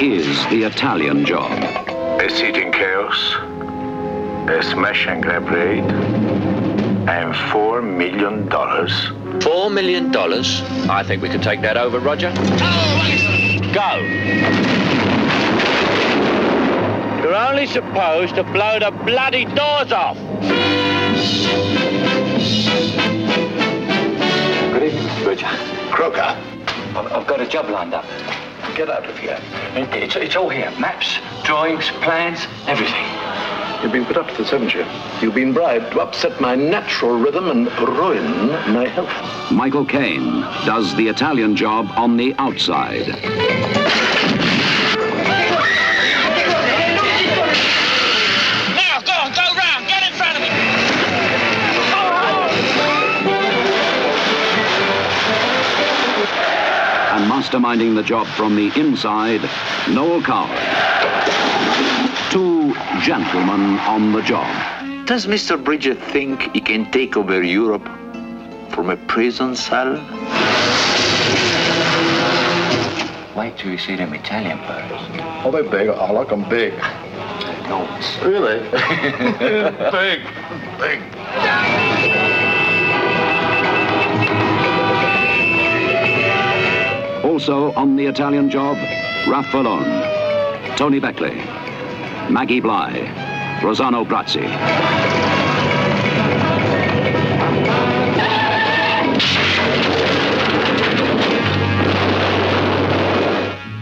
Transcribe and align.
is 0.00 0.46
the 0.46 0.62
Italian 0.62 1.26
job? 1.26 1.52
A 2.22 2.30
seating 2.30 2.72
chaos, 2.72 3.34
a 4.48 4.62
smash 4.62 5.06
and 5.06 5.22
grab 5.22 5.46
raid, 5.48 5.84
and 7.06 7.36
four 7.52 7.82
million 7.82 8.48
dollars. 8.48 8.92
Four 9.42 9.68
million 9.68 10.10
dollars? 10.10 10.62
I 10.88 11.02
think 11.02 11.20
we 11.22 11.28
could 11.28 11.42
take 11.42 11.60
that 11.60 11.76
over, 11.76 11.98
Roger. 11.98 12.32
Go! 13.74 13.96
You're 17.22 17.34
only 17.34 17.66
supposed 17.66 18.36
to 18.36 18.42
blow 18.42 18.78
the 18.78 18.92
bloody 19.04 19.44
doors 19.44 19.92
off. 19.92 20.16
Good 24.72 24.82
evening, 24.82 25.02
Mr. 25.02 25.24
Bridger. 25.24 25.46
Croker. 25.92 26.20
I've, 26.96 27.12
I've 27.12 27.26
got 27.26 27.42
a 27.42 27.46
job 27.46 27.68
lined 27.68 27.92
up. 27.92 28.06
Get 28.74 28.88
out 28.88 29.04
of 29.04 29.18
here. 29.18 29.38
It's, 29.74 30.16
it's 30.16 30.36
all 30.36 30.48
here. 30.48 30.70
Maps, 30.78 31.18
drawings, 31.44 31.90
plans, 32.02 32.46
everything. 32.66 33.04
You've 33.82 33.92
been 33.92 34.04
put 34.04 34.16
up 34.16 34.28
to 34.28 34.36
this, 34.36 34.50
haven't 34.50 34.74
you? 34.74 34.84
You've 35.20 35.34
been 35.34 35.52
bribed 35.52 35.92
to 35.92 36.00
upset 36.00 36.40
my 36.40 36.54
natural 36.54 37.18
rhythm 37.18 37.50
and 37.50 37.66
ruin 37.80 38.48
my 38.72 38.86
health. 38.86 39.50
Michael 39.50 39.84
Caine 39.84 40.42
does 40.64 40.94
the 40.96 41.08
Italian 41.08 41.56
job 41.56 41.90
on 41.96 42.16
the 42.16 42.34
outside. 42.38 43.08
Masterminding 57.50 57.96
the 57.96 58.02
job 58.02 58.26
from 58.28 58.54
the 58.54 58.70
inside, 58.78 59.40
Noel 59.88 60.22
Coward. 60.22 60.56
Two 62.30 62.74
gentlemen 63.02 63.78
on 63.80 64.12
the 64.12 64.22
job. 64.22 64.46
Does 65.06 65.26
Mr. 65.26 65.62
Bridger 65.62 65.94
think 65.94 66.42
he 66.54 66.60
can 66.60 66.90
take 66.92 67.16
over 67.16 67.42
Europe 67.42 67.84
from 68.70 68.90
a 68.90 68.96
prison 69.08 69.56
cell? 69.56 69.94
Wait 73.36 73.56
till 73.58 73.72
you 73.72 73.78
see 73.78 73.96
them 73.96 74.14
Italian 74.14 74.58
birds. 74.58 74.92
Are 75.44 75.50
they 75.50 75.62
big? 75.62 75.88
I 75.88 76.10
like 76.12 76.28
them 76.28 76.48
big. 76.48 76.74
Enormous. 77.64 78.16
Really? 78.22 78.60
big. 79.90 80.20
Big. 80.78 81.00
Also 87.40 87.72
on 87.72 87.96
the 87.96 88.04
Italian 88.04 88.50
job, 88.50 88.76
Raf 89.26 89.46
Vallone, 89.46 90.76
Tony 90.76 91.00
Beckley, 91.00 91.36
Maggie 92.28 92.60
Blye, 92.60 93.06
Rossano 93.62 94.04
Brazzi. 94.06 94.44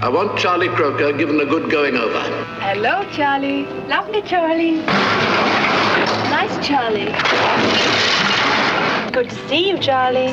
I 0.01 0.09
want 0.09 0.39
Charlie 0.39 0.69
Croker 0.69 1.13
given 1.13 1.41
a 1.41 1.45
good 1.45 1.69
going 1.69 1.97
over. 1.97 2.21
Hello, 2.61 3.03
Charlie. 3.11 3.65
Lovely, 3.89 4.23
Charlie. 4.23 4.77
Nice, 6.31 6.65
Charlie. 6.65 7.11
Good 9.11 9.31
to 9.31 9.49
see 9.49 9.69
you, 9.69 9.79
Charlie. 9.79 10.33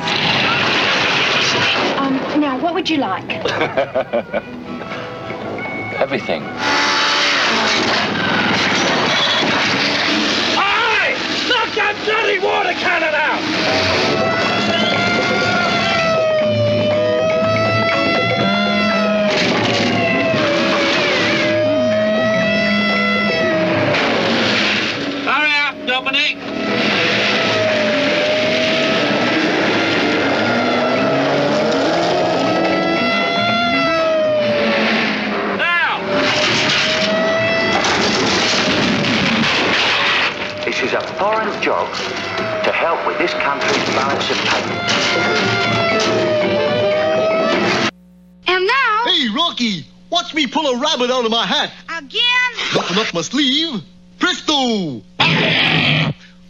Um, 1.98 2.16
now, 2.40 2.60
what 2.60 2.74
would 2.74 2.90
you 2.90 2.98
like? 2.98 3.24
Everything. 5.98 6.44
Hey! 10.54 11.16
Knock 11.48 11.70
that 11.76 11.96
bloody 12.04 12.40
water 12.40 12.74
cannon 12.74 13.16
out! 13.16 13.42
Hurry 25.26 25.54
up, 25.64 25.76
Dominic! 25.88 26.35
This 40.86 40.94
is 40.94 41.00
a 41.04 41.14
foreign 41.18 41.50
job 41.64 41.92
to 41.96 42.72
help 42.72 43.08
with 43.08 43.18
this 43.18 43.34
country's 43.34 43.84
balance 43.96 44.30
of 44.30 44.38
payments. 44.38 44.94
And 48.46 48.68
now, 48.68 49.02
Hey, 49.06 49.30
Rocky, 49.36 49.88
watch 50.12 50.36
me 50.36 50.46
pull 50.46 50.68
a 50.68 50.80
rabbit 50.80 51.10
out 51.10 51.26
of 51.26 51.32
my 51.32 51.48
hat. 51.48 51.72
again, 51.90 52.22
Nothing 52.76 53.00
up 53.00 53.12
my 53.16 53.22
sleeve. 53.22 53.82
Presto! 54.20 55.02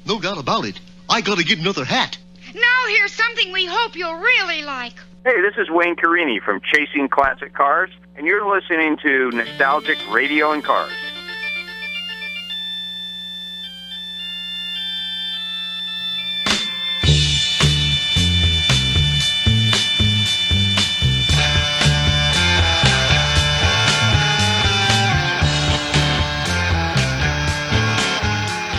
No 0.06 0.20
doubt 0.20 0.38
about 0.38 0.66
it. 0.66 0.82
I 1.10 1.22
gotta 1.22 1.46
get 1.46 1.60
another 1.60 1.86
hat. 1.86 2.18
now 2.54 2.88
here's 2.90 3.14
something 3.14 3.54
we 3.54 3.66
hope 3.66 3.96
you'll 3.96 4.18
really 4.20 4.64
like. 4.64 4.96
Hey, 5.24 5.40
this 5.40 5.54
is 5.58 5.70
Wayne 5.70 5.96
Carini 5.96 6.42
from 6.42 6.60
Chasing 6.74 7.08
Classic 7.08 7.54
Cars, 7.54 7.90
and 8.18 8.28
you're 8.28 8.54
listening 8.54 8.98
to 9.02 9.32
Nostalgic 9.32 9.98
Radio 10.12 10.52
and 10.52 10.62
Cars. 10.62 10.92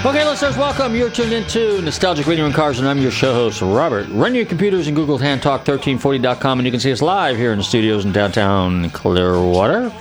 Okay, 0.07 0.25
listeners, 0.25 0.57
welcome. 0.57 0.95
You're 0.95 1.11
tuned 1.11 1.33
into 1.33 1.83
Nostalgic 1.83 2.29
Radio 2.29 2.47
and 2.47 2.55
Cars, 2.55 2.79
and 2.79 2.87
I'm 2.87 2.99
your 2.99 3.11
show 3.11 3.35
host, 3.35 3.61
Robert. 3.61 4.07
Run 4.11 4.37
your 4.37 4.47
computers 4.47 4.87
and 4.87 4.95
Google 4.95 5.19
TanTalk1340.com, 5.19 6.61
and 6.61 6.65
you 6.65 6.71
can 6.71 6.79
see 6.79 6.93
us 6.93 7.03
live 7.03 7.37
here 7.37 7.51
in 7.51 7.59
the 7.59 7.65
studios 7.65 8.05
in 8.05 8.13
downtown 8.13 8.89
Clearwater. 8.91 9.93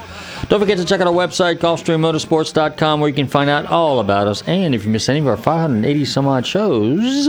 Don't 0.48 0.60
forget 0.60 0.78
to 0.78 0.86
check 0.86 1.02
out 1.02 1.08
our 1.08 1.14
website, 1.14 1.56
GulfstreamMotorsports.com, 1.56 3.00
where 3.00 3.10
you 3.10 3.16
can 3.16 3.26
find 3.26 3.50
out 3.50 3.66
all 3.66 4.00
about 4.00 4.28
us. 4.28 4.44
And 4.44 4.76
if 4.76 4.86
you 4.86 4.92
miss 4.92 5.10
any 5.10 5.22
of 5.22 5.28
our 5.28 5.38
580 5.38 6.06
some 6.06 6.28
odd 6.28 6.46
shows, 6.46 7.28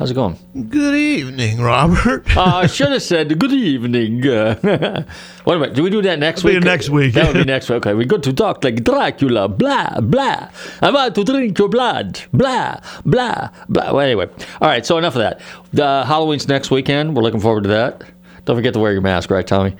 How's 0.00 0.10
it 0.10 0.14
going? 0.14 0.38
Good 0.70 0.94
evening, 0.94 1.60
Robert. 1.60 2.34
uh, 2.34 2.40
I 2.42 2.66
should 2.68 2.88
have 2.88 3.02
said 3.02 3.38
good 3.38 3.52
evening. 3.52 4.26
Uh, 4.26 4.56
wait 5.44 5.56
a 5.56 5.58
minute. 5.58 5.74
Do 5.74 5.82
we 5.82 5.90
do 5.90 6.00
that 6.00 6.18
next 6.18 6.40
That'll 6.40 6.54
week? 6.54 6.62
be 6.62 6.68
next 6.70 6.88
week. 6.88 7.12
That 7.12 7.26
would 7.26 7.34
be 7.36 7.44
next 7.44 7.68
week. 7.68 7.84
Okay. 7.84 7.92
We 7.92 8.06
got 8.06 8.22
to 8.22 8.32
talk 8.32 8.64
like 8.64 8.82
Dracula. 8.82 9.46
Blah, 9.46 10.00
blah. 10.00 10.48
I 10.80 10.90
want 10.90 11.14
to 11.16 11.24
drink 11.24 11.58
your 11.58 11.68
blood. 11.68 12.18
Blah, 12.32 12.80
blah, 13.04 13.50
blah. 13.68 13.92
Well, 13.92 14.00
anyway. 14.00 14.30
All 14.62 14.68
right. 14.68 14.86
So 14.86 14.96
enough 14.96 15.16
of 15.16 15.20
that. 15.20 15.42
The 15.74 16.06
Halloween's 16.06 16.48
next 16.48 16.70
weekend. 16.70 17.14
We're 17.14 17.22
looking 17.22 17.40
forward 17.40 17.64
to 17.64 17.68
that. 17.68 18.02
Don't 18.46 18.56
forget 18.56 18.72
to 18.72 18.80
wear 18.80 18.92
your 18.92 19.02
mask, 19.02 19.30
right, 19.30 19.46
Tommy? 19.46 19.76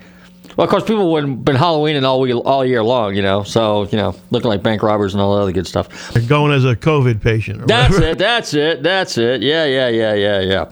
Well, 0.60 0.66
of 0.66 0.70
course, 0.72 0.84
people 0.84 1.10
would've 1.10 1.42
been 1.42 1.56
Halloweening 1.56 2.04
all 2.04 2.42
all 2.42 2.66
year 2.66 2.82
long, 2.82 3.16
you 3.16 3.22
know. 3.22 3.44
So, 3.44 3.84
you 3.84 3.96
know, 3.96 4.14
looking 4.28 4.50
like 4.50 4.62
bank 4.62 4.82
robbers 4.82 5.14
and 5.14 5.22
all 5.22 5.34
that 5.34 5.40
other 5.40 5.52
good 5.52 5.66
stuff. 5.66 6.12
You're 6.14 6.22
going 6.24 6.52
as 6.52 6.66
a 6.66 6.76
COVID 6.76 7.22
patient. 7.22 7.66
That's 7.66 7.94
whatever. 7.94 8.12
it. 8.12 8.18
That's 8.18 8.52
it. 8.52 8.82
That's 8.82 9.16
it. 9.16 9.40
Yeah, 9.40 9.64
yeah, 9.64 9.88
yeah, 9.88 10.12
yeah, 10.12 10.40
yeah. 10.40 10.70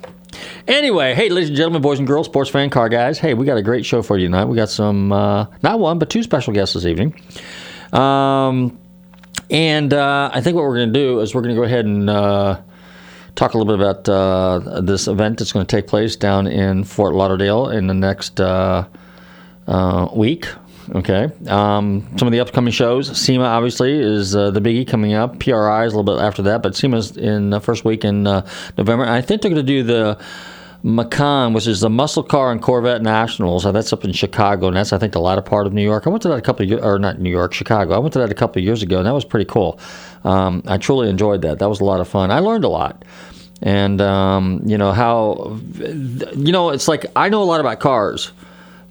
Anyway, 0.67 1.15
hey, 1.15 1.31
ladies 1.31 1.49
and 1.49 1.57
gentlemen, 1.57 1.81
boys 1.81 2.01
and 2.01 2.07
girls, 2.07 2.27
sports 2.27 2.51
fan, 2.51 2.69
car 2.69 2.91
guys. 2.91 3.19
Hey, 3.19 3.33
we 3.33 3.47
got 3.47 3.57
a 3.57 3.63
great 3.63 3.87
show 3.87 4.03
for 4.03 4.19
you 4.19 4.27
tonight. 4.27 4.45
We 4.45 4.57
got 4.57 4.69
some, 4.69 5.11
uh, 5.11 5.47
not 5.63 5.81
one, 5.81 5.99
but 5.99 6.11
two 6.11 6.23
special 6.23 6.53
guests 6.53 6.75
this 6.75 6.85
evening. 6.85 7.19
Um, 7.95 8.79
and 9.49 9.95
uh, 9.95 10.31
I 10.35 10.43
think 10.43 10.55
what 10.55 10.65
we're 10.65 10.77
going 10.77 10.93
to 10.93 11.01
do 11.01 11.21
is 11.21 11.35
we're 11.35 11.41
going 11.41 11.55
to 11.55 11.59
go 11.59 11.65
ahead 11.65 11.87
and 11.87 12.11
uh, 12.11 12.61
talk 13.37 13.55
a 13.55 13.57
little 13.57 13.75
bit 13.75 13.83
about 13.83 14.07
uh, 14.07 14.83
this 14.83 15.09
event 15.09 15.39
that's 15.39 15.53
going 15.53 15.65
to 15.65 15.77
take 15.77 15.87
place 15.87 16.15
down 16.15 16.47
in 16.47 16.85
Fort 16.85 17.15
Lauderdale 17.15 17.71
in 17.71 17.87
the 17.87 17.95
next 17.95 18.39
uh, 19.69 20.09
week. 20.13 20.49
Okay. 20.95 21.29
Um, 21.47 22.09
some 22.17 22.27
of 22.27 22.33
the 22.33 22.41
upcoming 22.41 22.73
shows. 22.73 23.17
SEMA, 23.17 23.45
obviously, 23.45 23.93
is 23.93 24.35
uh, 24.35 24.51
the 24.51 24.61
biggie 24.61 24.89
coming 24.89 25.13
up. 25.13 25.39
PRI 25.39 25.85
is 25.85 25.93
a 25.93 25.97
little 25.97 26.17
bit 26.17 26.23
after 26.23 26.43
that, 26.43 26.63
but 26.63 26.75
SEMA's 26.75 27.17
in 27.17 27.51
the 27.51 27.61
first 27.61 27.85
week 27.85 28.05
in 28.05 28.27
uh, 28.27 28.47
November. 28.79 29.05
And 29.05 29.13
I 29.13 29.21
think 29.21 29.43
they're 29.43 29.51
going 29.51 29.65
to 29.65 29.73
do 29.73 29.83
the 29.83 30.19
Macan, 30.83 31.53
which 31.53 31.67
is 31.67 31.81
the 31.81 31.91
Muscle 31.91 32.23
Car 32.23 32.53
and 32.53 32.63
Corvette 32.63 33.03
Nationals. 33.03 33.67
Uh, 33.67 33.73
that's 33.73 33.93
up 33.93 34.05
in 34.05 34.13
Chicago, 34.13 34.69
and 34.69 34.77
that's, 34.77 34.95
I 34.95 34.99
think, 34.99 35.13
the 35.13 35.21
latter 35.21 35.43
part 35.43 35.67
of 35.67 35.75
New 35.75 35.83
York. 35.83 36.07
I 36.07 36.11
went 36.11 36.23
to 36.23 36.29
that 36.29 36.39
a 36.39 36.43
couple 36.43 36.65
of 36.65 36.71
years, 36.71 36.83
or 36.83 36.99
not 36.99 37.21
New 37.21 37.31
York, 37.31 37.53
Chicago. 37.53 37.95
I 37.95 37.99
went 37.99 38.15
to 38.15 38.21
that 38.21 38.31
a 38.31 38.35
couple 38.35 38.61
of 38.61 38.65
years 38.65 38.83
ago, 38.83 38.97
and 38.97 39.07
that 39.07 39.15
was 39.15 39.27
pretty 39.27 39.45
cool. 39.45 39.79
Um, 40.25 40.63
I 40.67 40.79
truly 40.79 41.11
enjoyed 41.11 41.43
that. 41.43 41.59
That 41.59 41.69
was 41.69 41.81
a 41.81 41.85
lot 41.85 42.01
of 42.01 42.09
fun. 42.09 42.31
I 42.31 42.39
learned 42.39 42.65
a 42.65 42.69
lot 42.69 43.05
and 43.61 44.01
um, 44.01 44.63
you 44.65 44.79
know 44.79 44.93
how 44.93 45.59
you 45.75 46.53
know 46.53 46.71
it's 46.71 46.87
like 46.87 47.07
I 47.17 47.29
know 47.29 47.43
a 47.43 47.45
lot 47.45 47.61
about 47.61 47.81
cars, 47.81 48.33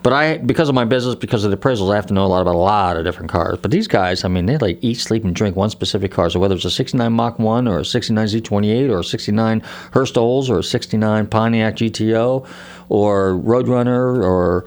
but 0.07 0.13
I 0.13 0.37
because 0.37 0.69
of 0.69 0.75
my 0.75 0.85
business, 0.85 1.15
because 1.15 1.43
of 1.43 1.51
the 1.51 1.57
appraisals, 1.57 1.91
I 1.91 1.97
have 1.97 2.05
to 2.05 2.13
know 2.13 2.23
a 2.23 2.27
lot 2.27 2.41
about 2.41 2.55
a 2.55 2.57
lot 2.59 2.95
of 2.95 3.03
different 3.03 3.29
cars. 3.29 3.59
But 3.61 3.71
these 3.71 3.89
guys, 3.89 4.23
I 4.23 4.29
mean, 4.29 4.45
they 4.45 4.57
like 4.57 4.79
eat, 4.81 4.93
sleep, 4.93 5.25
and 5.25 5.35
drink 5.35 5.57
one 5.57 5.69
specific 5.69 6.13
car. 6.13 6.29
So 6.29 6.39
whether 6.39 6.55
it's 6.55 6.63
a 6.63 6.71
'69 6.71 7.11
Mach 7.11 7.37
One 7.39 7.67
or 7.67 7.79
a 7.79 7.83
'69 7.83 8.25
Z28 8.25 8.89
or 8.89 8.99
a 8.99 9.03
'69 9.03 9.59
Hurst 9.91 10.17
Olds 10.17 10.49
or 10.49 10.59
a 10.59 10.63
'69 10.63 11.27
Pontiac 11.27 11.75
GTO 11.75 12.47
or 12.87 13.33
Roadrunner 13.33 14.23
or 14.23 14.63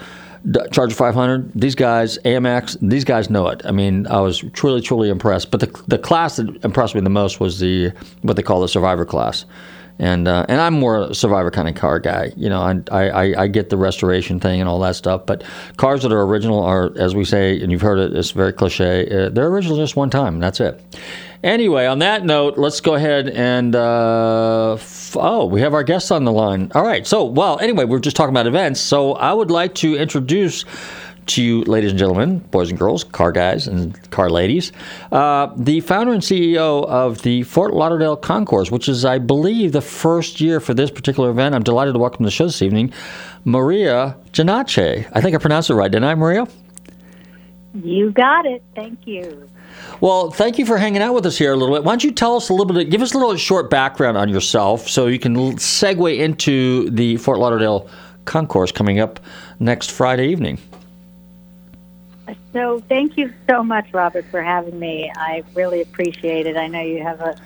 Charger 0.73 0.95
500. 0.95 1.53
These 1.55 1.75
guys, 1.75 2.19
AMX, 2.27 2.77
these 2.87 3.05
guys 3.05 3.31
know 3.31 3.49
it. 3.49 3.63
I 3.65 3.71
mean, 3.71 4.07
I 4.09 4.21
was 4.21 4.45
truly, 4.53 4.83
truly 4.83 5.09
impressed. 5.09 5.51
But 5.51 5.61
the 5.61 5.83
the 5.89 5.97
class 5.97 6.37
that 6.37 6.63
impressed 6.67 6.95
me 6.95 7.01
the 7.01 7.09
most 7.09 7.41
was 7.41 7.61
the 7.61 7.93
what 8.21 8.37
they 8.37 8.43
call 8.43 8.61
the 8.61 8.69
Survivor 8.69 9.07
class 9.07 9.47
and 10.01 10.27
uh, 10.27 10.47
and 10.49 10.61
I'm 10.61 10.75
more 10.75 11.03
a 11.03 11.15
survivor 11.15 11.51
kind 11.51 11.69
of 11.69 11.75
car 11.75 12.01
guy. 12.01 12.33
You 12.35 12.49
know, 12.49 12.63
I, 12.63 13.09
I 13.09 13.43
I 13.43 13.47
get 13.47 13.69
the 13.69 13.77
restoration 13.77 14.41
thing 14.41 14.59
and 14.61 14.69
all 14.69 14.81
that 14.81 14.97
stuff, 14.97 15.27
but 15.27 15.45
cars 15.77 16.03
that 16.03 16.11
are 16.11 16.23
original 16.23 16.63
are, 16.63 16.91
as 16.97 17.15
we 17.15 17.25
say, 17.25 17.61
and 17.61 17.71
you've 17.71 17.83
heard 17.83 17.99
it, 17.99 18.17
it's 18.17 18.31
very 18.31 18.53
cliche. 18.53 19.07
Uh, 19.07 19.29
they're 19.29 19.49
original 19.49 19.77
just 19.77 19.97
one 19.97 20.09
time, 20.09 20.41
that's 20.41 20.59
it. 20.59 20.81
Anyway, 21.43 21.87
on 21.87 22.01
that 22.01 22.25
note, 22.25 22.59
let's 22.59 22.81
go 22.81 22.95
ahead 22.95 23.29
and 23.29 23.75
uh, 23.75 24.75
f- 24.75 25.17
oh, 25.19 25.45
we 25.47 25.61
have 25.61 25.75
our 25.75 25.83
guests 25.83 26.11
on 26.11 26.25
the 26.25 26.33
line. 26.33 26.73
All 26.75 26.83
right, 26.83 27.07
so 27.07 27.25
well, 27.25 27.59
anyway, 27.61 27.85
we're 27.85 27.99
just 27.99 28.17
talking 28.17 28.33
about 28.33 28.47
events, 28.47 28.81
so 28.81 29.13
I 29.13 29.33
would 29.35 29.51
like 29.51 29.75
to 29.77 29.97
introduce 29.97 30.65
to 31.27 31.43
you, 31.43 31.63
ladies 31.63 31.91
and 31.91 31.99
gentlemen, 31.99 32.39
boys 32.39 32.71
and 32.71 32.79
girls, 32.79 33.05
car 33.05 33.33
guys 33.33 33.67
and 33.67 34.11
car 34.11 34.31
ladies, 34.31 34.73
uh, 35.13 35.49
the 35.57 35.81
founder 35.81 36.13
and 36.13 36.23
CEO 36.23 36.85
of 36.87 37.23
the 37.23 37.43
Fort 37.45 37.75
Lauderdale 37.75 38.17
Concours, 38.17 38.71
which 38.71 38.89
is, 38.89 39.05
I 39.05 39.19
believe, 39.19 39.73
the 39.73 39.81
first 39.81 40.41
year 40.41 40.61
for 40.61 40.75
this 40.75 40.91
particular 40.91 41.31
event. 41.31 41.55
I'm 41.55 41.63
delighted 41.63 41.95
to 41.95 41.99
welcome 41.99 42.19
to 42.19 42.29
the 42.29 42.31
show 42.31 42.47
this 42.47 42.63
evening, 42.63 42.93
Maria 43.45 44.17
Janache. 44.33 45.09
I 45.13 45.21
think 45.21 45.35
I 45.35 45.39
pronounced 45.39 45.71
it 45.71 45.75
right, 45.75 45.91
didn't 45.91 46.05
I, 46.05 46.15
Maria? 46.15 46.47
You 47.75 48.11
got 48.11 48.47
it. 48.47 48.63
Thank 48.75 49.07
you. 49.07 49.49
Well, 50.01 50.31
thank 50.31 50.59
you 50.59 50.67
for 50.67 50.79
hanging 50.79 51.03
out 51.03 51.15
with 51.15 51.27
us 51.27 51.37
here 51.37 51.53
a 51.53 51.57
little 51.57 51.75
bit. 51.75 51.85
Why 51.85 51.93
don't 51.93 52.05
you 52.05 52.11
tell 52.11 52.37
us 52.37 52.49
a 52.49 52.55
little 52.55 52.75
bit, 52.75 52.91
give 52.91 53.03
us 53.03 53.15
a 53.15 53.19
little 53.19 53.37
short 53.37 53.71
background 53.71 54.17
on 54.17 54.29
yourself 54.29 54.89
so 54.89 55.07
you 55.07 55.19
can 55.19 55.37
segue 55.57 56.19
into 56.19 56.91
the 56.91 57.17
Fort 57.19 57.39
Lauderdale 57.39 57.89
Concours 58.25 58.73
coming 58.73 58.99
up 58.99 59.21
next 59.59 59.91
Friday 59.91 60.29
evening. 60.29 60.59
So, 62.53 62.81
thank 62.89 63.17
you 63.17 63.33
so 63.49 63.63
much, 63.63 63.93
Robert, 63.93 64.25
for 64.31 64.43
having 64.43 64.79
me. 64.79 65.11
I 65.15 65.43
really 65.55 65.81
appreciate 65.81 66.47
it. 66.47 66.57
I 66.57 66.67
know 66.67 66.81
you 66.81 67.03
have 67.03 67.21
a 67.21 67.37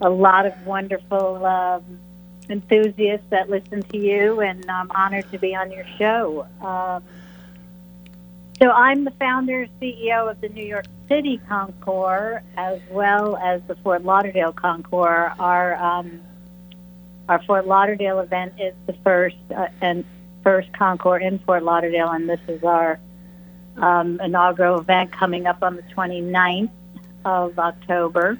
a 0.00 0.08
lot 0.08 0.46
of 0.46 0.54
wonderful 0.64 1.44
um, 1.44 1.98
enthusiasts 2.48 3.26
that 3.30 3.50
listen 3.50 3.82
to 3.82 3.98
you, 3.98 4.40
and 4.40 4.64
I'm 4.70 4.90
honored 4.92 5.30
to 5.32 5.38
be 5.38 5.56
on 5.56 5.72
your 5.72 5.84
show. 5.98 6.46
Um, 6.60 7.02
so, 8.60 8.70
I'm 8.70 9.04
the 9.04 9.12
founder 9.12 9.66
CEO 9.80 10.30
of 10.30 10.40
the 10.40 10.48
New 10.48 10.64
York 10.64 10.86
City 11.08 11.40
Concours, 11.48 12.42
as 12.56 12.80
well 12.90 13.36
as 13.36 13.62
the 13.68 13.76
Fort 13.76 14.04
Lauderdale 14.04 14.52
Concours. 14.52 15.32
Our 15.38 15.74
um, 15.76 16.20
our 17.28 17.42
Fort 17.44 17.66
Lauderdale 17.66 18.20
event 18.20 18.54
is 18.58 18.74
the 18.86 18.94
first 19.04 19.36
uh, 19.54 19.68
and 19.80 20.04
first 20.42 20.72
Concours 20.72 21.22
in 21.22 21.38
Fort 21.40 21.62
Lauderdale, 21.62 22.10
and 22.10 22.28
this 22.28 22.40
is 22.48 22.62
our 22.64 22.98
um, 23.80 24.20
inaugural 24.20 24.80
event 24.80 25.12
coming 25.12 25.46
up 25.46 25.62
on 25.62 25.76
the 25.76 25.82
29th 25.82 26.70
of 27.24 27.58
October. 27.58 28.38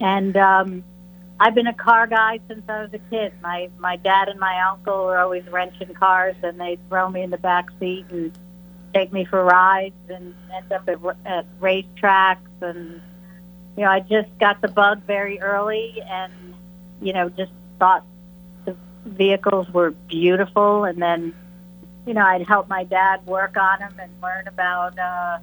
And 0.00 0.36
um, 0.36 0.84
I've 1.38 1.54
been 1.54 1.66
a 1.66 1.74
car 1.74 2.06
guy 2.06 2.40
since 2.48 2.62
I 2.68 2.82
was 2.82 2.90
a 2.92 2.98
kid. 3.10 3.32
My 3.42 3.68
my 3.78 3.96
dad 3.96 4.28
and 4.28 4.40
my 4.40 4.60
uncle 4.70 5.04
were 5.04 5.18
always 5.18 5.46
wrenching 5.46 5.92
cars, 5.94 6.36
and 6.42 6.60
they'd 6.60 6.80
throw 6.88 7.08
me 7.08 7.22
in 7.22 7.30
the 7.30 7.38
back 7.38 7.66
seat 7.78 8.06
and 8.10 8.36
take 8.94 9.12
me 9.12 9.24
for 9.24 9.42
rides, 9.42 9.94
and 10.08 10.34
end 10.54 10.72
up 10.72 10.88
at, 10.88 10.98
at 11.26 11.60
racetracks. 11.60 12.38
And 12.60 13.00
you 13.76 13.84
know, 13.84 13.90
I 13.90 14.00
just 14.00 14.28
got 14.38 14.60
the 14.62 14.68
bug 14.68 15.02
very 15.06 15.40
early, 15.40 16.02
and 16.06 16.32
you 17.00 17.12
know, 17.12 17.28
just 17.28 17.52
thought 17.78 18.04
the 18.64 18.76
vehicles 19.04 19.68
were 19.70 19.90
beautiful, 19.90 20.84
and 20.84 21.00
then 21.00 21.34
you 22.06 22.14
know, 22.14 22.24
I'd 22.24 22.46
help 22.46 22.68
my 22.68 22.84
dad 22.84 23.26
work 23.26 23.56
on 23.56 23.80
them 23.80 23.94
and 24.00 24.12
learn 24.22 24.46
about, 24.46 24.96
uh, 24.98 25.38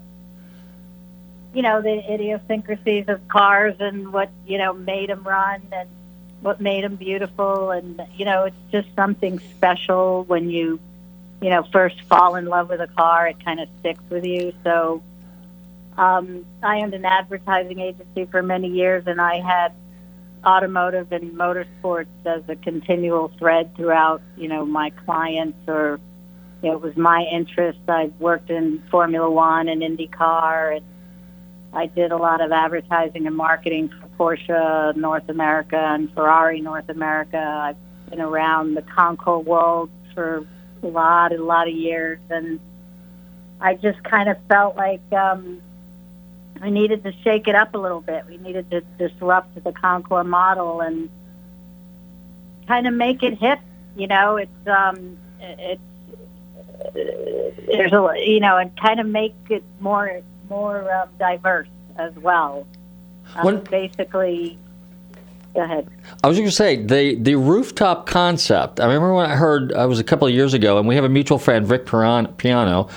you 1.53 1.61
know, 1.61 1.81
the 1.81 2.11
idiosyncrasies 2.11 3.09
of 3.09 3.27
cars 3.27 3.75
and 3.79 4.13
what, 4.13 4.31
you 4.47 4.57
know, 4.57 4.73
made 4.73 5.09
them 5.09 5.23
run 5.23 5.61
and 5.73 5.89
what 6.41 6.61
made 6.61 6.85
them 6.85 6.95
beautiful. 6.95 7.71
And, 7.71 8.01
you 8.15 8.23
know, 8.23 8.45
it's 8.45 8.55
just 8.71 8.87
something 8.95 9.39
special 9.39 10.23
when 10.23 10.49
you, 10.49 10.79
you 11.41 11.49
know, 11.49 11.63
first 11.63 12.01
fall 12.03 12.35
in 12.35 12.45
love 12.45 12.69
with 12.69 12.79
a 12.79 12.87
car. 12.87 13.27
It 13.27 13.43
kind 13.43 13.59
of 13.59 13.67
sticks 13.81 14.03
with 14.09 14.25
you. 14.25 14.53
So 14.63 15.03
um, 15.97 16.45
I 16.63 16.79
owned 16.79 16.93
an 16.93 17.05
advertising 17.05 17.81
agency 17.81 18.25
for 18.25 18.41
many 18.41 18.69
years 18.69 19.03
and 19.05 19.19
I 19.19 19.41
had 19.41 19.73
automotive 20.45 21.11
and 21.11 21.33
motorsports 21.33 22.07
as 22.25 22.43
a 22.47 22.55
continual 22.55 23.27
thread 23.37 23.75
throughout, 23.75 24.21
you 24.37 24.47
know, 24.47 24.65
my 24.65 24.91
clients 24.91 25.67
or, 25.67 25.99
it 26.71 26.81
was 26.81 26.95
my 26.95 27.23
interest. 27.29 27.79
I've 27.89 28.13
worked 28.19 28.49
in 28.49 28.81
Formula 28.89 29.29
One 29.29 29.67
and 29.67 29.81
IndyCar, 29.81 30.77
and 30.77 30.85
I 31.73 31.87
did 31.87 32.11
a 32.11 32.17
lot 32.17 32.39
of 32.39 32.51
advertising 32.51 33.27
and 33.27 33.35
marketing 33.35 33.89
for 34.17 34.35
Porsche 34.35 34.95
North 34.95 35.27
America 35.27 35.77
and 35.77 36.11
Ferrari 36.13 36.61
North 36.61 36.87
America. 36.89 37.37
I've 37.37 38.09
been 38.09 38.21
around 38.21 38.75
the 38.75 38.81
Concours 38.81 39.45
world 39.45 39.89
for 40.13 40.47
a 40.81 40.87
lot, 40.87 41.33
a 41.33 41.43
lot 41.43 41.67
of 41.67 41.73
years, 41.73 42.19
and 42.29 42.59
I 43.59 43.75
just 43.75 44.01
kind 44.03 44.29
of 44.29 44.37
felt 44.47 44.77
like 44.77 45.01
um, 45.11 45.61
we 46.61 46.71
needed 46.71 47.03
to 47.03 47.11
shake 47.23 47.47
it 47.47 47.55
up 47.55 47.75
a 47.75 47.77
little 47.77 48.01
bit. 48.01 48.25
We 48.25 48.37
needed 48.37 48.71
to 48.71 48.81
disrupt 48.97 49.61
the 49.61 49.71
Concours 49.73 50.25
model 50.25 50.79
and 50.79 51.09
kind 52.67 52.87
of 52.87 52.93
make 52.93 53.21
it 53.21 53.37
hip. 53.37 53.59
You 53.97 54.07
know, 54.07 54.37
it's 54.37 54.67
um, 54.67 55.17
it's 55.39 55.81
there's 56.93 57.93
a 57.93 58.13
you 58.25 58.39
know, 58.39 58.57
and 58.57 58.75
kind 58.77 58.99
of 58.99 59.07
make 59.07 59.35
it 59.49 59.63
more 59.79 60.21
more 60.49 60.91
um, 60.93 61.09
diverse 61.19 61.67
as 61.97 62.13
well. 62.15 62.67
Um, 63.35 63.45
When- 63.45 63.59
basically, 63.61 64.57
go 65.53 65.61
ahead. 65.61 65.87
I 66.23 66.27
was 66.27 66.37
going 66.37 66.49
to 66.49 66.55
say 66.55 66.83
the 66.83 67.15
the 67.15 67.35
rooftop 67.35 68.05
concept. 68.07 68.79
I 68.79 68.85
remember 68.85 69.13
when 69.13 69.29
I 69.29 69.35
heard 69.35 69.73
I 69.73 69.85
was 69.85 69.99
a 69.99 70.03
couple 70.03 70.27
of 70.27 70.33
years 70.33 70.53
ago, 70.53 70.77
and 70.77 70.87
we 70.87 70.95
have 70.95 71.03
a 71.03 71.09
mutual 71.09 71.39
friend, 71.39 71.67
Piran- 71.85 72.27
Piano, 72.37 72.89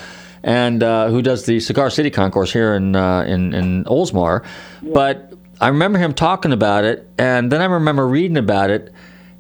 and 0.42 0.82
uh, 0.82 1.08
who 1.08 1.22
does 1.22 1.46
the 1.46 1.60
Cigar 1.60 1.90
City 1.90 2.10
Concours 2.10 2.52
here 2.52 2.74
in 2.74 2.96
uh, 2.96 3.22
in 3.22 3.54
in 3.54 3.84
Oldsmar. 3.84 4.44
But 4.82 5.32
I 5.60 5.68
remember 5.68 5.98
him 5.98 6.12
talking 6.12 6.52
about 6.52 6.84
it, 6.84 7.08
and 7.18 7.50
then 7.50 7.62
I 7.62 7.66
remember 7.66 8.06
reading 8.06 8.36
about 8.36 8.70
it. 8.70 8.92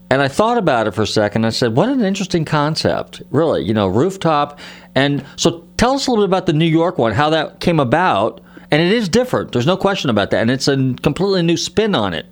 And 0.08 0.22
I 0.22 0.28
thought 0.28 0.56
about 0.56 0.86
it 0.86 0.92
for 0.92 1.02
a 1.02 1.06
second. 1.06 1.44
I 1.44 1.50
said, 1.50 1.74
"What 1.74 1.88
an 1.88 2.04
interesting 2.04 2.44
concept, 2.44 3.22
really. 3.30 3.64
You 3.64 3.74
know, 3.74 3.88
rooftop." 3.88 4.58
And 4.94 5.24
so, 5.36 5.64
tell 5.76 5.94
us 5.94 6.06
a 6.06 6.10
little 6.10 6.24
bit 6.24 6.30
about 6.30 6.46
the 6.46 6.52
New 6.52 6.64
York 6.64 6.96
one, 6.96 7.12
how 7.12 7.30
that 7.30 7.60
came 7.60 7.80
about. 7.80 8.40
And 8.70 8.82
it 8.82 8.92
is 8.92 9.08
different. 9.08 9.52
There's 9.52 9.66
no 9.66 9.76
question 9.76 10.10
about 10.10 10.30
that. 10.30 10.42
And 10.42 10.50
it's 10.50 10.68
a 10.68 10.76
completely 11.02 11.42
new 11.42 11.56
spin 11.56 11.94
on 11.94 12.14
it. 12.14 12.26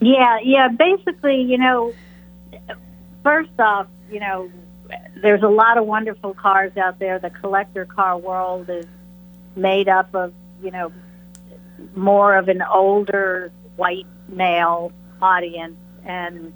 Yeah, 0.00 0.38
yeah. 0.42 0.68
Basically, 0.68 1.42
you 1.42 1.58
know, 1.58 1.92
first 3.22 3.50
off, 3.58 3.86
you 4.10 4.20
know, 4.20 4.50
there's 5.22 5.42
a 5.42 5.48
lot 5.48 5.76
of 5.76 5.86
wonderful 5.86 6.34
cars 6.34 6.76
out 6.76 6.98
there. 6.98 7.18
The 7.18 7.30
collector 7.30 7.84
car 7.84 8.16
world 8.16 8.70
is 8.70 8.86
made 9.56 9.88
up 9.88 10.14
of, 10.14 10.32
you 10.62 10.70
know, 10.70 10.92
more 11.94 12.36
of 12.36 12.48
an 12.48 12.62
older 12.62 13.52
white 13.76 14.06
male 14.28 14.92
audience, 15.20 15.76
and 16.04 16.52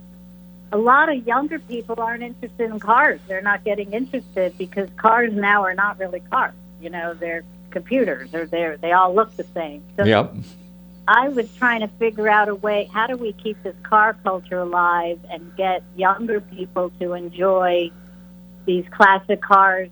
a 0.73 0.79
lot 0.79 1.09
of 1.09 1.27
younger 1.27 1.59
people 1.59 1.97
aren't 1.99 2.23
interested 2.23 2.71
in 2.71 2.81
cars. 2.81 3.21
They're 3.29 3.43
not 3.43 3.65
getting 3.65 3.93
interested 3.93 4.57
because 4.59 4.89
cars 4.97 5.33
now 5.33 5.63
are 5.63 5.75
not 5.75 5.99
really 5.99 6.21
cars. 6.21 6.55
You 6.81 6.91
know, 6.91 7.15
they're 7.15 7.45
computers, 7.71 8.35
or 8.35 8.47
they're 8.47 8.77
they 8.77 8.93
all 8.93 9.15
look 9.15 9.37
the 9.37 9.45
same. 9.55 9.83
So 9.97 10.05
Yep. 10.05 10.35
I 11.07 11.29
was 11.29 11.53
trying 11.57 11.81
to 11.81 11.89
figure 11.89 12.29
out 12.29 12.49
a 12.49 12.55
way 12.55 12.89
how 12.93 13.07
do 13.07 13.17
we 13.17 13.33
keep 13.33 13.63
this 13.63 13.77
car 13.83 14.17
culture 14.23 14.61
alive 14.61 15.21
and 15.31 15.55
get 15.57 15.83
younger 15.97 16.41
people 16.41 16.91
to 16.99 17.13
enjoy 17.13 17.91
these 18.65 18.87
classic 18.91 19.43
cars 19.43 19.91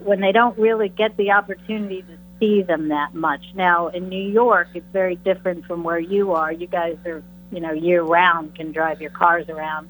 when 0.00 0.20
they 0.20 0.32
don't 0.32 0.58
really 0.58 0.88
get 0.88 1.16
the 1.16 1.30
opportunity 1.30 2.02
to 2.02 2.18
see 2.40 2.62
them 2.62 2.88
that 2.88 3.14
much. 3.14 3.44
Now 3.54 3.88
in 3.88 4.08
New 4.08 4.30
York 4.30 4.68
it's 4.74 4.86
very 4.92 5.14
different 5.14 5.64
from 5.64 5.84
where 5.84 6.00
you 6.00 6.32
are. 6.32 6.50
You 6.50 6.66
guys 6.66 6.96
are, 7.06 7.22
you 7.52 7.60
know, 7.60 7.72
year 7.72 8.02
round 8.02 8.54
can 8.54 8.72
drive 8.72 9.00
your 9.00 9.10
cars 9.10 9.48
around. 9.48 9.88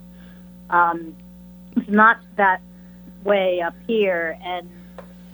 Um, 0.69 1.17
it's 1.77 1.89
not 1.89 2.19
that 2.37 2.61
way 3.25 3.61
up 3.61 3.75
here 3.87 4.37
and 4.43 4.69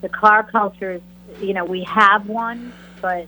the 0.02 0.08
car 0.08 0.44
culture 0.44 0.92
is 0.92 1.02
you 1.40 1.52
know, 1.52 1.64
we 1.64 1.84
have 1.84 2.26
one, 2.26 2.72
but 3.00 3.26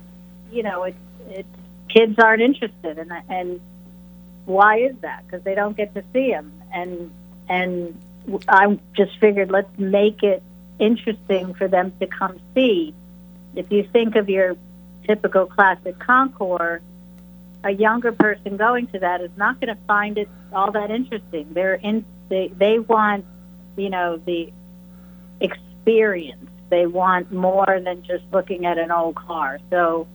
you 0.51 0.63
know, 0.63 0.85
it's 0.85 0.99
it's 1.29 1.49
kids 1.89 2.19
aren't 2.19 2.43
interested 2.43 2.99
and 2.99 3.13
and 3.29 3.61
why 4.47 4.79
is 4.79 4.97
that 5.01 5.25
because 5.27 5.43
they 5.45 5.55
don't 5.55 5.77
get 5.77 5.95
to 5.95 6.03
see 6.13 6.31
them 6.31 6.53
and 6.73 7.11
and 7.49 8.01
i 8.49 8.79
just 8.97 9.19
figured 9.19 9.51
let's 9.51 9.79
make 9.79 10.23
it 10.23 10.43
interesting 10.79 11.53
for 11.55 11.69
them 11.69 11.93
to 12.01 12.07
come 12.07 12.39
see 12.55 12.95
if 13.55 13.71
you 13.71 13.87
think 13.93 14.17
of 14.17 14.29
your 14.29 14.57
typical 15.07 15.47
classic 15.47 15.99
concours 15.99 16.81
a 17.65 17.71
younger 17.71 18.13
person 18.13 18.57
going 18.57 18.87
to 18.89 18.99
that 18.99 19.21
is 19.21 19.31
not 19.37 19.61
going 19.61 19.75
to 19.75 19.83
find 19.87 20.19
it 20.19 20.29
all 20.53 20.73
that 20.73 20.91
interesting 20.91 21.47
they're 21.53 21.75
in 21.75 22.05
they 22.29 22.49
they 22.57 22.79
want 22.79 23.25
you 23.77 23.91
know 23.91 24.17
the 24.27 24.53
experience 25.41 26.51
they 26.71 26.87
want 26.87 27.33
more 27.33 27.81
than 27.85 28.03
just 28.03 28.25
looking 28.33 28.67
at 28.67 28.79
an 28.79 28.91
old 28.91 29.15
car 29.15 29.59
so 29.71 30.07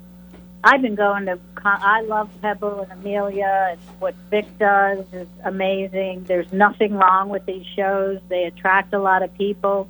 I've 0.65 0.81
been 0.81 0.95
going 0.95 1.27
to. 1.27 1.37
I 1.63 2.01
love 2.01 2.27
Pebble 2.41 2.81
and 2.81 2.91
Amelia, 2.91 3.67
and 3.71 3.79
what 3.99 4.15
Vic 4.31 4.45
does 4.57 5.05
is 5.13 5.27
amazing. 5.43 6.23
There's 6.23 6.51
nothing 6.51 6.95
wrong 6.95 7.29
with 7.29 7.45
these 7.45 7.65
shows. 7.75 8.19
They 8.29 8.45
attract 8.45 8.91
a 8.93 8.99
lot 8.99 9.21
of 9.21 9.31
people. 9.37 9.87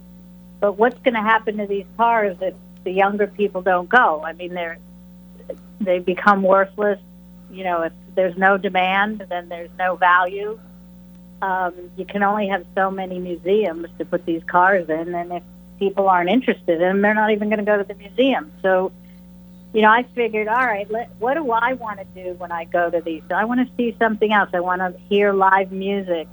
But 0.60 0.74
what's 0.74 1.00
going 1.00 1.14
to 1.14 1.22
happen 1.22 1.58
to 1.58 1.66
these 1.66 1.86
cars 1.96 2.36
if 2.42 2.56
the 2.84 2.92
younger 2.92 3.28
people 3.28 3.62
don't 3.62 3.88
go? 3.88 4.22
I 4.22 4.34
mean, 4.34 4.54
they're 4.54 4.78
they 5.80 6.00
become 6.00 6.44
worthless. 6.44 7.00
You 7.52 7.64
know, 7.64 7.84
if 7.84 7.94
there's 8.16 8.38
no 8.38 8.58
demand, 8.58 9.26
then 9.30 9.50
there's 9.50 9.70
no 9.78 9.96
value. 9.96 10.60
Um, 11.42 11.74
you 11.98 12.06
can 12.06 12.24
only 12.24 12.48
have 12.48 12.66
so 12.76 12.90
many 12.90 13.20
museums 13.20 13.88
to 13.98 14.06
put 14.06 14.26
these 14.26 14.44
cars 14.46 14.90
in, 14.90 15.14
and 15.14 15.34
if 15.34 15.44
people 15.80 16.08
aren't 16.08 16.30
interested 16.30 16.76
in 16.76 16.80
them, 16.80 17.02
they're 17.02 17.14
not 17.14 17.32
even 17.32 17.50
going 17.50 17.60
to 17.60 17.66
go 17.66 17.78
to 17.78 17.84
the 17.84 17.96
museum. 17.96 18.52
So 18.62 18.92
you 19.76 19.82
know, 19.82 19.90
I 19.90 20.04
figured, 20.16 20.48
all 20.48 20.66
right, 20.66 20.90
let, 20.90 21.10
what 21.20 21.34
do 21.34 21.52
I 21.52 21.74
want 21.74 22.00
to 22.00 22.06
do 22.24 22.34
when 22.36 22.50
I 22.50 22.64
go 22.64 22.90
to 22.90 23.02
these? 23.02 23.24
I 23.30 23.44
want 23.44 23.60
to 23.60 23.76
see 23.76 23.94
something 24.00 24.32
else. 24.32 24.50
I 24.54 24.62
want 24.62 24.80
to 24.80 24.98
hear 25.10 25.34
live 25.34 25.74
music. 25.74 26.30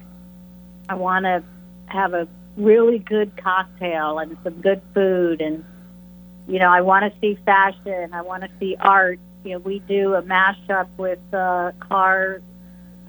I 0.88 0.94
want 0.94 1.24
to 1.24 1.42
have 1.86 2.14
a 2.14 2.28
really 2.56 3.00
good 3.00 3.36
cocktail 3.36 4.20
and 4.20 4.36
some 4.44 4.60
good 4.60 4.80
food. 4.94 5.42
And, 5.42 5.64
you 6.46 6.60
know, 6.60 6.70
I 6.70 6.82
want 6.82 7.12
to 7.12 7.20
see 7.20 7.36
fashion. 7.44 8.10
I 8.12 8.22
want 8.22 8.44
to 8.44 8.50
see 8.60 8.76
art. 8.78 9.18
You 9.44 9.52
know, 9.52 9.58
we 9.58 9.80
do 9.80 10.14
a 10.14 10.22
mashup 10.22 10.88
with 10.96 11.18
uh, 11.32 11.72
car, 11.80 12.40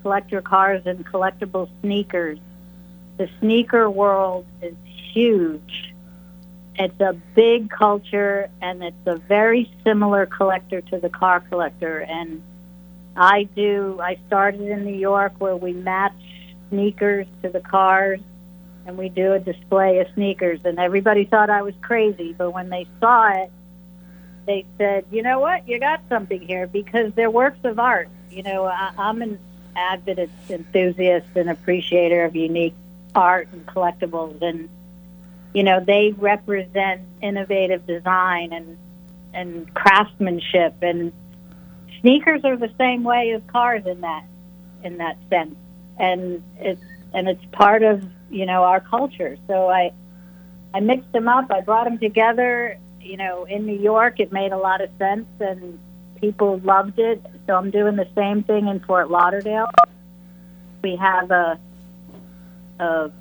collector 0.02 0.42
cars 0.42 0.84
and 0.86 1.06
collectible 1.06 1.70
sneakers. 1.82 2.40
The 3.18 3.30
sneaker 3.40 3.90
world 3.90 4.46
is 4.62 4.76
huge. 5.14 5.94
It's 6.76 7.00
a 7.00 7.14
big 7.36 7.70
culture 7.70 8.50
and 8.62 8.84
it's 8.84 9.06
a 9.06 9.18
very 9.18 9.72
similar 9.84 10.26
collector 10.26 10.82
to 10.82 10.98
the 10.98 11.10
car 11.10 11.40
collector. 11.42 12.00
And 12.00 12.42
i 13.16 13.44
do 13.56 14.00
i 14.02 14.18
started 14.26 14.62
in 14.62 14.84
new 14.84 14.96
york 14.96 15.34
where 15.38 15.56
we 15.56 15.72
match 15.72 16.18
sneakers 16.70 17.28
to 17.44 17.50
the 17.50 17.60
cars 17.60 18.20
and 18.88 18.98
we 18.98 19.08
do 19.08 19.34
a 19.34 19.40
display 19.40 20.00
of 20.00 20.08
sneakers. 20.16 20.60
And 20.66 20.80
everybody 20.80 21.26
thought 21.26 21.52
i 21.52 21.62
was 21.62 21.76
crazy 21.82 22.34
but 22.34 22.52
when 22.52 22.70
they 22.70 22.88
saw 23.00 23.30
it 23.44 23.52
they 24.46 24.66
said 24.78 25.06
you 25.12 25.22
know 25.24 25.40
what? 25.40 25.68
You 25.68 25.80
got 25.80 26.02
something 26.10 26.42
here 26.42 26.68
because 26.68 27.14
they're 27.14 27.32
works 27.32 27.60
of 27.64 27.80
art. 27.80 28.10
You 28.30 28.44
know 28.44 28.66
I, 28.66 28.92
i'm 28.98 29.22
an 29.22 29.40
avid 29.76 30.30
enthusiast 30.50 31.28
and 31.36 31.50
appreciator 31.50 32.26
of 32.26 32.36
unique 32.36 32.76
art 33.16 33.48
and 33.52 33.66
collectibles 33.66 34.42
and 34.42 34.70
you 35.54 35.64
know 35.64 35.84
they 35.84 36.14
represent 36.18 37.02
innovative 37.22 37.86
design 37.86 38.54
and 38.54 38.78
and 39.34 39.74
craftsmanship 39.74 40.76
and 40.82 41.12
sneakers 42.02 42.44
are 42.44 42.58
the 42.58 42.72
same 42.78 43.04
way 43.04 43.32
as 43.32 43.42
cars 43.48 43.86
in 43.86 44.02
that 44.02 44.26
in 44.84 44.98
that 44.98 45.18
sense 45.30 45.56
and 45.98 46.44
it's 46.60 46.82
and 47.14 47.28
it's 47.28 47.44
part 47.52 47.84
of 47.84 48.04
you 48.30 48.46
know 48.46 48.64
our 48.64 48.80
culture. 48.80 49.38
So 49.48 49.70
i 49.70 49.92
i 50.74 50.80
mixed 50.80 51.12
them 51.12 51.28
up 51.28 51.52
i 51.52 51.62
brought 51.62 51.86
them 51.86 52.00
together 52.00 52.78
you 53.04 53.18
know 53.18 53.46
in 53.46 53.66
new 53.66 53.78
york 53.78 54.20
it 54.20 54.32
made 54.32 54.52
a 54.52 54.58
lot 54.58 54.82
of 54.82 54.90
sense 54.98 55.28
and 55.40 55.80
people 56.20 56.60
loved 56.60 56.98
it 57.00 57.22
so 57.48 57.56
i'm 57.56 57.70
doing 57.70 57.96
the 57.96 58.08
same 58.16 58.44
thing 58.44 58.68
in 58.68 58.80
fort 58.82 59.10
lauderdale 59.10 59.68
we 60.82 60.96
have 60.96 61.32
a 61.32 61.60
a 62.80 63.12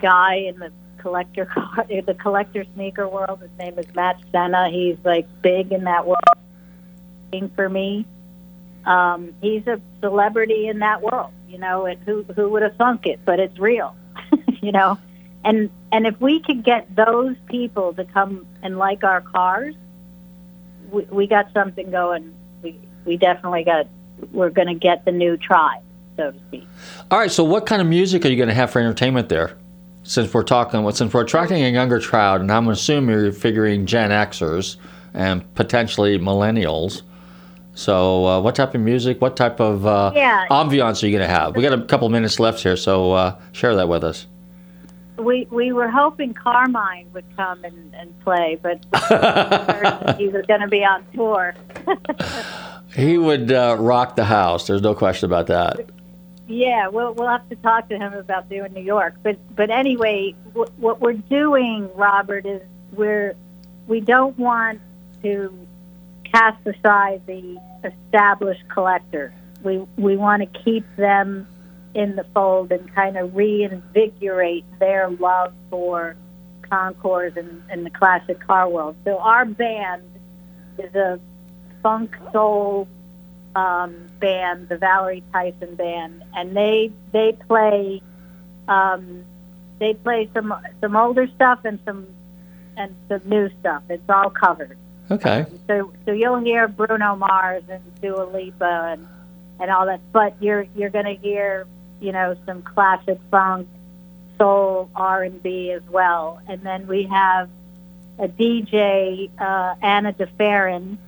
guy 0.00 0.34
in 0.34 0.58
the 0.58 0.70
collector 0.98 1.44
car, 1.54 1.86
the 1.88 2.14
collector 2.14 2.64
sneaker 2.74 3.08
world. 3.08 3.40
His 3.40 3.50
name 3.58 3.78
is 3.78 3.86
Matt 3.94 4.20
Senna. 4.32 4.70
He's 4.70 4.96
like 5.04 5.26
big 5.42 5.70
in 5.70 5.84
that 5.84 6.06
world. 6.06 6.18
For 7.56 7.68
me, 7.68 8.06
um, 8.84 9.34
he's 9.40 9.66
a 9.66 9.80
celebrity 10.00 10.68
in 10.68 10.78
that 10.78 11.02
world. 11.02 11.32
You 11.48 11.58
know, 11.58 11.86
and 11.86 12.00
who 12.02 12.22
who 12.34 12.48
would 12.50 12.62
have 12.62 12.76
thunk 12.76 13.06
it? 13.06 13.20
But 13.24 13.38
it's 13.40 13.58
real. 13.58 13.94
you 14.62 14.72
know, 14.72 14.98
and 15.44 15.70
and 15.92 16.06
if 16.06 16.20
we 16.20 16.40
could 16.40 16.64
get 16.64 16.94
those 16.96 17.36
people 17.48 17.92
to 17.94 18.04
come 18.04 18.46
and 18.62 18.78
like 18.78 19.04
our 19.04 19.20
cars, 19.20 19.74
we, 20.90 21.02
we 21.04 21.26
got 21.26 21.52
something 21.52 21.90
going. 21.90 22.34
We 22.62 22.78
we 23.04 23.16
definitely 23.16 23.64
got. 23.64 23.86
We're 24.32 24.50
going 24.50 24.68
to 24.68 24.74
get 24.74 25.04
the 25.04 25.12
new 25.12 25.36
tribe, 25.36 25.82
so 26.16 26.30
to 26.30 26.38
speak. 26.48 26.66
All 27.10 27.18
right. 27.18 27.30
So, 27.30 27.44
what 27.44 27.66
kind 27.66 27.82
of 27.82 27.88
music 27.88 28.24
are 28.24 28.28
you 28.28 28.36
going 28.36 28.48
to 28.48 28.54
have 28.54 28.70
for 28.70 28.78
entertainment 28.78 29.28
there? 29.28 29.56
Since 30.04 30.32
we're 30.34 30.42
talking, 30.44 30.88
since 30.92 31.12
we're 31.14 31.22
attracting 31.22 31.62
a 31.64 31.68
younger 31.70 32.00
crowd, 32.00 32.40
and 32.40 32.52
I'm 32.52 32.68
assuming 32.68 33.10
you're 33.18 33.32
figuring 33.32 33.86
Gen 33.86 34.10
Xers 34.10 34.76
and 35.14 35.52
potentially 35.54 36.18
millennials. 36.18 37.02
So, 37.74 38.26
uh, 38.26 38.40
what 38.40 38.54
type 38.54 38.74
of 38.74 38.80
music? 38.82 39.20
What 39.20 39.36
type 39.36 39.60
of 39.60 39.86
uh, 39.86 40.12
Yeah. 40.14 40.46
ambiance 40.50 41.02
are 41.02 41.06
you 41.06 41.16
going 41.16 41.28
to 41.28 41.34
have? 41.34 41.56
We 41.56 41.62
got 41.62 41.72
a 41.72 41.82
couple 41.84 42.08
minutes 42.08 42.38
left 42.38 42.60
here, 42.62 42.76
so 42.76 43.12
uh, 43.12 43.36
share 43.52 43.74
that 43.76 43.88
with 43.88 44.04
us. 44.04 44.26
We 45.16 45.46
we 45.50 45.72
were 45.72 45.88
hoping 45.88 46.34
Carmine 46.34 47.06
would 47.12 47.24
come 47.36 47.64
and, 47.64 47.94
and 47.94 48.18
play, 48.20 48.58
but 48.60 48.84
he 50.18 50.28
was 50.28 50.44
going 50.46 50.60
to 50.60 50.68
be 50.68 50.84
on 50.84 51.04
tour. 51.14 51.54
He 52.94 53.18
would 53.18 53.50
uh, 53.50 53.76
rock 53.78 54.14
the 54.14 54.24
house. 54.24 54.66
There's 54.68 54.82
no 54.82 54.94
question 54.94 55.26
about 55.26 55.48
that. 55.48 55.80
Yeah, 56.46 56.88
we'll 56.88 57.12
we'll 57.14 57.28
have 57.28 57.48
to 57.48 57.56
talk 57.56 57.88
to 57.88 57.98
him 57.98 58.12
about 58.12 58.48
doing 58.48 58.72
New 58.72 58.82
York. 58.82 59.16
But 59.22 59.38
but 59.56 59.70
anyway, 59.70 60.34
w- 60.48 60.70
what 60.76 61.00
we're 61.00 61.14
doing, 61.14 61.90
Robert, 61.94 62.46
is 62.46 62.62
we're 62.92 63.34
we 63.88 64.00
don't 64.00 64.38
want 64.38 64.80
to 65.22 65.66
cast 66.24 66.64
aside 66.66 67.22
the 67.26 67.58
established 67.82 68.68
collectors. 68.68 69.32
We 69.62 69.78
we 69.96 70.16
want 70.16 70.42
to 70.42 70.60
keep 70.60 70.84
them 70.96 71.48
in 71.94 72.16
the 72.16 72.24
fold 72.34 72.72
and 72.72 72.92
kind 72.94 73.16
of 73.16 73.34
reinvigorate 73.36 74.64
their 74.80 75.08
love 75.10 75.54
for 75.70 76.16
concours 76.68 77.34
and, 77.36 77.62
and 77.70 77.86
the 77.86 77.90
classic 77.90 78.44
car 78.46 78.68
world. 78.68 78.96
So 79.04 79.18
our 79.18 79.44
band 79.44 80.02
is 80.78 80.94
a 80.94 81.20
funk 81.82 82.16
soul 82.32 82.88
um, 83.54 83.94
band, 84.18 84.68
the 84.68 84.76
Valerie 84.76 85.22
Tyson 85.32 85.76
band, 85.76 86.24
and 86.34 86.56
they 86.56 86.90
they 87.12 87.36
play 87.46 88.02
um, 88.66 89.24
they 89.78 89.94
play 89.94 90.28
some 90.34 90.52
some 90.80 90.96
older 90.96 91.28
stuff 91.36 91.60
and 91.64 91.78
some 91.84 92.06
and 92.76 92.94
some 93.08 93.20
new 93.26 93.48
stuff. 93.60 93.82
It's 93.88 94.08
all 94.08 94.30
covered. 94.30 94.76
Okay. 95.10 95.46
So 95.68 95.92
so 96.04 96.12
you'll 96.12 96.40
hear 96.40 96.66
Bruno 96.66 97.14
Mars 97.14 97.62
and 97.68 97.82
Dua 98.00 98.24
Lipa 98.24 98.96
and 98.96 99.06
and 99.60 99.70
all 99.70 99.86
that, 99.86 100.00
but 100.12 100.34
you're 100.42 100.66
you're 100.74 100.90
going 100.90 101.04
to 101.04 101.14
hear 101.14 101.66
you 102.00 102.12
know 102.12 102.36
some 102.46 102.62
classic 102.62 103.18
funk, 103.30 103.68
soul, 104.38 104.90
R 104.94 105.22
and 105.24 105.42
B 105.42 105.70
as 105.72 105.82
well, 105.88 106.40
and 106.48 106.60
then 106.62 106.86
we 106.86 107.04
have 107.04 107.48
a 108.18 108.28
DJ 108.28 109.30
uh, 109.40 109.74
Anna 109.82 110.12
de 110.12 110.26
Ferran, 110.26 110.98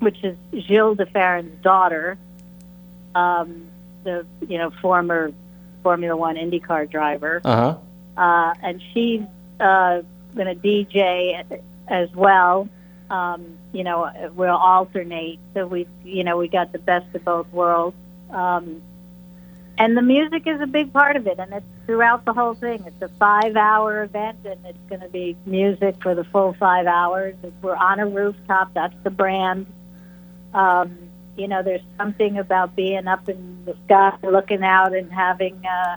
which 0.00 0.22
is 0.22 0.36
Gil 0.66 0.94
de 0.94 1.06
Ferran's 1.06 1.60
daughter, 1.62 2.16
um, 3.14 3.66
the 4.04 4.26
you 4.48 4.58
know 4.58 4.70
former 4.82 5.32
Formula 5.82 6.16
One 6.16 6.36
IndyCar 6.36 6.90
driver, 6.90 7.40
Uh 7.44 7.56
huh. 8.16 8.20
uh, 8.20 8.54
and 8.62 8.82
she's 8.92 9.22
uh, 9.60 10.02
going 10.34 10.46
to 10.48 10.54
DJ 10.54 11.60
as 11.88 12.12
well. 12.14 12.68
Um, 13.08 13.56
you 13.72 13.84
know, 13.84 14.10
we'll 14.34 14.56
alternate. 14.56 15.38
So 15.54 15.66
we, 15.66 15.86
you 16.04 16.24
know, 16.24 16.36
we 16.36 16.48
got 16.48 16.72
the 16.72 16.78
best 16.80 17.06
of 17.14 17.24
both 17.24 17.50
worlds. 17.52 17.96
Um, 18.30 18.82
and 19.78 19.96
the 19.96 20.02
music 20.02 20.46
is 20.46 20.60
a 20.60 20.66
big 20.66 20.92
part 20.92 21.16
of 21.16 21.26
it, 21.26 21.38
and 21.38 21.52
it's 21.52 21.66
throughout 21.86 22.24
the 22.24 22.32
whole 22.32 22.54
thing. 22.54 22.84
It's 22.86 23.02
a 23.02 23.08
five-hour 23.18 24.04
event, 24.04 24.38
and 24.44 24.64
it's 24.64 24.78
going 24.88 25.02
to 25.02 25.08
be 25.08 25.36
music 25.44 26.02
for 26.02 26.14
the 26.14 26.24
full 26.24 26.54
five 26.54 26.86
hours. 26.86 27.34
We're 27.62 27.76
on 27.76 28.00
a 28.00 28.06
rooftop. 28.06 28.72
That's 28.74 28.96
the 29.04 29.10
brand. 29.10 29.66
Um, 30.54 30.98
you 31.36 31.48
know, 31.48 31.62
there's 31.62 31.82
something 31.98 32.38
about 32.38 32.74
being 32.74 33.06
up 33.06 33.28
in 33.28 33.64
the 33.64 33.76
sky, 33.84 34.16
looking 34.22 34.62
out, 34.62 34.94
and 34.94 35.12
having 35.12 35.64
uh, 35.66 35.96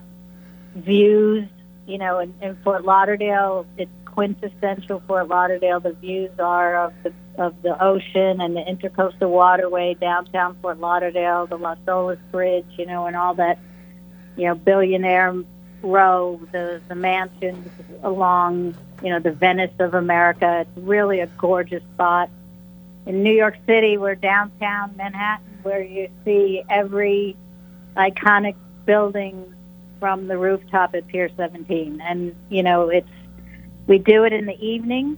views. 0.76 1.48
You 1.88 1.98
know, 1.98 2.20
in, 2.20 2.34
in 2.42 2.58
Fort 2.64 2.84
Lauderdale, 2.84 3.66
it's 3.78 3.90
quintessential 4.06 5.02
Fort 5.08 5.28
Lauderdale. 5.28 5.80
The 5.80 5.94
views 5.94 6.32
are 6.40 6.86
of 6.86 6.94
the 7.04 7.14
of 7.40 7.62
the 7.62 7.82
ocean 7.82 8.42
and 8.42 8.56
the 8.56 8.62
intercoastal 8.62 9.30
waterway 9.30 9.94
downtown 9.94 10.58
Fort 10.62 10.78
Lauderdale, 10.80 11.48
the 11.48 11.58
Las 11.58 11.78
Olas 11.88 12.20
Bridge, 12.32 12.66
you 12.78 12.86
know, 12.86 13.06
and 13.06 13.16
all 13.16 13.34
that, 13.36 13.58
you 14.40 14.46
know, 14.46 14.56
billionaire 14.56 15.36
row, 15.82 16.40
the 16.54 16.82
the 16.88 16.96
mansions 16.96 17.70
along, 18.04 18.74
you 19.04 19.10
know, 19.10 19.20
the 19.20 19.34
Venice 19.34 19.74
of 19.80 19.94
America. 19.94 20.62
It's 20.62 20.88
really 20.88 21.20
a 21.20 21.28
gorgeous 21.28 21.84
spot. 21.94 22.30
In 23.06 23.22
New 23.22 23.34
York 23.34 23.58
City, 23.68 23.98
we're 23.98 24.16
downtown 24.16 24.96
Manhattan, 24.96 25.60
where 25.64 25.84
you 25.84 26.10
see 26.24 26.64
every 26.70 27.36
iconic 27.98 28.56
building 28.86 29.54
from 30.00 30.28
the 30.28 30.38
rooftop 30.38 30.96
at 30.96 31.06
Pier 31.08 31.30
17, 31.36 32.00
and 32.00 32.34
you 32.48 32.64
know, 32.64 32.88
it's 32.88 33.10
we 33.88 33.98
do 33.98 34.24
it 34.24 34.32
in 34.32 34.46
the 34.46 34.66
evening. 34.66 35.18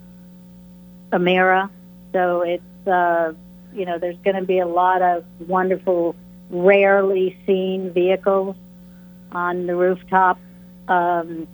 Emira. 1.13 1.71
So 2.13 2.43
it's 2.43 2.87
uh, 2.87 3.33
you 3.73 3.87
know 3.87 3.99
there's 3.99 4.19
going 4.19 4.37
to 4.37 4.45
be 4.45 4.59
a 4.59 4.67
lot 4.67 5.03
of 5.03 5.25
wonderful, 5.41 6.15
rarely 6.51 7.37
seen 7.47 7.93
vehicles 7.93 8.57
on 9.33 9.67
the 9.67 9.75
rooftop. 9.77 10.39
Um, 10.89 11.47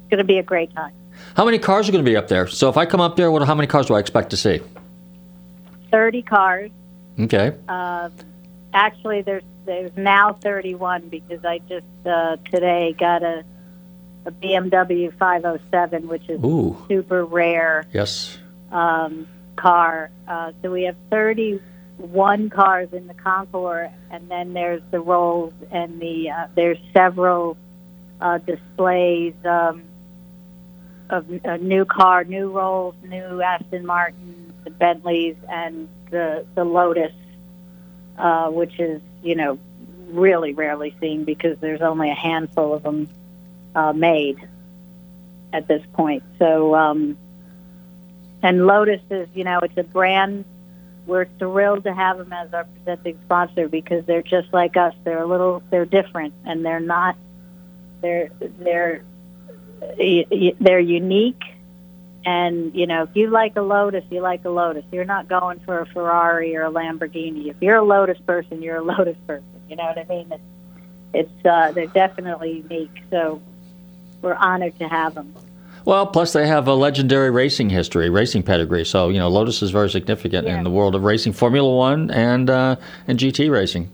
it's 0.00 0.10
going 0.10 0.18
to 0.18 0.24
be 0.24 0.38
a 0.38 0.42
great 0.42 0.74
time. 0.74 0.92
How 1.36 1.44
many 1.44 1.58
cars 1.58 1.88
are 1.88 1.92
going 1.92 2.04
to 2.04 2.10
be 2.10 2.16
up 2.16 2.28
there? 2.28 2.46
So 2.46 2.68
if 2.68 2.76
I 2.76 2.86
come 2.86 3.00
up 3.00 3.16
there, 3.16 3.30
what? 3.30 3.46
How 3.46 3.54
many 3.54 3.66
cars 3.66 3.86
do 3.86 3.94
I 3.94 4.00
expect 4.00 4.30
to 4.30 4.36
see? 4.36 4.60
Thirty 5.90 6.22
cars. 6.22 6.70
Okay. 7.18 7.54
Uh, 7.68 8.10
actually, 8.74 9.22
there's 9.22 9.44
there's 9.64 9.90
now 9.96 10.32
31 10.32 11.08
because 11.08 11.44
I 11.44 11.58
just 11.58 11.86
uh, 12.04 12.36
today 12.50 12.94
got 12.98 13.22
a 13.22 13.44
a 14.26 14.32
BMW 14.32 15.16
507, 15.16 16.08
which 16.08 16.28
is 16.28 16.42
Ooh. 16.44 16.76
super 16.88 17.24
rare 17.24 17.84
Yes. 17.92 18.38
Um, 18.70 19.26
car. 19.56 20.10
Uh, 20.28 20.52
so 20.62 20.70
we 20.70 20.84
have 20.84 20.96
31 21.10 22.50
cars 22.50 22.88
in 22.92 23.06
the 23.06 23.14
Concours, 23.14 23.90
and 24.10 24.30
then 24.30 24.52
there's 24.52 24.82
the 24.90 25.00
Rolls 25.00 25.54
and 25.70 26.00
the 26.00 26.30
uh, 26.30 26.46
there's 26.54 26.78
several 26.92 27.56
uh, 28.20 28.38
displays 28.38 29.34
um, 29.44 29.82
of 31.10 31.26
a 31.44 31.58
new 31.58 31.84
car, 31.84 32.24
new 32.24 32.50
Rolls, 32.50 32.94
new 33.02 33.40
Aston 33.42 33.86
Martin, 33.86 34.52
the 34.64 34.70
Bentleys, 34.70 35.36
and 35.48 35.88
the 36.10 36.46
the 36.54 36.64
Lotus, 36.64 37.12
uh, 38.18 38.50
which 38.50 38.78
is 38.78 39.00
you 39.22 39.34
know 39.34 39.58
really 40.08 40.52
rarely 40.52 40.94
seen 41.00 41.24
because 41.24 41.58
there's 41.58 41.80
only 41.82 42.10
a 42.10 42.14
handful 42.14 42.74
of 42.74 42.82
them 42.82 43.08
uh, 43.74 43.92
made 43.92 44.38
at 45.52 45.66
this 45.66 45.82
point. 45.94 46.22
So. 46.38 46.74
Um, 46.74 47.16
and 48.46 48.64
Lotus 48.64 49.00
is, 49.10 49.28
you 49.34 49.42
know, 49.42 49.58
it's 49.58 49.76
a 49.76 49.82
brand. 49.82 50.44
We're 51.04 51.26
thrilled 51.36 51.82
to 51.82 51.92
have 51.92 52.18
them 52.18 52.32
as 52.32 52.54
our 52.54 52.62
presenting 52.62 53.18
sponsor 53.24 53.66
because 53.68 54.06
they're 54.06 54.22
just 54.22 54.52
like 54.52 54.76
us. 54.76 54.94
They're 55.02 55.20
a 55.20 55.26
little, 55.26 55.64
they're 55.70 55.84
different, 55.84 56.32
and 56.44 56.64
they're 56.64 56.78
not. 56.78 57.16
They're 58.02 58.30
they're 58.38 59.02
they're 60.60 60.78
unique, 60.78 61.42
and 62.24 62.72
you 62.72 62.86
know, 62.86 63.02
if 63.02 63.16
you 63.16 63.30
like 63.30 63.56
a 63.56 63.62
Lotus, 63.62 64.04
you 64.10 64.20
like 64.20 64.44
a 64.44 64.50
Lotus. 64.50 64.84
You're 64.92 65.04
not 65.04 65.26
going 65.26 65.58
for 65.60 65.80
a 65.80 65.86
Ferrari 65.86 66.56
or 66.56 66.66
a 66.66 66.70
Lamborghini. 66.70 67.48
If 67.48 67.56
you're 67.60 67.76
a 67.76 67.84
Lotus 67.84 68.18
person, 68.26 68.62
you're 68.62 68.76
a 68.76 68.84
Lotus 68.84 69.16
person. 69.26 69.60
You 69.68 69.74
know 69.74 69.86
what 69.86 69.98
I 69.98 70.04
mean? 70.04 70.30
It's, 70.30 70.44
it's 71.14 71.46
uh, 71.46 71.72
they're 71.72 71.86
definitely 71.88 72.64
unique. 72.68 73.02
So 73.10 73.42
we're 74.22 74.34
honored 74.34 74.78
to 74.78 74.86
have 74.86 75.14
them. 75.16 75.34
Well, 75.86 76.04
plus 76.08 76.32
they 76.32 76.48
have 76.48 76.66
a 76.66 76.74
legendary 76.74 77.30
racing 77.30 77.70
history, 77.70 78.10
racing 78.10 78.42
pedigree. 78.42 78.84
So 78.84 79.08
you 79.08 79.20
know, 79.20 79.28
Lotus 79.28 79.62
is 79.62 79.70
very 79.70 79.88
significant 79.88 80.46
Yeah. 80.46 80.58
in 80.58 80.64
the 80.64 80.70
world 80.70 80.96
of 80.96 81.04
racing, 81.04 81.32
Formula 81.32 81.72
One 81.74 82.10
and 82.10 82.50
uh, 82.50 82.74
and 83.06 83.16
GT 83.18 83.48
racing. 83.50 83.88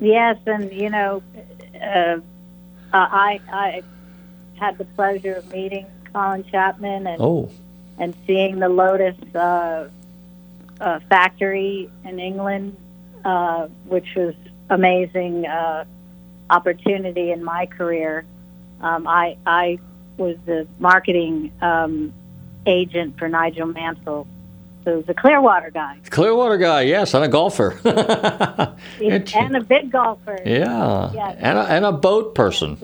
Yes, 0.00 0.36
and 0.46 0.70
you 0.70 0.90
know, 0.90 1.22
uh, 1.82 2.18
I 2.92 3.40
I 3.50 3.82
had 4.56 4.76
the 4.76 4.84
pleasure 4.84 5.32
of 5.32 5.50
meeting 5.50 5.86
Colin 6.12 6.44
Chapman, 6.50 7.06
and 7.06 7.22
Oh. 7.22 7.48
and 7.98 8.14
seeing 8.26 8.58
the 8.58 8.68
Lotus 8.68 9.16
uh, 9.34 9.88
uh, 10.78 11.00
factory 11.08 11.88
in 12.04 12.20
England, 12.20 12.76
uh, 13.24 13.68
which 13.86 14.14
was 14.14 14.34
amazing 14.68 15.46
uh, 15.46 15.84
opportunity 16.50 17.30
in 17.32 17.42
my 17.42 17.64
career. 17.64 18.26
Um, 18.82 19.08
I 19.08 19.38
I 19.46 19.78
was 20.16 20.36
the 20.46 20.66
marketing 20.78 21.52
um, 21.60 22.12
agent 22.66 23.18
for 23.18 23.28
Nigel 23.28 23.66
Mansell, 23.66 24.26
so 24.84 24.90
he 24.90 24.96
was 24.98 25.08
a 25.08 25.14
Clearwater 25.14 25.70
guy 25.70 25.98
Clearwater 26.10 26.56
guy, 26.58 26.82
yes, 26.82 27.14
and 27.14 27.24
a 27.24 27.28
golfer. 27.28 27.78
and 29.00 29.56
a 29.56 29.60
big 29.62 29.90
golfer. 29.90 30.38
yeah, 30.44 31.10
Yes. 31.12 31.36
and 31.40 31.58
a, 31.58 31.62
and 31.62 31.84
a 31.84 31.92
boat 31.92 32.34
person. 32.34 32.78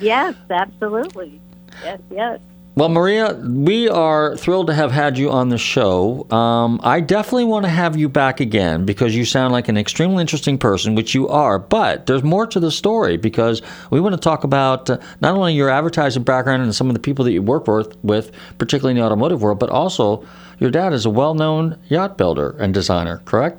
Yes, 0.00 0.34
absolutely. 0.48 1.40
Yes, 1.82 2.00
yes. 2.10 2.40
Well, 2.76 2.88
Maria, 2.88 3.34
we 3.34 3.88
are 3.88 4.36
thrilled 4.36 4.68
to 4.68 4.74
have 4.74 4.92
had 4.92 5.18
you 5.18 5.28
on 5.28 5.48
the 5.48 5.58
show. 5.58 6.30
Um, 6.30 6.80
I 6.84 7.00
definitely 7.00 7.44
want 7.44 7.64
to 7.64 7.68
have 7.68 7.96
you 7.96 8.08
back 8.08 8.38
again 8.38 8.86
because 8.86 9.14
you 9.14 9.24
sound 9.24 9.52
like 9.52 9.68
an 9.68 9.76
extremely 9.76 10.20
interesting 10.20 10.56
person, 10.56 10.94
which 10.94 11.12
you 11.12 11.28
are. 11.28 11.58
But 11.58 12.06
there's 12.06 12.22
more 12.22 12.46
to 12.46 12.60
the 12.60 12.70
story 12.70 13.16
because 13.16 13.60
we 13.90 14.00
want 14.00 14.14
to 14.14 14.20
talk 14.20 14.44
about 14.44 14.88
uh, 14.88 14.98
not 15.20 15.34
only 15.34 15.54
your 15.54 15.68
advertising 15.68 16.22
background 16.22 16.62
and 16.62 16.72
some 16.74 16.88
of 16.88 16.94
the 16.94 17.00
people 17.00 17.24
that 17.24 17.32
you 17.32 17.42
work 17.42 17.66
with, 17.66 17.96
with, 18.04 18.30
particularly 18.58 18.92
in 18.92 18.98
the 18.98 19.04
automotive 19.04 19.42
world, 19.42 19.58
but 19.58 19.68
also 19.68 20.24
your 20.60 20.70
dad 20.70 20.92
is 20.92 21.04
a 21.04 21.10
well-known 21.10 21.76
yacht 21.88 22.16
builder 22.16 22.56
and 22.60 22.72
designer. 22.72 23.20
Correct? 23.24 23.58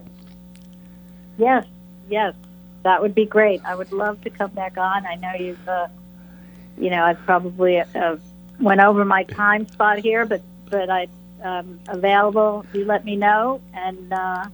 Yes, 1.37 1.65
yes, 2.09 2.33
that 2.83 3.01
would 3.01 3.13
be 3.13 3.25
great. 3.25 3.61
I 3.65 3.75
would 3.75 3.91
love 3.91 4.21
to 4.21 4.29
come 4.29 4.51
back 4.51 4.77
on. 4.77 5.05
I 5.05 5.15
know 5.15 5.33
you've, 5.37 5.67
uh, 5.67 5.89
you 6.77 6.89
know, 6.89 7.03
I've 7.03 7.19
probably 7.25 7.81
uh, 7.81 8.15
went 8.61 8.81
over 8.81 9.03
my 9.05 9.23
time 9.23 9.67
spot 9.67 9.99
here, 9.99 10.25
but 10.25 10.41
but 10.69 10.89
I 10.89 11.07
um, 11.43 11.79
available. 11.87 12.65
You 12.73 12.85
let 12.85 13.03
me 13.05 13.15
know, 13.15 13.61
and 13.73 14.13
uh, 14.13 14.45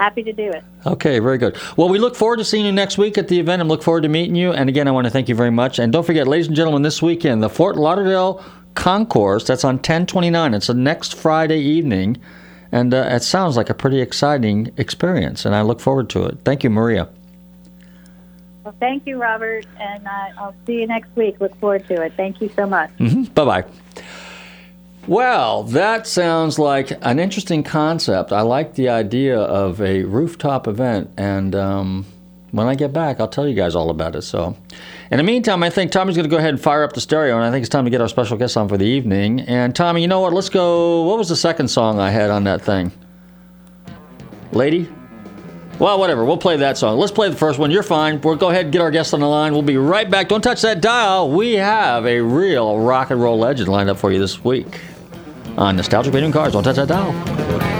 happy 0.00 0.22
to 0.22 0.32
do 0.32 0.50
it. 0.50 0.64
Okay, 0.84 1.18
very 1.18 1.38
good. 1.38 1.56
Well, 1.76 1.88
we 1.88 1.98
look 1.98 2.16
forward 2.16 2.38
to 2.38 2.44
seeing 2.44 2.64
you 2.64 2.72
next 2.72 2.98
week 2.98 3.18
at 3.18 3.28
the 3.28 3.38
event 3.38 3.60
and 3.60 3.68
look 3.68 3.82
forward 3.82 4.02
to 4.02 4.08
meeting 4.08 4.34
you. 4.34 4.52
And 4.52 4.68
again, 4.68 4.88
I 4.88 4.90
want 4.90 5.06
to 5.06 5.10
thank 5.10 5.28
you 5.28 5.34
very 5.34 5.50
much. 5.50 5.78
And 5.78 5.92
don't 5.92 6.04
forget, 6.04 6.26
ladies 6.26 6.46
and 6.46 6.56
gentlemen, 6.56 6.82
this 6.82 7.02
weekend, 7.02 7.42
the 7.42 7.50
Fort 7.50 7.76
Lauderdale 7.76 8.44
Concours, 8.74 9.46
that's 9.46 9.64
on 9.64 9.76
1029. 9.76 10.54
It's 10.54 10.66
the 10.66 10.74
next 10.74 11.14
Friday 11.14 11.60
evening. 11.60 12.18
And 12.72 12.92
uh, 12.92 13.08
it 13.10 13.22
sounds 13.22 13.56
like 13.56 13.70
a 13.70 13.74
pretty 13.74 14.00
exciting 14.00 14.72
experience, 14.76 15.46
and 15.46 15.54
I 15.54 15.62
look 15.62 15.80
forward 15.80 16.10
to 16.10 16.24
it. 16.24 16.40
Thank 16.44 16.64
you, 16.64 16.70
Maria. 16.70 17.08
Well, 18.66 18.74
thank 18.80 19.06
you, 19.06 19.16
Robert, 19.16 19.64
and 19.78 20.04
uh, 20.08 20.10
I'll 20.38 20.54
see 20.66 20.80
you 20.80 20.88
next 20.88 21.14
week. 21.14 21.40
Look 21.40 21.56
forward 21.60 21.86
to 21.86 22.02
it. 22.02 22.14
Thank 22.16 22.40
you 22.40 22.50
so 22.56 22.66
much. 22.66 22.90
hmm 22.98 23.22
Bye 23.22 23.44
bye. 23.44 23.64
Well, 25.06 25.62
that 25.62 26.08
sounds 26.08 26.58
like 26.58 26.90
an 27.02 27.20
interesting 27.20 27.62
concept. 27.62 28.32
I 28.32 28.40
like 28.40 28.74
the 28.74 28.88
idea 28.88 29.38
of 29.38 29.80
a 29.80 30.02
rooftop 30.02 30.66
event, 30.66 31.10
and 31.16 31.54
um, 31.54 32.06
when 32.50 32.66
I 32.66 32.74
get 32.74 32.92
back, 32.92 33.20
I'll 33.20 33.28
tell 33.28 33.46
you 33.46 33.54
guys 33.54 33.76
all 33.76 33.88
about 33.88 34.16
it. 34.16 34.22
So, 34.22 34.56
in 35.12 35.18
the 35.18 35.22
meantime, 35.22 35.62
I 35.62 35.70
think 35.70 35.92
Tommy's 35.92 36.16
going 36.16 36.28
to 36.28 36.28
go 36.30 36.38
ahead 36.38 36.50
and 36.50 36.60
fire 36.60 36.82
up 36.82 36.92
the 36.92 37.00
stereo, 37.00 37.36
and 37.36 37.44
I 37.44 37.52
think 37.52 37.62
it's 37.62 37.70
time 37.70 37.84
to 37.84 37.90
get 37.92 38.00
our 38.00 38.08
special 38.08 38.36
guest 38.36 38.56
on 38.56 38.68
for 38.68 38.76
the 38.76 38.84
evening. 38.84 39.42
And 39.42 39.76
Tommy, 39.76 40.02
you 40.02 40.08
know 40.08 40.22
what? 40.22 40.32
Let's 40.32 40.48
go. 40.48 41.02
What 41.02 41.18
was 41.18 41.28
the 41.28 41.36
second 41.36 41.68
song 41.68 42.00
I 42.00 42.10
had 42.10 42.30
on 42.30 42.42
that 42.42 42.62
thing? 42.62 42.90
Lady? 44.50 44.88
Well, 45.78 45.98
whatever. 45.98 46.24
We'll 46.24 46.38
play 46.38 46.56
that 46.56 46.78
song. 46.78 46.98
Let's 46.98 47.12
play 47.12 47.28
the 47.28 47.36
first 47.36 47.58
one. 47.58 47.70
You're 47.70 47.82
fine. 47.82 48.20
We'll 48.20 48.36
go 48.36 48.48
ahead 48.48 48.64
and 48.66 48.72
get 48.72 48.80
our 48.80 48.90
guest 48.90 49.12
on 49.12 49.20
the 49.20 49.28
line. 49.28 49.52
We'll 49.52 49.62
be 49.62 49.76
right 49.76 50.10
back. 50.10 50.28
Don't 50.28 50.40
touch 50.40 50.62
that 50.62 50.80
dial. 50.80 51.30
We 51.30 51.54
have 51.54 52.06
a 52.06 52.20
real 52.20 52.78
rock 52.78 53.10
and 53.10 53.20
roll 53.20 53.38
legend 53.38 53.68
lined 53.68 53.90
up 53.90 53.98
for 53.98 54.10
you 54.10 54.18
this 54.18 54.42
week 54.42 54.80
on 55.58 55.76
Nostalgic 55.76 56.14
Radio 56.14 56.32
Cars. 56.32 56.54
Don't 56.54 56.64
touch 56.64 56.76
that 56.76 56.88
dial. 56.88 57.75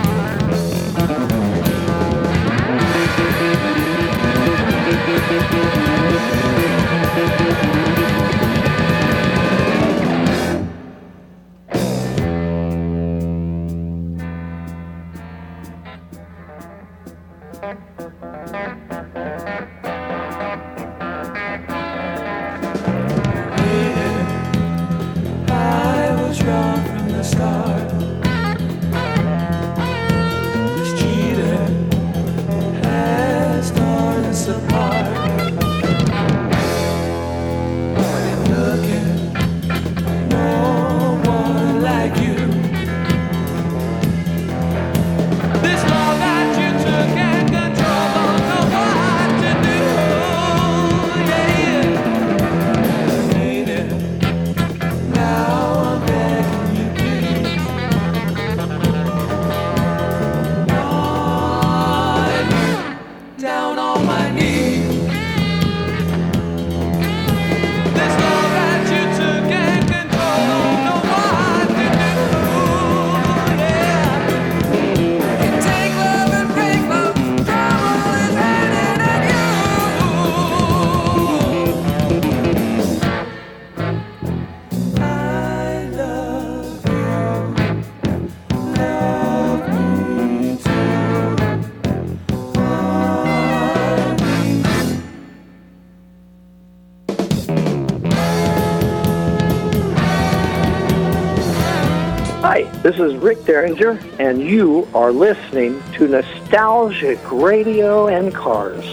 This 102.87 103.01
is 103.01 103.17
Rick 103.17 103.45
Derringer, 103.45 103.99
and 104.21 104.41
you 104.41 104.87
are 104.95 105.11
listening 105.11 105.83
to 105.95 106.07
Nostalgic 106.07 107.19
Radio 107.33 108.07
and 108.07 108.33
Cars. 108.33 108.85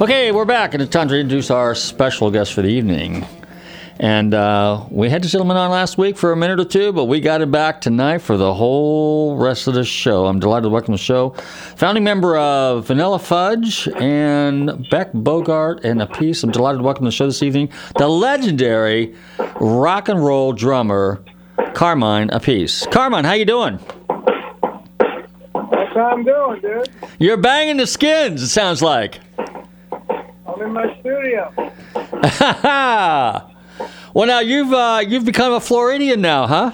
Okay, 0.00 0.32
we're 0.32 0.46
back, 0.46 0.72
and 0.72 0.82
it's 0.82 0.90
time 0.90 1.08
to 1.08 1.14
introduce 1.14 1.50
our 1.50 1.74
special 1.74 2.30
guest 2.30 2.54
for 2.54 2.62
the 2.62 2.68
evening. 2.68 3.26
And 4.00 4.32
uh, 4.32 4.86
we 4.90 5.10
had 5.10 5.22
this 5.22 5.32
gentleman 5.32 5.58
on 5.58 5.70
last 5.70 5.98
week 5.98 6.16
for 6.16 6.32
a 6.32 6.36
minute 6.36 6.58
or 6.58 6.64
two, 6.64 6.94
but 6.94 7.04
we 7.04 7.20
got 7.20 7.42
him 7.42 7.50
back 7.50 7.82
tonight 7.82 8.22
for 8.22 8.38
the 8.38 8.54
whole 8.54 9.36
rest 9.36 9.66
of 9.66 9.74
the 9.74 9.84
show. 9.84 10.24
I'm 10.24 10.40
delighted 10.40 10.62
to 10.62 10.70
welcome 10.70 10.92
the 10.92 10.98
show. 10.98 11.34
Founding 11.76 12.04
member 12.04 12.38
of 12.38 12.86
Vanilla 12.86 13.18
Fudge 13.18 13.86
and 14.00 14.88
Beck 14.88 15.12
Bogert 15.12 15.84
and 15.84 16.00
Appice. 16.00 16.42
I'm 16.42 16.52
delighted 16.52 16.78
to 16.78 16.84
welcome 16.84 17.04
the 17.04 17.12
show 17.12 17.26
this 17.26 17.42
evening 17.42 17.68
the 17.98 18.08
legendary 18.08 19.14
rock 19.60 20.08
and 20.08 20.24
roll 20.24 20.54
drummer 20.54 21.22
Carmine 21.74 22.28
Appice. 22.30 22.90
Carmine, 22.90 23.24
how 23.24 23.32
you 23.32 23.44
doing? 23.44 23.78
That's 24.08 25.94
how 25.94 26.10
I'm 26.12 26.24
doing, 26.24 26.60
dude. 26.60 26.88
You're 27.18 27.36
banging 27.36 27.76
the 27.76 27.86
skins. 27.86 28.42
It 28.42 28.48
sounds 28.48 28.82
like. 28.82 29.20
I'm 29.92 30.62
in 30.62 30.72
my 30.72 30.98
studio. 31.00 31.52
well, 34.14 34.26
now 34.26 34.40
you've 34.40 34.72
uh, 34.72 35.02
you've 35.06 35.24
become 35.24 35.52
a 35.52 35.60
Floridian 35.60 36.20
now, 36.20 36.46
huh? 36.46 36.72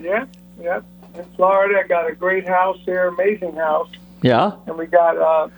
Yeah, 0.00 0.26
yeah. 0.60 0.80
In 1.14 1.24
Florida, 1.36 1.80
I 1.82 1.86
got 1.86 2.08
a 2.10 2.14
great 2.14 2.46
house 2.46 2.78
here, 2.84 3.08
amazing 3.08 3.54
house, 3.54 3.90
Yeah. 4.22 4.52
and 4.66 4.76
we 4.78 4.86
got 4.86 5.16
uh, 5.16 5.48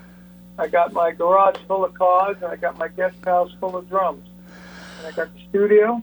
I 0.58 0.68
got 0.68 0.92
my 0.92 1.12
garage 1.12 1.56
full 1.68 1.84
of 1.84 1.94
cars, 1.94 2.36
and 2.42 2.46
I 2.46 2.56
got 2.56 2.78
my 2.78 2.88
guest 2.88 3.16
house 3.24 3.50
full 3.60 3.76
of 3.76 3.88
drums, 3.88 4.26
and 4.98 5.06
I 5.08 5.12
got 5.16 5.32
the 5.34 5.40
studio. 5.48 6.02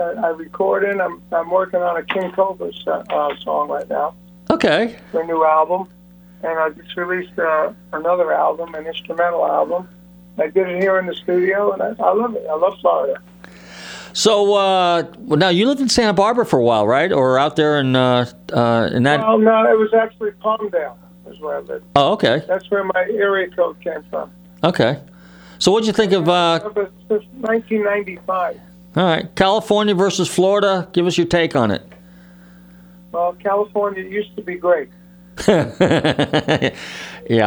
Uh, 0.00 0.14
I 0.24 0.28
record 0.28 0.84
in. 0.84 1.00
I'm 1.00 1.20
I'm 1.32 1.50
working 1.50 1.80
on 1.80 1.96
a 1.96 2.02
King 2.02 2.30
Kobra 2.32 2.72
uh, 2.88 3.36
song 3.44 3.68
right 3.68 3.88
now 3.88 4.14
Okay. 4.50 4.96
for 5.12 5.20
a 5.20 5.26
new 5.26 5.44
album, 5.44 5.88
and 6.42 6.58
I 6.58 6.70
just 6.70 6.96
released 6.96 7.38
uh, 7.38 7.72
another 7.92 8.32
album, 8.32 8.74
an 8.74 8.86
instrumental 8.86 9.44
album. 9.46 9.88
I 10.38 10.46
did 10.46 10.68
it 10.68 10.80
here 10.82 10.98
in 10.98 11.06
the 11.06 11.14
studio, 11.14 11.72
and 11.72 11.82
I, 11.82 11.88
I 12.02 12.12
love 12.14 12.34
it. 12.34 12.46
I 12.48 12.54
love 12.54 12.78
Florida. 12.80 13.20
So 14.14 14.54
uh, 14.54 15.04
well, 15.18 15.38
now 15.38 15.50
you 15.50 15.66
lived 15.66 15.80
in 15.80 15.88
Santa 15.90 16.14
Barbara 16.14 16.46
for 16.46 16.58
a 16.58 16.62
while, 16.64 16.86
right? 16.86 17.12
Or 17.12 17.38
out 17.38 17.56
there 17.56 17.78
in 17.78 17.94
uh, 17.94 18.26
uh, 18.52 18.88
in 18.92 19.02
that? 19.02 19.20
Well, 19.20 19.38
no, 19.38 19.70
it 19.70 19.78
was 19.78 19.92
actually 19.92 20.30
Palmdale, 20.42 20.96
is 21.30 21.38
where 21.40 21.58
I 21.58 21.60
lived. 21.60 21.84
Oh, 21.94 22.12
okay, 22.14 22.42
That's 22.48 22.68
where 22.70 22.84
my 22.84 23.06
area 23.10 23.50
code 23.50 23.78
came 23.80 24.02
from. 24.08 24.30
okay. 24.64 24.98
So 25.58 25.70
what'd 25.70 25.86
you 25.86 25.92
think 25.92 26.12
of? 26.12 26.26
Uh, 26.26 26.58
Since 27.06 27.24
1995. 27.42 28.58
All 28.96 29.04
right, 29.04 29.34
California 29.36 29.94
versus 29.94 30.28
Florida. 30.28 30.88
Give 30.92 31.06
us 31.06 31.16
your 31.16 31.26
take 31.26 31.54
on 31.54 31.70
it. 31.70 31.82
Well, 33.12 33.32
California 33.34 34.02
used 34.04 34.34
to 34.36 34.42
be 34.42 34.54
great. 34.56 34.88
yeah. 35.48 36.72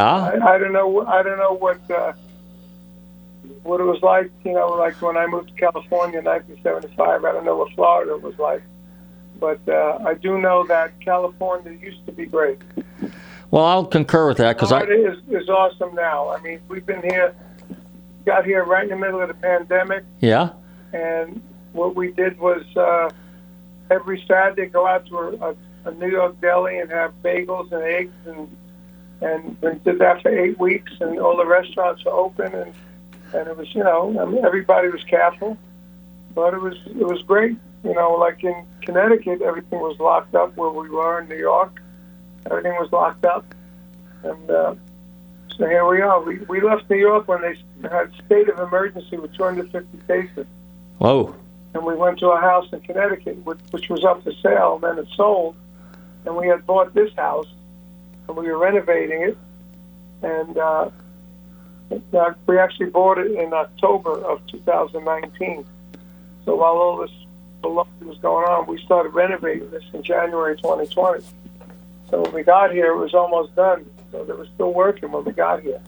I, 0.04 0.54
I 0.54 0.58
don't 0.58 0.72
know. 0.72 1.06
I 1.06 1.22
don't 1.22 1.38
know 1.38 1.54
what 1.54 1.90
uh, 1.90 2.12
what 3.62 3.80
it 3.80 3.84
was 3.84 4.02
like. 4.02 4.30
You 4.44 4.52
know, 4.52 4.68
like 4.68 5.00
when 5.00 5.16
I 5.16 5.26
moved 5.26 5.48
to 5.48 5.54
California 5.54 6.18
in 6.18 6.24
1975. 6.24 7.24
I 7.24 7.32
don't 7.32 7.44
know 7.44 7.56
what 7.56 7.72
Florida 7.74 8.16
was 8.16 8.38
like, 8.38 8.62
but 9.38 9.60
uh, 9.68 9.98
I 10.04 10.14
do 10.14 10.38
know 10.38 10.66
that 10.66 10.98
California 11.00 11.72
used 11.72 12.04
to 12.06 12.12
be 12.12 12.26
great. 12.26 12.58
Well, 13.50 13.64
I'll 13.64 13.84
concur 13.86 14.28
with 14.28 14.38
that 14.38 14.56
because 14.56 14.72
I. 14.72 14.84
Florida 14.84 15.12
is 15.12 15.42
is 15.42 15.48
awesome 15.48 15.94
now. 15.94 16.30
I 16.30 16.40
mean, 16.40 16.60
we've 16.68 16.84
been 16.84 17.02
here, 17.02 17.34
got 18.26 18.44
here 18.44 18.64
right 18.64 18.84
in 18.84 18.90
the 18.90 18.96
middle 18.96 19.20
of 19.20 19.28
the 19.28 19.34
pandemic, 19.34 20.04
Yeah. 20.20 20.50
And 20.94 21.42
what 21.72 21.96
we 21.96 22.12
did 22.12 22.38
was 22.38 22.64
uh, 22.76 23.10
every 23.90 24.24
Saturday 24.26 24.66
go 24.66 24.86
out 24.86 25.06
to 25.06 25.18
a, 25.18 25.54
a, 25.88 25.94
New 25.94 26.08
York 26.08 26.40
deli 26.40 26.78
and 26.78 26.90
have 26.90 27.12
bagels 27.22 27.70
and 27.72 27.82
eggs, 27.82 28.14
and 28.26 28.56
and 29.20 29.56
we 29.60 29.74
did 29.84 29.98
that 29.98 30.22
for 30.22 30.30
eight 30.30 30.58
weeks, 30.58 30.92
and 31.00 31.18
all 31.18 31.36
the 31.36 31.46
restaurants 31.46 32.04
were 32.04 32.12
open, 32.12 32.54
and 32.54 32.72
and 33.34 33.48
it 33.48 33.56
was 33.56 33.74
you 33.74 33.82
know 33.82 34.16
I 34.18 34.24
mean, 34.24 34.44
everybody 34.44 34.88
was 34.88 35.02
careful, 35.04 35.58
but 36.34 36.54
it 36.54 36.60
was 36.60 36.76
it 36.86 37.06
was 37.06 37.20
great. 37.22 37.56
You 37.82 37.92
know, 37.92 38.12
like 38.12 38.42
in 38.44 38.64
Connecticut, 38.80 39.42
everything 39.42 39.80
was 39.80 39.98
locked 39.98 40.34
up 40.34 40.56
where 40.56 40.70
we 40.70 40.88
were 40.88 41.20
in 41.20 41.28
New 41.28 41.36
York. 41.36 41.82
Everything 42.46 42.72
was 42.74 42.90
locked 42.92 43.24
up, 43.24 43.44
and 44.22 44.50
uh, 44.50 44.74
so 45.56 45.66
here 45.66 45.86
we 45.86 46.00
are. 46.00 46.22
We 46.22 46.38
we 46.48 46.60
left 46.60 46.88
New 46.88 46.98
York 46.98 47.26
when 47.26 47.42
they 47.42 47.56
had 47.88 48.12
state 48.24 48.48
of 48.48 48.60
emergency 48.60 49.16
with 49.16 49.34
250 49.34 49.98
cases 50.06 50.46
Whoa. 50.98 51.34
and 51.74 51.84
we 51.84 51.94
went 51.94 52.18
to 52.20 52.28
a 52.28 52.40
house 52.40 52.66
in 52.72 52.80
Connecticut, 52.80 53.44
which, 53.44 53.58
which 53.70 53.88
was 53.88 54.04
up 54.04 54.22
for 54.22 54.32
sale, 54.42 54.80
and 54.82 54.98
then 54.98 55.04
it 55.04 55.10
sold. 55.14 55.56
And 56.24 56.36
we 56.36 56.46
had 56.46 56.66
bought 56.66 56.94
this 56.94 57.12
house, 57.14 57.48
and 58.28 58.36
we 58.36 58.46
were 58.46 58.58
renovating 58.58 59.22
it, 59.22 59.38
and 60.22 60.56
uh, 60.56 60.90
uh, 61.90 62.34
we 62.46 62.58
actually 62.58 62.90
bought 62.90 63.18
it 63.18 63.32
in 63.32 63.52
October 63.52 64.24
of 64.24 64.46
2019. 64.46 65.64
So 66.44 66.56
while 66.56 66.72
all 66.72 66.96
this 66.98 67.10
baloney 67.62 68.06
was 68.06 68.18
going 68.18 68.46
on, 68.46 68.66
we 68.66 68.78
started 68.82 69.10
renovating 69.10 69.70
this 69.70 69.84
in 69.92 70.02
January 70.02 70.56
2020. 70.56 71.24
So 72.10 72.22
when 72.22 72.32
we 72.32 72.42
got 72.42 72.72
here, 72.72 72.92
it 72.92 72.98
was 72.98 73.14
almost 73.14 73.54
done. 73.56 73.84
So 74.12 74.24
they 74.24 74.32
were 74.32 74.46
still 74.54 74.72
working 74.72 75.10
when 75.10 75.24
we 75.24 75.32
got 75.32 75.62
here. 75.62 75.80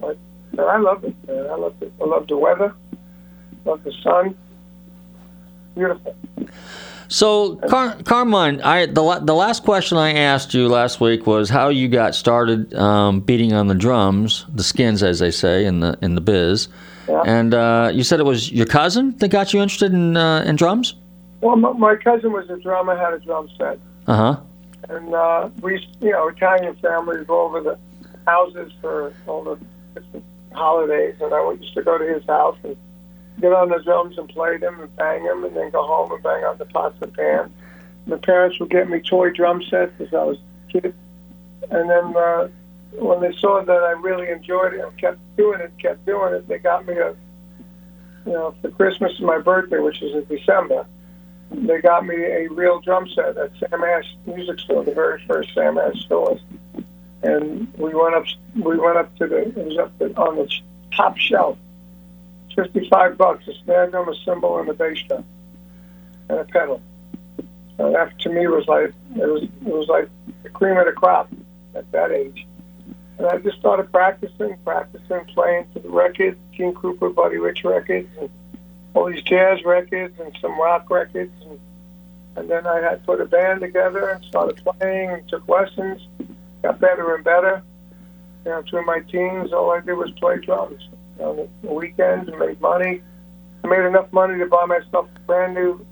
But, 0.00 0.18
I 0.58 0.78
love 0.78 1.04
it. 1.04 1.14
Man. 1.26 1.46
I 1.46 1.54
love 1.54 1.74
it. 1.80 1.92
I 2.00 2.04
love 2.04 2.26
the 2.26 2.36
weather. 2.36 2.74
Love 3.64 3.82
the 3.84 3.92
sun. 4.02 4.34
Beautiful. 5.74 6.14
So, 7.08 7.56
Car- 7.68 7.96
Carmine, 8.04 8.60
I 8.62 8.86
the 8.86 9.02
la- 9.02 9.18
the 9.18 9.34
last 9.34 9.64
question 9.64 9.98
I 9.98 10.12
asked 10.14 10.54
you 10.54 10.68
last 10.68 11.00
week 11.00 11.26
was 11.26 11.48
how 11.48 11.68
you 11.68 11.88
got 11.88 12.14
started 12.14 12.72
um, 12.74 13.20
beating 13.20 13.52
on 13.52 13.66
the 13.66 13.74
drums, 13.74 14.46
the 14.54 14.62
skins, 14.62 15.02
as 15.02 15.18
they 15.18 15.30
say 15.32 15.64
in 15.64 15.80
the 15.80 15.98
in 16.02 16.14
the 16.14 16.20
biz, 16.20 16.68
and 17.26 17.52
uh, 17.54 17.90
you 17.92 18.04
said 18.04 18.20
it 18.20 18.24
was 18.26 18.52
your 18.52 18.66
cousin 18.66 19.16
that 19.18 19.28
got 19.28 19.52
you 19.52 19.60
interested 19.60 19.92
in 19.92 20.16
uh, 20.16 20.42
in 20.46 20.54
drums. 20.56 20.94
Well, 21.40 21.56
my, 21.56 21.72
my 21.72 21.96
cousin 21.96 22.32
was 22.32 22.48
a 22.50 22.58
drummer, 22.58 22.96
had 22.96 23.14
a 23.14 23.18
drum 23.18 23.48
set, 23.58 23.78
Uh 24.06 24.16
huh. 24.16 24.40
and 24.88 25.12
uh, 25.14 25.48
we, 25.62 25.84
you 26.00 26.10
know, 26.12 26.28
Italian 26.28 26.76
families 26.76 27.26
go 27.26 27.42
over 27.42 27.60
the 27.60 27.78
houses 28.26 28.70
for 28.80 29.12
all 29.26 29.42
the 29.42 29.58
holidays, 30.52 31.14
and 31.20 31.32
I 31.34 31.50
used 31.52 31.74
to 31.74 31.82
go 31.82 31.98
to 31.98 32.04
his 32.04 32.24
house 32.26 32.56
and 32.62 32.76
get 33.40 33.52
on 33.52 33.68
the 33.68 33.80
drums 33.82 34.18
and 34.18 34.28
play 34.28 34.56
them 34.56 34.80
and 34.80 34.96
bang 34.96 35.24
them, 35.24 35.44
and 35.44 35.56
then 35.56 35.70
go 35.70 35.86
home 35.86 36.12
and 36.12 36.22
bang 36.22 36.44
on 36.44 36.58
the 36.58 36.66
pots 36.66 36.96
and 37.00 37.12
pans. 37.14 37.52
My 38.06 38.16
parents 38.16 38.58
would 38.60 38.70
get 38.70 38.88
me 38.88 39.00
toy 39.00 39.30
drum 39.30 39.62
sets 39.62 39.92
as 40.00 40.12
I 40.12 40.24
was 40.24 40.38
a 40.38 40.72
kid, 40.72 40.94
and 41.70 41.90
then 41.90 42.16
uh, 42.16 42.48
when 42.92 43.20
they 43.20 43.36
saw 43.36 43.62
that 43.62 43.82
I 43.82 43.92
really 43.92 44.30
enjoyed 44.30 44.74
it 44.74 44.80
and 44.80 44.96
kept 44.98 45.18
doing 45.36 45.60
it, 45.60 45.72
kept 45.78 46.04
doing 46.06 46.34
it, 46.34 46.48
they 46.48 46.58
got 46.58 46.86
me 46.86 46.94
a, 46.94 47.14
you 48.26 48.32
know, 48.32 48.54
for 48.60 48.70
Christmas 48.70 49.12
and 49.18 49.26
my 49.26 49.38
birthday, 49.38 49.78
which 49.78 50.02
is 50.02 50.14
in 50.14 50.24
December 50.24 50.86
they 51.50 51.80
got 51.80 52.06
me 52.06 52.14
a 52.14 52.48
real 52.48 52.80
drum 52.80 53.08
set 53.14 53.36
at 53.36 53.50
Sam 53.58 53.82
Ash 53.82 54.16
Music 54.26 54.60
Store, 54.60 54.84
the 54.84 54.94
very 54.94 55.22
first 55.26 55.52
Sam 55.54 55.78
Ash 55.78 55.98
stores. 56.04 56.40
And 57.22 57.72
we 57.76 57.94
went 57.94 58.14
up, 58.14 58.24
we 58.54 58.78
went 58.78 58.96
up 58.96 59.14
to 59.16 59.26
the, 59.26 59.48
it 59.48 59.56
was 59.56 59.78
up 59.78 59.98
the, 59.98 60.06
on 60.16 60.36
the 60.36 60.50
top 60.96 61.16
shelf, 61.18 61.58
fifty-five 62.62 63.16
bucks, 63.16 63.46
a 63.48 63.54
snare 63.64 63.88
drum, 63.88 64.08
a 64.08 64.14
cymbal, 64.24 64.58
and 64.58 64.68
a 64.68 64.74
bass 64.74 64.98
drum, 65.08 65.24
and 66.28 66.38
a 66.38 66.44
pedal. 66.44 66.82
So 67.76 67.90
that 67.92 68.18
to 68.20 68.28
me 68.28 68.46
was 68.46 68.66
like 68.66 68.92
it 69.16 69.26
was 69.28 69.42
it 69.42 69.72
was 69.72 69.88
like 69.88 70.08
the 70.42 70.50
cream 70.50 70.76
of 70.76 70.86
the 70.86 70.92
crop 70.92 71.30
at 71.74 71.90
that 71.92 72.10
age. 72.10 72.46
And 73.18 73.26
I 73.26 73.36
just 73.38 73.58
started 73.58 73.92
practicing, 73.92 74.56
practicing, 74.64 75.24
playing 75.34 75.66
to 75.74 75.80
the 75.80 75.90
records, 75.90 76.38
Gene 76.52 76.72
Krupa, 76.72 77.14
Buddy 77.14 77.36
Rich 77.36 77.64
records, 77.64 78.08
and 78.18 78.30
all 78.94 79.10
these 79.10 79.22
jazz 79.22 79.62
records 79.64 80.18
and 80.18 80.36
some 80.40 80.58
rock 80.58 80.88
records, 80.90 81.32
and, 81.44 81.60
and 82.36 82.50
then 82.50 82.66
I 82.66 82.80
had 82.80 83.04
put 83.04 83.20
a 83.20 83.26
band 83.26 83.60
together 83.60 84.08
and 84.08 84.24
started 84.24 84.56
playing 84.64 85.10
and 85.10 85.28
took 85.28 85.46
lessons, 85.48 86.00
got 86.62 86.80
better 86.80 87.14
and 87.14 87.22
better. 87.22 87.62
You 88.44 88.52
know, 88.52 88.62
through 88.68 88.86
my 88.86 89.00
teens, 89.00 89.52
all 89.52 89.70
I 89.70 89.80
did 89.80 89.94
was 89.94 90.10
play 90.12 90.38
drums 90.38 90.88
on 91.20 91.48
the 91.62 91.72
weekends 91.72 92.28
and 92.28 92.38
made 92.38 92.60
money. 92.60 93.02
I 93.64 93.68
made 93.68 93.84
enough 93.84 94.12
money 94.12 94.38
to 94.38 94.46
buy 94.46 94.64
myself 94.66 95.08
a 95.14 95.20
brand 95.20 95.54
new 95.54 95.84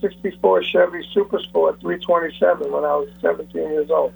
'64 0.00 0.62
Chevy 0.64 1.04
Super 1.12 1.38
Sport 1.40 1.80
327 1.80 2.70
when 2.70 2.84
I 2.84 2.94
was 2.96 3.08
17 3.20 3.60
years 3.60 3.90
old. 3.90 4.12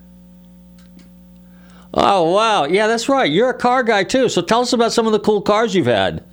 Oh 1.92 2.30
wow, 2.32 2.64
yeah, 2.64 2.86
that's 2.86 3.08
right. 3.08 3.30
You're 3.30 3.50
a 3.50 3.58
car 3.58 3.82
guy 3.82 4.04
too. 4.04 4.28
So 4.28 4.42
tell 4.42 4.60
us 4.60 4.72
about 4.72 4.92
some 4.92 5.06
of 5.06 5.12
the 5.12 5.18
cool 5.18 5.40
cars 5.40 5.74
you've 5.74 5.86
had. 5.86 6.24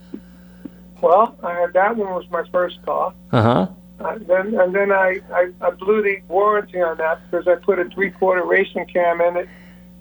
Well, 1.02 1.36
I 1.44 1.54
had 1.54 1.74
that 1.74 1.96
one 1.96 2.14
was 2.14 2.30
my 2.30 2.44
first 2.52 2.82
car. 2.84 3.14
Uh 3.32 3.42
huh. 3.42 3.68
Uh, 4.00 4.20
then 4.28 4.54
and 4.60 4.76
then 4.76 4.92
I, 4.92 5.20
I, 5.34 5.50
I 5.62 5.72
blew 5.72 6.04
the 6.04 6.22
warranty 6.28 6.80
on 6.82 6.98
that 6.98 7.20
because 7.30 7.48
I 7.48 7.56
put 7.56 7.80
a 7.80 7.86
three 7.86 8.12
quarter 8.12 8.46
racing 8.46 8.86
cam 8.86 9.22
in 9.22 9.38
it. 9.38 9.50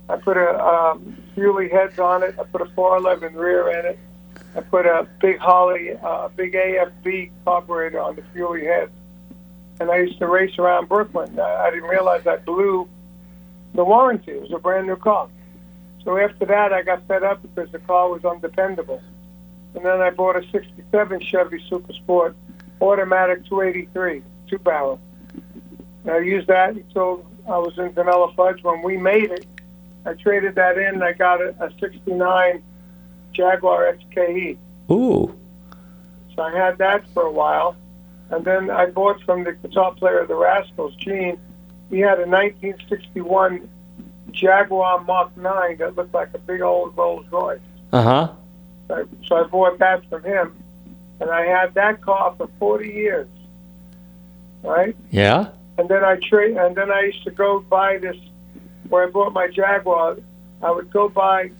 I 0.09 0.16
put 0.16 0.37
a 0.37 0.62
um, 0.62 1.16
fuelie 1.35 1.70
heads 1.70 1.99
on 1.99 2.22
it. 2.22 2.37
I 2.38 2.44
put 2.44 2.61
a 2.61 2.66
411 2.66 3.35
rear 3.35 3.70
in 3.70 3.87
it. 3.87 3.99
I 4.57 4.61
put 4.61 4.87
a 4.87 5.07
big 5.21 5.38
Holley, 5.38 5.92
uh, 6.03 6.29
big 6.29 6.55
AFB 6.55 7.31
carburetor 7.45 8.01
on 8.01 8.16
the 8.16 8.23
fuelie 8.35 8.64
head. 8.64 8.90
And 9.79 9.90
I 9.90 9.99
used 9.99 10.19
to 10.19 10.27
race 10.27 10.59
around 10.59 10.88
Brooklyn. 10.88 11.38
I, 11.38 11.66
I 11.66 11.71
didn't 11.71 11.90
realize 11.90 12.27
I 12.27 12.37
blew 12.37 12.88
the 13.75 13.85
warranty. 13.85 14.33
It 14.33 14.40
was 14.40 14.53
a 14.53 14.59
brand 14.59 14.87
new 14.87 14.97
car. 14.97 15.29
So 16.05 16.16
after 16.16 16.47
that, 16.47 16.73
I 16.73 16.83
got 16.83 17.07
fed 17.07 17.23
up 17.23 17.42
because 17.42 17.71
the 17.73 17.81
car 17.81 18.09
was 18.09 18.25
undependable. 18.25 19.03
And 19.75 19.85
then 19.85 20.01
I 20.01 20.09
bought 20.09 20.37
a 20.37 20.51
67 20.51 21.21
Chevy 21.21 21.62
Super 21.69 21.92
Sport 21.92 22.35
automatic 22.81 23.45
283, 23.47 24.23
two 24.49 24.59
barrel. 24.59 25.01
And 26.05 26.12
I 26.12 26.19
used 26.19 26.47
that 26.49 26.75
until 26.75 27.27
I 27.47 27.59
was 27.59 27.77
in 27.79 27.92
Vanilla 27.92 28.33
Fudge. 28.35 28.62
When 28.62 28.83
we 28.83 28.97
made 28.97 29.31
it, 29.31 29.47
I 30.05 30.14
traded 30.14 30.55
that 30.55 30.79
in 30.79 30.95
and 30.95 31.05
I 31.05 31.12
got 31.12 31.40
a, 31.40 31.55
a 31.61 31.71
69 31.79 32.62
Jaguar 33.37 33.92
XKE. 33.96 34.57
Ooh. 34.90 35.35
So 36.35 36.42
I 36.42 36.53
had 36.57 36.79
that 36.79 37.07
for 37.14 37.22
a 37.25 37.33
while. 37.33 37.77
And 38.31 38.44
then 38.44 38.70
I 38.70 38.87
bought 38.87 39.20
from 39.22 39.44
the 39.44 39.53
guitar 39.53 39.92
player 39.94 40.18
of 40.20 40.29
the 40.29 40.35
Rascals, 40.35 40.94
Gene. 40.96 41.38
He 41.90 42.01
had 42.01 42.18
a 42.18 42.27
1961 42.27 43.68
Jaguar 44.33 45.01
Mark 45.05 45.37
9 45.37 45.77
that 45.79 45.94
looked 45.96 46.12
like 46.14 46.31
a 46.35 46.38
big 46.38 46.61
old 46.61 46.96
Rolls 46.96 47.27
Royce. 47.31 47.61
Uh 47.92 48.03
huh. 48.03 48.33
So 49.27 49.37
I 49.37 49.42
bought 49.44 49.79
that 49.79 50.05
from 50.09 50.22
him, 50.25 50.55
and 51.20 51.31
I 51.31 51.42
had 51.46 51.75
that 51.75 52.01
car 52.01 52.35
for 52.37 52.49
40 52.59 52.88
years. 52.88 53.29
Right, 54.62 54.96
Yeah. 55.11 55.49
and 55.79 55.88
then 55.88 56.03
I 56.05 56.16
trade, 56.16 56.57
and 56.57 56.75
then 56.75 56.90
I 56.90 57.03
used 57.03 57.22
to 57.25 57.31
go 57.31 57.61
buy 57.61 57.99
this 57.99 58.16
where 58.88 59.07
I 59.07 59.11
bought 59.11 59.33
my 59.33 59.46
Jaguar. 59.49 60.16
I 60.62 60.70
would 60.72 60.90
go 60.90 61.09
buy 61.09 61.51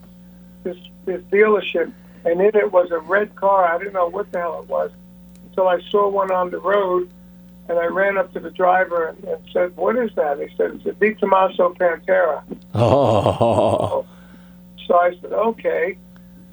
this 0.65 0.77
this 1.07 1.23
dealership, 1.33 1.92
and 2.25 2.40
in 2.40 2.55
it 2.55 2.73
was 2.73 2.90
a 2.90 2.99
red 2.99 3.35
car. 3.37 3.64
I 3.64 3.79
didn't 3.79 3.95
know 3.95 4.09
what 4.09 4.31
the 4.33 4.38
hell 4.38 4.61
it 4.62 4.69
was 4.69 4.90
until 5.49 5.69
I 5.69 5.81
saw 5.90 6.09
one 6.09 6.31
on 6.31 6.51
the 6.51 6.59
road, 6.59 7.11
and 7.69 7.79
I 7.79 7.87
ran 7.87 8.19
up 8.19 8.33
to 8.35 8.40
the 8.40 8.51
driver 8.51 9.07
and, 9.07 9.25
and 9.25 9.38
said, 9.53 9.77
"What 9.77 9.97
is 9.97 10.11
that?" 10.16 10.38
He 10.38 10.55
said, 10.57 10.73
"It's 10.75 10.87
a 10.87 10.92
De 10.92 11.14
Tomaso 11.14 11.73
Pantera." 11.73 12.42
Oh. 12.75 14.07
So 14.87 14.97
I 14.97 15.16
said, 15.21 15.33
okay. 15.33 15.99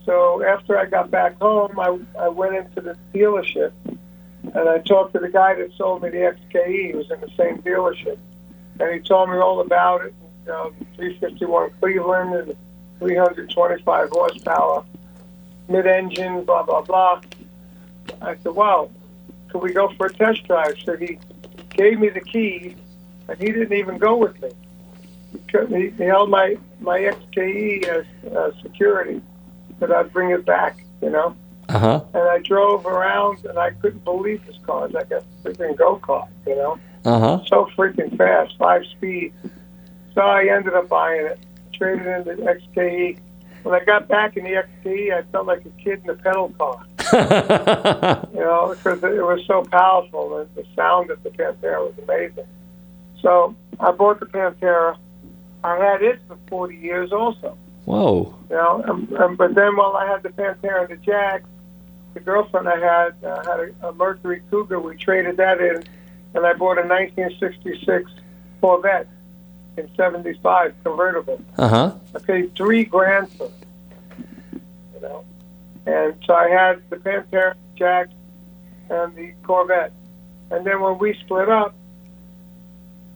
So 0.05 0.43
after 0.43 0.77
I 0.77 0.85
got 0.85 1.11
back 1.11 1.39
home, 1.39 1.79
I, 1.79 1.97
I 2.19 2.27
went 2.29 2.55
into 2.55 2.81
the 2.81 2.97
dealership 3.13 3.71
And 3.85 4.69
I 4.69 4.79
talked 4.79 5.13
to 5.13 5.19
the 5.19 5.29
guy 5.29 5.55
that 5.55 5.71
sold 5.77 6.03
me 6.03 6.09
the 6.09 6.17
XKE. 6.17 6.87
He 6.87 6.95
was 6.95 7.09
in 7.09 7.21
the 7.21 7.29
same 7.37 7.61
dealership, 7.61 8.17
and 8.79 8.93
he 8.93 8.99
told 8.99 9.29
me 9.29 9.37
all 9.37 9.61
about 9.61 10.03
it. 10.05 10.13
Um, 10.21 10.47
know, 10.47 10.73
351 10.97 11.71
Cleveland 11.79 12.35
and 12.35 12.55
325 13.03 14.09
horsepower, 14.11 14.83
mid-engine, 15.67 16.43
blah 16.45 16.63
blah 16.63 16.81
blah. 16.81 17.21
I 18.21 18.35
said, 18.37 18.53
"Wow, 18.55 18.89
could 19.49 19.61
we 19.61 19.73
go 19.73 19.89
for 19.97 20.07
a 20.07 20.13
test 20.13 20.43
drive?" 20.45 20.75
So 20.85 20.95
he 20.97 21.19
gave 21.71 21.99
me 21.99 22.09
the 22.09 22.21
keys, 22.21 22.75
and 23.27 23.37
he 23.39 23.47
didn't 23.51 23.73
even 23.73 23.97
go 23.97 24.15
with 24.15 24.41
me. 24.41 24.49
He, 25.51 25.75
he, 25.75 25.89
he 25.89 26.03
held 26.03 26.29
my 26.29 26.57
my 26.79 26.99
XKE 26.99 27.85
as 27.87 28.05
uh, 28.31 28.51
security, 28.61 29.21
that 29.79 29.91
I'd 29.91 30.11
bring 30.13 30.31
it 30.31 30.45
back. 30.45 30.77
You 31.01 31.09
know 31.09 31.35
Uh 31.69 31.79
huh. 31.79 32.01
and 32.13 32.23
I 32.23 32.39
drove 32.39 32.85
around, 32.85 33.43
and 33.45 33.57
I 33.59 33.71
couldn't 33.71 34.03
believe 34.05 34.45
this 34.45 34.57
car. 34.65 34.85
It's 34.85 34.93
like 34.93 35.11
a 35.11 35.21
freaking 35.43 35.75
go 35.77 35.97
kart, 35.97 36.27
you 36.47 36.55
know, 36.55 36.79
Uh 37.03 37.19
huh. 37.19 37.39
so 37.47 37.69
freaking 37.75 38.15
fast, 38.17 38.57
five 38.57 38.85
speed. 38.85 39.33
So 40.13 40.21
I 40.21 40.45
ended 40.45 40.73
up 40.75 40.87
buying 40.89 41.25
it, 41.25 41.39
traded 41.83 42.27
in 42.27 42.37
the 42.37 42.43
XKE. 42.43 43.17
When 43.63 43.75
I 43.75 43.83
got 43.83 44.07
back 44.07 44.35
in 44.35 44.43
the 44.43 44.51
XKE, 44.51 45.13
I 45.13 45.23
felt 45.31 45.47
like 45.47 45.65
a 45.65 45.69
kid 45.81 46.01
in 46.03 46.09
a 46.09 46.15
pedal 46.15 46.49
car, 46.49 46.85
you 48.33 48.39
know, 48.39 48.75
because 48.75 49.03
it 49.03 49.23
was 49.23 49.41
so 49.47 49.63
powerful. 49.63 50.39
and 50.39 50.49
the 50.55 50.65
sound 50.75 51.11
of 51.11 51.23
the 51.23 51.29
Pantera 51.29 51.79
was 51.79 51.93
amazing. 52.03 52.45
So 53.21 53.55
I 53.79 53.91
bought 53.91 54.19
the 54.19 54.25
Pantera. 54.25 54.97
I 55.63 55.77
had 55.77 56.01
it 56.01 56.19
for 56.27 56.37
40 56.49 56.75
years 56.75 57.13
also. 57.13 57.57
Whoa. 57.85 58.37
You 58.49 58.55
know, 58.55 58.83
um, 58.87 59.15
um, 59.17 59.35
but 59.35 59.55
then 59.55 59.77
while 59.77 59.95
I 59.95 60.07
had 60.07 60.23
the 60.23 60.29
Pantera 60.29 60.81
and 60.81 60.89
the 60.89 61.05
Jag, 61.05 61.45
the 62.13 62.19
girlfriend 62.19 62.67
I 62.67 62.79
had 62.79 63.15
uh, 63.23 63.43
had 63.43 63.59
a, 63.59 63.87
a 63.87 63.93
Mercury 63.93 64.41
Cougar. 64.51 64.79
We 64.79 64.97
traded 64.97 65.37
that 65.37 65.59
in, 65.59 65.83
and 66.33 66.45
I 66.45 66.53
bought 66.53 66.77
a 66.77 66.87
1966 66.87 68.11
Corvette 68.61 69.07
in 69.77 69.89
'75 69.95 70.73
convertible. 70.83 71.41
Uh 71.57 71.67
huh. 71.67 71.95
I 72.15 72.19
paid 72.19 72.55
three 72.55 72.83
grand 72.86 73.29
for 73.31 73.45
it. 73.45 73.51
You 74.95 75.01
know, 75.01 75.25
and 75.86 76.13
so 76.25 76.33
I 76.33 76.49
had 76.49 76.81
the 76.89 76.97
Pantera, 76.97 77.55
Jag, 77.75 78.09
and 78.89 79.15
the 79.15 79.33
Corvette. 79.43 79.91
And 80.51 80.65
then 80.65 80.81
when 80.81 80.97
we 80.99 81.13
split 81.25 81.49
up, 81.49 81.73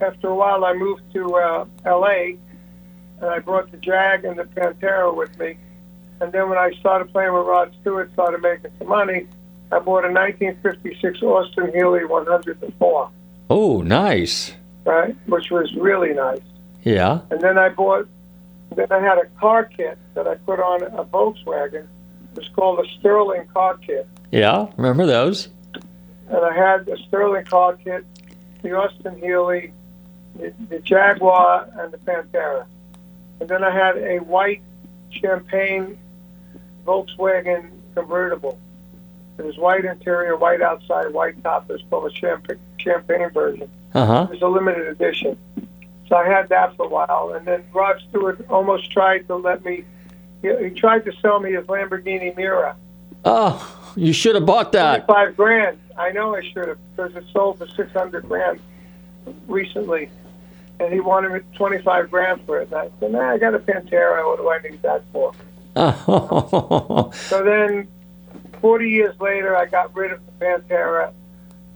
after 0.01 0.27
a 0.29 0.35
while, 0.35 0.65
I 0.65 0.73
moved 0.73 1.03
to 1.13 1.35
uh, 1.35 1.65
L.A. 1.85 2.37
and 3.21 3.29
I 3.29 3.39
brought 3.39 3.71
the 3.71 3.77
Jag 3.77 4.25
and 4.25 4.37
the 4.39 4.43
Pantera 4.43 5.15
with 5.15 5.37
me. 5.39 5.57
And 6.19 6.31
then 6.31 6.49
when 6.49 6.57
I 6.57 6.71
started 6.79 7.11
playing 7.11 7.33
with 7.33 7.45
Rod 7.45 7.71
Stewart, 7.81 8.11
started 8.13 8.41
making 8.41 8.71
some 8.79 8.87
money, 8.89 9.27
I 9.71 9.79
bought 9.79 10.05
a 10.05 10.11
1956 10.11 11.21
Austin 11.21 11.71
Healey 11.73 12.05
104, 12.05 13.09
Oh, 13.49 13.81
nice. 13.81 14.53
Right, 14.87 15.15
which 15.27 15.51
was 15.51 15.73
really 15.75 16.13
nice. 16.13 16.41
Yeah. 16.83 17.21
And 17.29 17.41
then 17.41 17.57
I 17.57 17.69
bought, 17.69 18.07
then 18.75 18.91
I 18.91 18.99
had 18.99 19.17
a 19.17 19.25
car 19.39 19.65
kit 19.65 19.97
that 20.13 20.27
I 20.27 20.35
put 20.35 20.59
on 20.59 20.83
a 20.83 21.03
Volkswagen. 21.03 21.83
It 21.83 22.37
was 22.37 22.49
called 22.55 22.79
a 22.79 22.89
Sterling 22.99 23.45
car 23.53 23.77
kit. 23.77 24.07
Yeah. 24.31 24.67
Remember 24.77 25.05
those? 25.05 25.49
And 26.29 26.37
I 26.37 26.53
had 26.53 26.85
the 26.85 26.97
Sterling 27.07 27.45
car 27.45 27.75
kit, 27.75 28.05
the 28.61 28.73
Austin 28.73 29.19
Healey, 29.19 29.73
the, 30.35 30.53
the 30.69 30.79
Jaguar, 30.79 31.69
and 31.77 31.91
the 31.91 31.97
Pantera. 31.97 32.65
And 33.39 33.49
then 33.49 33.63
I 33.63 33.71
had 33.71 33.97
a 33.97 34.17
white 34.19 34.61
champagne 35.11 35.97
Volkswagen 36.85 37.69
convertible. 37.93 38.57
It 39.37 39.45
was 39.45 39.57
white 39.57 39.85
interior, 39.85 40.35
white 40.35 40.61
outside, 40.61 41.13
white 41.13 41.41
top. 41.43 41.69
It 41.69 41.73
was 41.73 41.83
called 41.89 42.11
a 42.11 42.15
champagne, 42.15 42.59
champagne 42.77 43.29
version. 43.29 43.69
Uh 43.93 44.05
huh. 44.05 44.27
It 44.29 44.33
was 44.33 44.41
a 44.41 44.47
limited 44.47 44.87
edition. 44.87 45.37
So 46.07 46.15
I 46.15 46.25
had 46.27 46.49
that 46.49 46.75
for 46.77 46.85
a 46.85 46.89
while, 46.89 47.33
and 47.35 47.45
then 47.45 47.63
Rod 47.73 48.01
Stewart 48.09 48.45
almost 48.49 48.91
tried 48.91 49.27
to 49.27 49.35
let 49.35 49.63
me. 49.65 49.83
He, 50.41 50.53
he 50.63 50.69
tried 50.69 51.03
to 51.05 51.11
sell 51.21 51.39
me 51.39 51.51
his 51.53 51.65
Lamborghini 51.65 52.35
Miura. 52.35 52.75
Oh, 53.25 53.91
you 53.95 54.13
should 54.13 54.35
have 54.35 54.45
bought 54.45 54.71
that. 54.73 55.05
Five 55.07 55.35
grand. 55.35 55.79
I 55.97 56.11
know 56.11 56.35
I 56.35 56.41
should 56.43 56.67
have 56.67 56.77
because 56.95 57.15
it 57.15 57.25
sold 57.33 57.57
for 57.57 57.67
six 57.67 57.91
hundred 57.91 58.27
grand 58.27 58.59
recently, 59.47 60.09
and 60.79 60.93
he 60.93 60.99
wanted 60.99 61.43
twenty 61.55 61.79
five 61.81 62.09
grand 62.09 62.41
for 62.45 62.59
it. 62.61 62.71
And 62.71 62.75
I 62.75 62.89
said, 62.99 63.11
Nah, 63.11 63.31
I 63.31 63.37
got 63.37 63.53
a 63.55 63.59
Pantera. 63.59 64.25
What 64.25 64.37
do 64.37 64.49
I 64.49 64.59
need 64.69 64.81
that 64.83 65.03
for? 65.11 65.33
Oh. 65.75 67.11
So 67.13 67.43
then, 67.43 67.87
forty 68.61 68.89
years 68.89 69.19
later, 69.19 69.57
I 69.57 69.65
got 69.65 69.93
rid 69.95 70.11
of 70.11 70.21
the 70.25 70.45
Pantera 70.45 71.11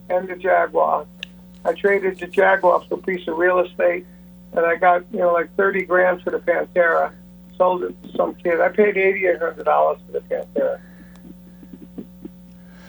and 0.10 0.30
the 0.30 0.36
Jaguar. 0.36 1.06
I 1.64 1.74
traded 1.74 2.20
the 2.20 2.28
Jaguar 2.28 2.82
for 2.88 2.96
a 2.96 2.98
piece 2.98 3.28
of 3.28 3.38
real 3.38 3.60
estate, 3.60 4.06
and 4.54 4.66
I 4.66 4.76
got 4.76 5.04
you 5.12 5.20
know 5.20 5.34
like 5.34 5.56
thirty 5.56 5.86
grand 5.86 6.22
for 6.24 6.32
the 6.32 6.40
Pantera. 6.40 7.14
Sold 7.58 7.84
it 7.84 8.04
to 8.04 8.12
some 8.18 8.36
kid. 8.36 8.60
I 8.60 8.70
paid 8.70 8.98
eighty 8.98 9.28
eight 9.28 9.40
hundred 9.40 9.66
dollars 9.66 10.00
for 10.06 10.14
the 10.14 10.22
Pantera, 10.22 10.80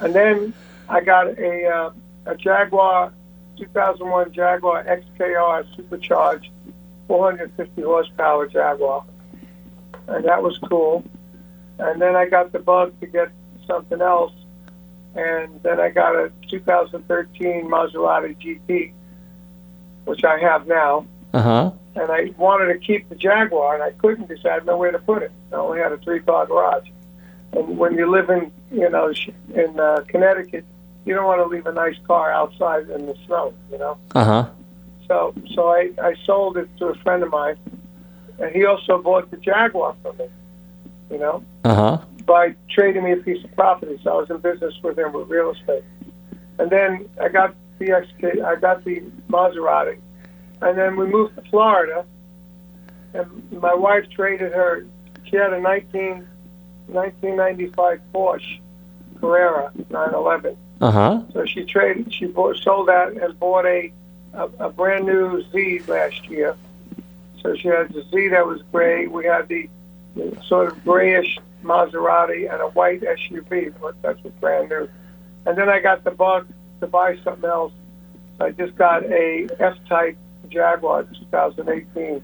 and 0.01 0.15
then 0.15 0.55
I 0.89 1.01
got 1.01 1.39
a 1.39 1.67
uh, 1.67 1.91
a 2.27 2.37
Jaguar, 2.37 3.13
2001 3.59 4.33
Jaguar 4.33 4.85
XKR 4.85 5.65
supercharged, 5.77 6.51
450 7.09 7.83
horsepower 7.83 8.47
Jaguar, 8.47 9.05
and 10.09 10.25
that 10.25 10.43
was 10.43 10.59
cool. 10.59 11.05
And 11.79 12.01
then 12.01 12.15
I 12.15 12.29
got 12.29 12.53
the 12.53 12.59
bug 12.59 12.99
to 13.01 13.07
get 13.07 13.31
something 13.67 14.01
else, 14.01 14.33
and 15.15 15.63
then 15.63 15.81
I 15.81 15.91
got 15.91 16.15
a 16.15 16.33
2013 16.49 17.69
Maserati 17.69 18.37
GT, 18.37 18.93
which 20.05 20.25
I 20.25 20.39
have 20.39 20.67
now. 20.67 21.07
Uh 21.35 21.43
huh. 21.43 21.71
And 21.95 22.11
I 22.11 22.33
wanted 22.39 22.73
to 22.73 22.79
keep 22.79 23.09
the 23.09 23.15
Jaguar, 23.15 23.75
and 23.75 23.83
I 23.83 23.91
couldn't 23.93 24.27
because 24.27 24.45
I 24.47 24.55
had 24.55 24.67
nowhere 24.67 24.93
to 24.93 24.99
put 24.99 25.23
it. 25.23 25.33
I 25.53 25.57
only 25.57 25.79
had 25.79 25.93
a 25.93 25.99
three-car 25.99 26.47
garage. 26.47 26.89
And 27.53 27.77
when 27.77 27.99
you 27.99 28.11
live 28.11 28.31
in, 28.31 28.51
you 28.71 28.89
know, 28.89 29.13
in 29.55 29.79
uh, 29.79 30.03
Connecticut, 30.09 30.65
you 31.05 31.15
don't 31.15 31.27
want 31.27 31.41
to 31.41 31.47
leave 31.55 31.67
a 31.67 31.73
nice 31.73 31.97
car 32.07 32.33
outside 32.33 32.89
in 32.89 33.07
the 33.07 33.15
snow, 33.27 33.53
you 33.71 33.79
know. 33.79 33.99
Uh 34.15 34.25
huh. 34.25 34.51
So, 35.09 35.35
so 35.55 35.69
I, 35.69 35.91
I 36.03 36.15
sold 36.25 36.57
it 36.57 36.75
to 36.79 36.87
a 36.87 36.95
friend 36.97 37.23
of 37.23 37.31
mine, 37.31 37.57
and 38.39 38.55
he 38.55 38.65
also 38.65 39.03
bought 39.03 39.31
the 39.31 39.37
Jaguar 39.37 39.95
from 40.03 40.17
me, 40.17 40.27
you 41.13 41.19
know, 41.19 41.45
Uh 41.65 41.75
huh. 41.75 41.99
by 42.27 42.55
trading 42.71 43.05
me 43.05 43.13
a 43.13 43.17
piece 43.17 43.45
of 43.45 43.55
property. 43.55 44.01
So 44.03 44.11
I 44.11 44.15
was 44.23 44.31
in 44.31 44.39
business 44.39 44.75
with 44.83 44.99
him 44.99 45.13
with 45.13 45.29
real 45.29 45.51
estate. 45.53 45.85
And 46.59 46.71
then 46.71 47.09
I 47.21 47.29
got 47.29 47.55
the 47.79 47.87
XK, 47.87 48.43
I 48.45 48.57
got 48.57 48.85
the 48.85 49.03
Maserati, 49.29 49.99
and 50.63 50.77
then 50.79 50.97
we 50.97 51.07
moved 51.07 51.35
to 51.37 51.43
Florida, 51.51 52.05
and 53.15 53.27
my 53.61 53.75
wife 53.75 54.09
traded 54.11 54.53
her. 54.53 54.87
She 55.25 55.37
had 55.37 55.53
a 55.53 55.61
19, 55.61 56.27
1995 56.89 58.01
Porsche 58.15 58.61
Carrera 59.21 59.73
911. 59.91 60.57
Uh 60.81 60.91
huh. 60.91 61.23
So 61.33 61.45
she 61.47 61.65
traded, 61.65 62.13
she 62.13 62.27
bought, 62.27 62.57
sold 62.57 62.89
that 62.89 63.13
and 63.13 63.39
bought 63.39 63.67
a, 63.67 63.93
a, 64.35 64.45
a 64.61 64.71
brand 64.71 65.07
new 65.07 65.43
Z 65.53 65.81
last 65.87 66.29
year. 66.29 66.57
So 67.43 67.55
she 67.57 67.69
had 67.69 67.93
the 67.93 68.03
Z 68.11 68.29
that 68.29 68.47
was 68.47 68.63
gray. 68.73 69.07
We 69.07 69.25
had 69.27 69.49
the 69.49 69.69
sort 70.47 70.73
of 70.73 70.85
grayish 70.85 71.39
Maserati 71.63 72.53
and 72.53 72.61
a 72.61 72.69
white 72.69 73.03
SUV, 73.03 73.73
but 73.81 74.01
that 74.03 74.23
was 74.23 74.33
brand 74.41 74.69
new. 74.69 74.89
And 75.47 75.57
then 75.57 75.69
I 75.69 75.81
got 75.81 76.05
the 76.05 76.11
bug 76.11 76.49
to 76.81 76.87
buy 76.87 77.17
something 77.25 77.49
else. 77.49 77.73
I 78.41 78.51
just 78.51 78.75
got 78.77 79.05
a 79.05 79.49
F-Type 79.59 80.17
Jaguar 80.49 81.05
2018, 81.05 82.23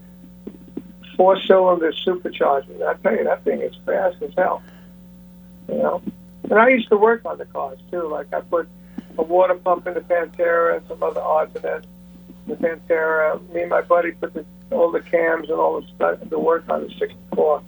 four-cylinder 1.15 1.91
supercharger. 1.93 2.87
I 2.87 2.93
tell 2.95 3.15
you, 3.15 3.23
that 3.23 3.43
thing 3.43 3.61
is 3.61 3.75
fast 3.85 4.21
as 4.21 4.31
hell. 4.37 4.61
You 5.67 5.77
know, 5.77 6.01
and 6.49 6.59
I 6.59 6.69
used 6.69 6.89
to 6.89 6.97
work 6.97 7.25
on 7.25 7.37
the 7.37 7.45
cars 7.45 7.79
too. 7.91 8.07
Like 8.09 8.33
I 8.33 8.41
put 8.41 8.67
a 9.17 9.23
water 9.23 9.55
pump 9.55 9.87
in 9.87 9.93
the 9.93 10.01
Pantera 10.01 10.77
and 10.77 10.87
some 10.87 11.01
other 11.03 11.21
odds 11.21 11.55
in 11.55 11.65
it. 11.65 11.85
The 12.49 12.55
Pantera. 12.55 13.41
Me 13.53 13.61
and 13.61 13.69
my 13.69 13.81
buddy 13.81 14.11
put 14.11 14.33
the, 14.33 14.45
all 14.71 14.91
the 14.91 15.01
cams 15.01 15.49
and 15.49 15.59
all 15.59 15.81
the 15.81 15.87
stuff, 15.95 16.19
the 16.29 16.39
work 16.39 16.65
on 16.69 16.87
the 16.87 16.93
'64 16.97 17.63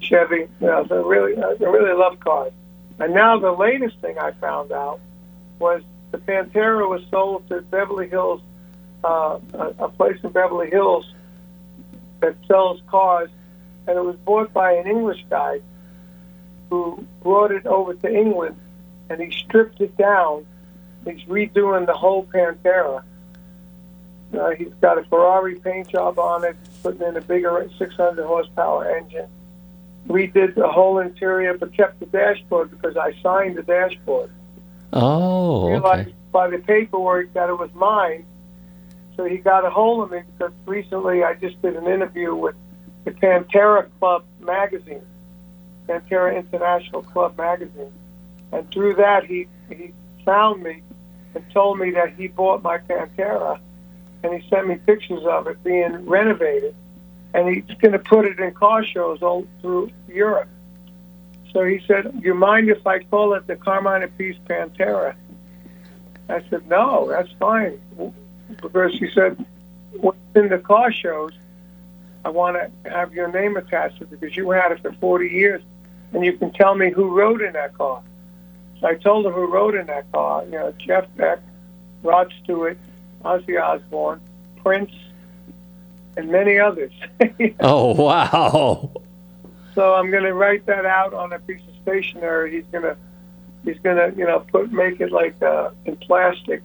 Chevy. 0.00 0.48
You 0.60 0.66
know, 0.66 0.86
so 0.88 1.04
really, 1.04 1.40
I 1.42 1.54
really 1.60 1.96
love 1.96 2.20
cars. 2.20 2.52
And 2.98 3.14
now 3.14 3.38
the 3.38 3.52
latest 3.52 3.98
thing 4.00 4.18
I 4.18 4.32
found 4.32 4.72
out 4.72 5.00
was 5.58 5.82
the 6.10 6.18
Pantera 6.18 6.88
was 6.88 7.02
sold 7.10 7.48
to 7.48 7.60
Beverly 7.62 8.08
Hills, 8.08 8.40
uh, 9.04 9.38
a, 9.54 9.66
a 9.78 9.88
place 9.88 10.18
in 10.22 10.30
Beverly 10.30 10.70
Hills 10.70 11.12
that 12.20 12.36
sells 12.46 12.80
cars, 12.86 13.30
and 13.86 13.96
it 13.96 14.04
was 14.04 14.16
bought 14.16 14.52
by 14.52 14.72
an 14.72 14.86
English 14.86 15.24
guy 15.28 15.60
who 16.70 17.06
brought 17.22 17.52
it 17.52 17.66
over 17.66 17.94
to 17.94 18.12
England, 18.12 18.56
and 19.10 19.20
he 19.20 19.30
stripped 19.30 19.80
it 19.80 19.96
down. 19.96 20.46
He's 21.04 21.22
redoing 21.24 21.86
the 21.86 21.94
whole 21.94 22.24
Pantera. 22.24 23.02
Uh, 24.32 24.50
he's 24.50 24.72
got 24.80 24.98
a 24.98 25.04
Ferrari 25.04 25.54
paint 25.56 25.88
job 25.88 26.18
on 26.18 26.44
it, 26.44 26.56
putting 26.82 27.06
in 27.06 27.16
a 27.16 27.20
bigger 27.20 27.68
600 27.78 28.26
horsepower 28.26 28.96
engine. 28.96 29.28
Redid 30.08 30.54
the 30.54 30.68
whole 30.68 30.98
interior, 30.98 31.56
but 31.56 31.72
kept 31.72 32.00
the 32.00 32.06
dashboard 32.06 32.70
because 32.70 32.96
I 32.96 33.12
signed 33.22 33.56
the 33.56 33.62
dashboard. 33.62 34.30
Oh, 34.92 35.68
realized 35.68 36.08
okay. 36.08 36.16
by 36.32 36.48
the 36.48 36.58
paperwork 36.58 37.32
that 37.34 37.48
it 37.48 37.58
was 37.58 37.70
mine. 37.74 38.24
So 39.16 39.24
he 39.24 39.38
got 39.38 39.64
a 39.64 39.70
hold 39.70 40.04
of 40.04 40.10
me 40.10 40.20
because 40.32 40.52
recently 40.66 41.24
I 41.24 41.34
just 41.34 41.60
did 41.62 41.76
an 41.76 41.86
interview 41.86 42.34
with 42.34 42.54
the 43.04 43.12
Pantera 43.12 43.88
Club 43.98 44.24
magazine, 44.40 45.02
Pantera 45.88 46.36
International 46.36 47.02
Club 47.02 47.36
magazine, 47.38 47.92
and 48.52 48.70
through 48.70 48.94
that 48.96 49.24
he 49.24 49.46
he 49.70 49.92
found 50.24 50.62
me 50.62 50.82
and 51.34 51.44
told 51.50 51.78
me 51.78 51.90
that 51.92 52.14
he 52.14 52.28
bought 52.28 52.62
my 52.62 52.78
Pantera, 52.78 53.58
and 54.26 54.42
he 54.42 54.48
sent 54.48 54.66
me 54.66 54.76
pictures 54.76 55.24
of 55.24 55.46
it 55.46 55.62
being 55.62 56.04
renovated, 56.06 56.74
and 57.32 57.48
he's 57.48 57.64
going 57.78 57.92
to 57.92 57.98
put 57.98 58.26
it 58.26 58.38
in 58.38 58.52
car 58.52 58.84
shows 58.84 59.22
all 59.22 59.46
through 59.60 59.90
Europe. 60.08 60.48
So 61.52 61.64
he 61.64 61.80
said, 61.86 62.20
"You 62.22 62.34
mind 62.34 62.68
if 62.68 62.86
I 62.86 63.04
call 63.04 63.34
it 63.34 63.46
the 63.46 63.56
Carmine 63.56 64.02
Appice 64.02 64.38
Pantera?" 64.46 65.14
I 66.28 66.42
said, 66.50 66.68
"No, 66.68 67.08
that's 67.08 67.30
fine," 67.38 67.78
because 68.60 68.92
he 68.98 69.08
said, 69.10 69.44
"What's 69.92 70.18
in 70.34 70.48
the 70.48 70.58
car 70.58 70.90
shows? 70.90 71.32
I 72.24 72.30
want 72.30 72.56
to 72.56 72.90
have 72.90 73.14
your 73.14 73.28
name 73.28 73.56
attached 73.56 73.98
to 73.98 74.04
it 74.04 74.10
because 74.10 74.36
you 74.36 74.50
had 74.50 74.72
it 74.72 74.80
for 74.82 74.92
40 74.92 75.28
years, 75.28 75.62
and 76.12 76.24
you 76.24 76.32
can 76.32 76.50
tell 76.52 76.74
me 76.74 76.90
who 76.90 77.16
rode 77.16 77.42
in 77.42 77.52
that 77.52 77.78
car." 77.78 78.02
So 78.80 78.88
I 78.88 78.94
told 78.96 79.24
him 79.24 79.32
who 79.32 79.46
rode 79.46 79.76
in 79.76 79.86
that 79.86 80.10
car. 80.10 80.44
You 80.44 80.50
know, 80.50 80.72
Jeff 80.78 81.06
Beck, 81.16 81.38
Rod 82.02 82.32
Stewart, 82.42 82.76
Ozzy 83.26 83.60
Osbourne, 83.60 84.20
Prince, 84.62 84.92
and 86.16 86.30
many 86.30 86.58
others. 86.58 86.92
Oh, 87.60 87.94
wow. 87.94 88.90
So 89.74 89.94
I'm 89.94 90.10
going 90.10 90.24
to 90.24 90.32
write 90.34 90.66
that 90.66 90.86
out 90.86 91.12
on 91.12 91.32
a 91.32 91.38
piece 91.38 91.60
of 91.68 91.74
stationery. 91.82 92.50
He's 92.56 92.64
going 92.72 92.84
to 92.84 92.96
he's 93.64 93.78
going 93.80 93.96
to 93.96 94.16
you 94.18 94.24
know 94.24 94.40
put 94.40 94.72
make 94.72 95.00
it 95.00 95.12
like 95.12 95.40
uh, 95.42 95.70
in 95.84 95.96
plastic, 95.96 96.62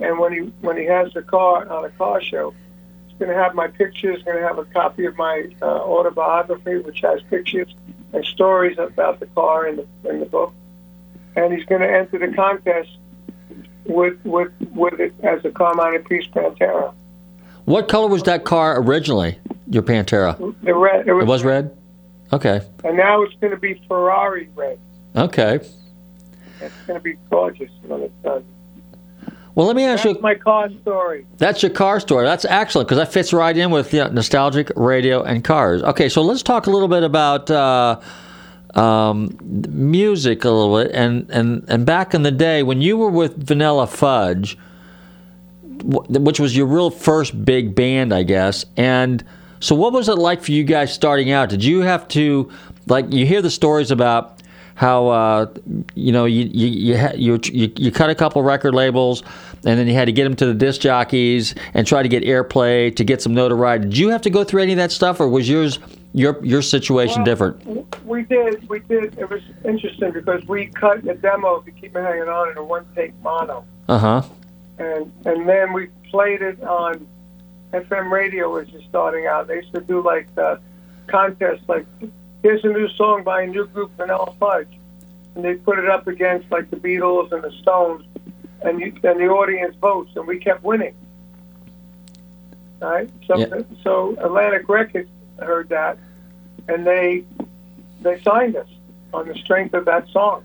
and 0.00 0.18
when 0.18 0.32
he 0.32 0.38
when 0.60 0.76
he 0.76 0.84
has 0.84 1.12
the 1.14 1.22
car 1.22 1.68
on 1.68 1.84
a 1.84 1.90
car 1.90 2.20
show, 2.22 2.54
he's 3.08 3.18
going 3.18 3.30
to 3.30 3.36
have 3.36 3.54
my 3.54 3.66
pictures. 3.66 4.16
He's 4.16 4.24
going 4.24 4.40
to 4.40 4.46
have 4.46 4.58
a 4.58 4.64
copy 4.66 5.04
of 5.06 5.16
my 5.16 5.48
uh, 5.60 5.64
autobiography, 5.64 6.78
which 6.78 7.00
has 7.00 7.20
pictures 7.28 7.74
and 8.12 8.24
stories 8.24 8.78
about 8.78 9.18
the 9.18 9.26
car 9.26 9.66
in 9.66 9.76
the 9.76 9.86
in 10.08 10.20
the 10.20 10.26
book, 10.26 10.54
and 11.34 11.52
he's 11.52 11.64
going 11.64 11.80
to 11.80 11.90
enter 11.90 12.18
the 12.18 12.32
contest 12.34 12.90
with 13.86 14.18
with 14.24 14.50
with 14.72 15.00
it 15.00 15.14
as 15.22 15.44
a 15.44 15.50
Carmine 15.50 15.98
Appice 16.02 16.30
Pantera. 16.32 16.92
What 17.64 17.88
color 17.88 18.08
was 18.08 18.22
that 18.24 18.44
car 18.44 18.80
originally? 18.80 19.38
Your 19.70 19.82
Pantera. 19.82 20.36
The 20.62 20.74
red, 20.74 21.08
it 21.08 21.12
was, 21.12 21.22
It 21.22 21.26
was 21.26 21.44
red. 21.44 21.76
Okay. 22.32 22.60
and 22.84 22.96
now 22.96 23.22
it's 23.22 23.34
going 23.40 23.52
to 23.52 23.56
be 23.58 23.80
Ferrari 23.88 24.48
red. 24.54 24.78
Okay. 25.16 25.60
It's 26.60 26.74
going 26.86 26.98
to 26.98 27.02
be 27.02 27.14
gorgeous 27.30 27.70
when 27.86 28.02
it's 28.02 28.14
done. 28.22 28.44
Well, 29.54 29.66
let 29.66 29.76
me 29.76 29.84
ask 29.84 30.04
you 30.04 30.10
That's 30.14 30.18
you. 30.18 30.22
my 30.22 30.34
car 30.34 30.68
story. 30.82 31.26
That's 31.38 31.62
your 31.62 31.70
car 31.70 32.00
story. 32.00 32.24
That's 32.26 32.44
excellent 32.44 32.88
because 32.88 32.98
that 32.98 33.12
fits 33.12 33.32
right 33.32 33.56
in 33.56 33.70
with 33.70 33.92
yeah, 33.94 34.08
nostalgic 34.08 34.70
radio 34.74 35.22
and 35.22 35.44
cars. 35.44 35.82
Okay, 35.82 36.08
so 36.08 36.22
let's 36.22 36.42
talk 36.42 36.66
a 36.66 36.70
little 36.70 36.88
bit 36.88 37.04
about 37.04 37.50
uh, 37.50 38.00
um, 38.74 39.36
music 39.40 40.44
a 40.44 40.50
little 40.50 40.82
bit. 40.82 40.92
And, 40.94 41.30
and 41.30 41.64
and 41.68 41.86
back 41.86 42.14
in 42.14 42.22
the 42.22 42.32
day 42.32 42.62
when 42.62 42.82
you 42.82 42.96
were 42.96 43.10
with 43.10 43.36
Vanilla 43.36 43.86
Fudge, 43.86 44.58
which 45.84 46.40
was 46.40 46.56
your 46.56 46.66
real 46.66 46.90
first 46.90 47.44
big 47.44 47.74
band, 47.74 48.12
I 48.12 48.22
guess. 48.22 48.64
And 48.76 49.24
so, 49.60 49.74
what 49.74 49.92
was 49.92 50.08
it 50.08 50.16
like 50.16 50.42
for 50.42 50.52
you 50.52 50.64
guys 50.64 50.92
starting 50.92 51.30
out? 51.30 51.48
Did 51.48 51.64
you 51.64 51.80
have 51.80 52.06
to 52.08 52.50
like 52.86 53.12
you 53.12 53.26
hear 53.26 53.42
the 53.42 53.50
stories 53.50 53.90
about 53.90 54.33
how 54.74 55.06
uh, 55.08 55.46
you 55.94 56.10
know 56.12 56.24
you 56.24 56.44
you 56.52 56.66
you, 56.66 56.98
ha- 56.98 57.12
you 57.14 57.38
you 57.44 57.72
you 57.76 57.92
cut 57.92 58.10
a 58.10 58.14
couple 58.14 58.42
record 58.42 58.74
labels 58.74 59.22
and 59.66 59.78
then 59.78 59.86
you 59.86 59.94
had 59.94 60.06
to 60.06 60.12
get 60.12 60.24
them 60.24 60.36
to 60.36 60.46
the 60.46 60.54
disc 60.54 60.80
jockeys 60.80 61.54
and 61.74 61.86
try 61.86 62.02
to 62.02 62.08
get 62.08 62.22
airplay 62.24 62.94
to 62.96 63.04
get 63.04 63.22
some 63.22 63.32
notoriety. 63.34 63.84
Did 63.84 63.98
you 63.98 64.08
have 64.10 64.22
to 64.22 64.30
go 64.30 64.44
through 64.44 64.62
any 64.62 64.72
of 64.72 64.78
that 64.78 64.92
stuff, 64.92 65.20
or 65.20 65.28
was 65.28 65.48
yours 65.48 65.78
your 66.12 66.44
your 66.44 66.60
situation 66.62 67.18
Well, 67.18 67.24
different? 67.24 68.04
We 68.04 68.22
did, 68.24 68.68
we 68.68 68.80
did. 68.80 69.16
It 69.18 69.30
was 69.30 69.42
interesting 69.64 70.12
because 70.12 70.44
we 70.46 70.66
cut 70.66 71.06
a 71.06 71.14
demo 71.14 71.60
to 71.60 71.70
keep 71.70 71.96
it 71.96 72.02
hanging 72.02 72.28
on 72.28 72.50
in 72.50 72.56
a 72.58 72.64
one-take 72.64 73.12
mono, 73.22 73.64
Uh 73.88 73.98
huh. 73.98 74.22
and 74.78 75.12
and 75.24 75.48
then 75.48 75.72
we 75.72 75.88
played 76.10 76.42
it 76.42 76.62
on 76.62 77.06
FM 77.72 78.10
radio, 78.10 78.52
which 78.52 78.72
is 78.74 78.82
starting 78.88 79.26
out. 79.26 79.46
They 79.48 79.56
used 79.56 79.72
to 79.74 79.80
do 79.80 80.00
like 80.02 80.28
uh, 80.36 80.56
contests, 81.06 81.62
like 81.68 81.86
here's 82.44 82.62
a 82.62 82.68
new 82.68 82.88
song 82.90 83.24
by 83.24 83.42
a 83.42 83.46
new 83.46 83.66
group, 83.66 83.90
Vanilla 83.96 84.32
Fudge, 84.38 84.78
and 85.34 85.42
they 85.44 85.54
put 85.54 85.78
it 85.78 85.88
up 85.88 86.06
against 86.06 86.48
like 86.52 86.70
the 86.70 86.76
Beatles 86.76 87.32
and 87.32 87.42
the 87.42 87.50
Stones, 87.62 88.04
and 88.60 88.78
you, 88.78 88.92
and 89.02 89.18
the 89.18 89.28
audience 89.28 89.74
votes, 89.80 90.12
and 90.14 90.26
we 90.28 90.38
kept 90.38 90.62
winning. 90.62 90.94
All 92.82 92.90
right, 92.90 93.10
so 93.26 93.38
Yeah. 93.38 93.62
so 93.82 94.14
Atlantic 94.18 94.68
Records 94.68 95.08
heard 95.40 95.70
that, 95.70 95.96
and 96.68 96.86
they 96.86 97.24
they 98.02 98.20
signed 98.20 98.56
us 98.56 98.68
on 99.14 99.26
the 99.26 99.34
strength 99.36 99.72
of 99.74 99.86
that 99.86 100.06
song, 100.08 100.44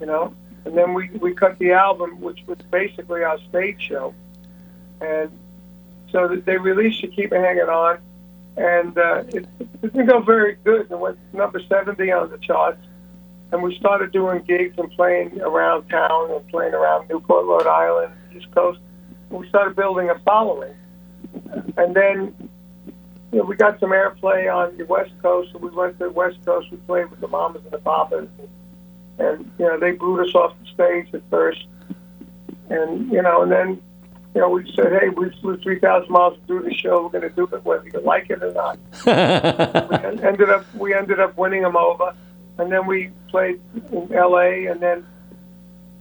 you 0.00 0.06
know. 0.06 0.32
And 0.64 0.76
then 0.76 0.94
we 0.94 1.10
we 1.20 1.34
cut 1.34 1.58
the 1.58 1.72
album, 1.72 2.20
which 2.20 2.42
was 2.46 2.58
basically 2.70 3.22
our 3.22 3.38
stage 3.50 3.82
show, 3.82 4.14
and 5.02 5.30
so 6.10 6.26
they 6.26 6.56
released 6.56 7.02
"You 7.02 7.08
Keep 7.08 7.32
It 7.32 7.40
Hanging 7.40 7.68
On," 7.68 7.98
and 8.58 8.98
uh, 8.98 9.22
it, 9.28 9.46
it 9.60 9.80
didn't 9.80 10.06
go 10.06 10.20
very 10.20 10.56
good. 10.64 10.90
It 10.90 10.98
went 10.98 11.18
number 11.32 11.60
seventy 11.68 12.10
on 12.10 12.30
the 12.30 12.38
charts, 12.38 12.80
and 13.52 13.62
we 13.62 13.76
started 13.76 14.12
doing 14.12 14.42
gigs 14.42 14.74
and 14.78 14.90
playing 14.90 15.40
around 15.40 15.88
town 15.88 16.32
and 16.32 16.46
playing 16.48 16.74
around 16.74 17.08
Newport, 17.08 17.46
Rhode 17.46 17.68
Island, 17.68 18.12
East 18.36 18.50
Coast. 18.50 18.80
We 19.30 19.48
started 19.48 19.76
building 19.76 20.10
a 20.10 20.18
following, 20.20 20.74
and 21.76 21.94
then 21.94 22.34
you 23.30 23.38
know, 23.38 23.44
we 23.44 23.56
got 23.56 23.78
some 23.78 23.90
airplay 23.90 24.52
on 24.52 24.76
the 24.76 24.84
West 24.86 25.12
Coast, 25.22 25.50
so 25.52 25.58
we 25.58 25.70
went 25.70 25.98
to 25.98 26.06
the 26.06 26.10
West 26.10 26.38
Coast. 26.44 26.70
We 26.70 26.78
played 26.78 27.10
with 27.10 27.20
the 27.20 27.28
Mamas 27.28 27.62
and 27.62 27.72
the 27.72 27.78
Papas, 27.78 28.28
and, 28.38 28.48
and 29.18 29.50
you 29.58 29.66
know 29.66 29.78
they 29.78 29.92
booed 29.92 30.26
us 30.26 30.34
off 30.34 30.56
the 30.60 30.66
stage 30.72 31.14
at 31.14 31.22
first, 31.30 31.64
and 32.70 33.12
you 33.12 33.22
know, 33.22 33.42
and 33.42 33.52
then 33.52 33.82
you 34.34 34.40
know 34.40 34.50
we 34.50 34.70
said, 34.74 34.92
hey, 35.00 35.08
we 35.08 35.30
flew 35.40 35.56
three 35.58 35.78
thousand 35.78 36.10
miles 36.10 36.38
to 36.38 36.46
do 36.46 36.62
the 36.62 36.74
show. 36.74 37.04
We're 37.04 37.20
going 37.20 37.28
to 37.28 37.34
do 37.34 37.48
it 37.52 37.64
whether 37.64 37.86
you 37.88 38.00
like 38.00 38.30
it 38.30 38.42
or 38.42 38.52
not. 38.52 38.78
we 40.20 40.22
ended 40.22 40.50
up 40.50 40.74
we 40.74 40.94
ended 40.94 41.20
up 41.20 41.36
winning 41.36 41.62
them 41.62 41.76
over, 41.76 42.14
and 42.58 42.70
then 42.70 42.86
we 42.86 43.10
played 43.28 43.60
in 43.92 44.12
L.A. 44.12 44.66
and 44.66 44.80
then 44.80 45.06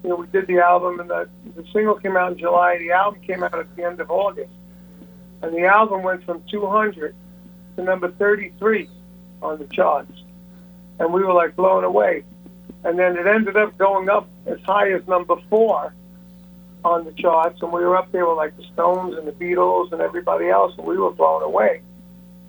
you 0.04 0.10
know 0.10 0.16
we 0.18 0.28
did 0.28 0.48
the 0.48 0.60
album, 0.60 1.00
and 1.00 1.10
the 1.10 1.30
the 1.56 1.66
single 1.74 1.96
came 1.96 2.16
out 2.18 2.34
in 2.34 2.38
July. 2.38 2.78
The 2.78 2.92
album 2.92 3.22
came 3.22 3.44
out 3.44 3.58
at 3.58 3.76
the 3.76 3.84
end 3.84 4.00
of 4.00 4.12
August 4.12 4.52
and 5.42 5.54
the 5.54 5.66
album 5.66 6.04
went 6.04 6.24
from 6.24 6.42
200 6.50 7.16
to 7.76 7.84
number 7.84 8.12
33 8.12 8.90
on 9.42 9.60
the 9.60 9.66
charts, 9.68 10.12
and 11.00 11.14
we 11.14 11.24
were 11.24 11.34
like 11.34 11.56
blown 11.56 11.84
away. 11.84 12.24
And 12.84 12.98
then 12.98 13.18
it 13.18 13.28
ended 13.28 13.58
up 13.58 13.78
going 13.78 14.10
up 14.10 14.28
as 14.46 14.60
high 14.62 14.92
as 14.92 15.06
number 15.08 15.36
four 15.50 15.94
on 16.84 17.06
the 17.06 17.12
charts, 17.12 17.62
and 17.62 17.72
we 17.72 17.82
were 17.82 17.98
up 17.98 18.12
there 18.12 18.28
with 18.28 18.38
like 18.38 18.56
the 18.58 18.64
Stones 18.74 19.16
and 19.18 19.28
the 19.28 19.32
Beatles 19.32 19.92
and 19.92 20.02
everybody 20.02 20.50
else, 20.50 20.74
and 20.78 20.86
we 20.86 20.98
were 20.98 21.12
blown 21.12 21.44
away. 21.44 21.82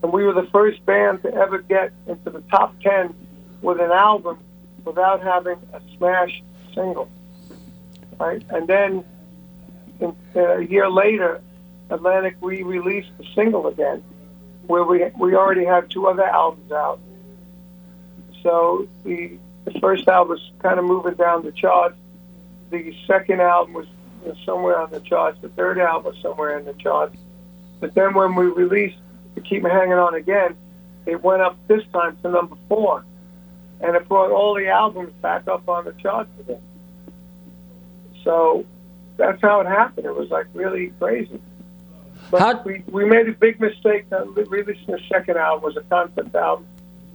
And 0.02 0.12
we 0.12 0.24
were 0.24 0.34
the 0.34 0.48
first 0.52 0.84
band 0.86 1.22
to 1.22 1.34
ever 1.34 1.58
get 1.58 1.92
into 2.06 2.30
the 2.30 2.40
top 2.42 2.78
10 2.80 3.14
with 3.62 3.80
an 3.80 3.90
album 3.90 4.38
without 4.84 5.22
having 5.22 5.58
a 5.72 5.80
smash 5.96 6.42
single. 6.74 7.10
Right? 8.20 8.42
And 8.50 8.68
then 8.68 9.04
in, 10.00 10.14
uh, 10.36 10.58
a 10.58 10.64
year 10.64 10.88
later, 10.88 11.40
Atlantic 11.90 12.36
re-released 12.40 13.10
the 13.18 13.24
single 13.34 13.66
again, 13.66 14.02
where 14.66 14.84
we 14.84 15.04
we 15.18 15.34
already 15.34 15.64
had 15.64 15.90
two 15.90 16.06
other 16.06 16.24
albums 16.24 16.70
out. 16.70 17.00
So 18.42 18.86
the 19.04 19.38
the 19.64 19.78
first 19.80 20.06
album 20.08 20.30
was 20.30 20.50
kind 20.60 20.78
of 20.78 20.84
moving 20.84 21.14
down 21.14 21.44
the 21.44 21.52
charts. 21.52 21.96
The 22.70 22.94
second 23.06 23.40
album 23.40 23.74
was 23.74 23.86
know, 24.26 24.34
somewhere 24.44 24.80
on 24.80 24.90
the 24.90 25.00
charts. 25.00 25.38
The 25.40 25.48
third 25.50 25.78
album 25.78 26.12
was 26.12 26.22
somewhere 26.22 26.58
in 26.58 26.64
the 26.64 26.74
charts. 26.74 27.16
But 27.80 27.94
then 27.94 28.14
when 28.14 28.34
we 28.34 28.46
released 28.46 28.98
to 29.34 29.40
keep 29.40 29.62
me 29.62 29.70
hanging 29.70 29.94
on 29.94 30.14
again, 30.14 30.56
it 31.06 31.22
went 31.22 31.42
up 31.42 31.56
this 31.68 31.82
time 31.92 32.16
to 32.22 32.30
number 32.30 32.56
four, 32.68 33.04
and 33.80 33.96
it 33.96 34.08
brought 34.08 34.30
all 34.30 34.54
the 34.54 34.68
albums 34.68 35.12
back 35.22 35.48
up 35.48 35.68
on 35.68 35.84
the 35.84 35.92
charts 35.92 36.30
again. 36.40 36.60
So 38.24 38.66
that's 39.16 39.40
how 39.40 39.60
it 39.60 39.66
happened. 39.66 40.06
It 40.06 40.14
was 40.14 40.28
like 40.30 40.46
really 40.52 40.92
crazy. 40.98 41.40
But 42.30 42.64
we, 42.66 42.82
we 42.90 43.04
made 43.04 43.28
a 43.28 43.32
big 43.32 43.60
mistake 43.60 44.06
on 44.12 44.34
releasing 44.34 44.86
the 44.86 45.00
second 45.08 45.38
album. 45.38 45.70
It 45.70 45.74
was 45.74 45.76
a 45.76 45.88
concept 45.88 46.34
album. 46.34 46.66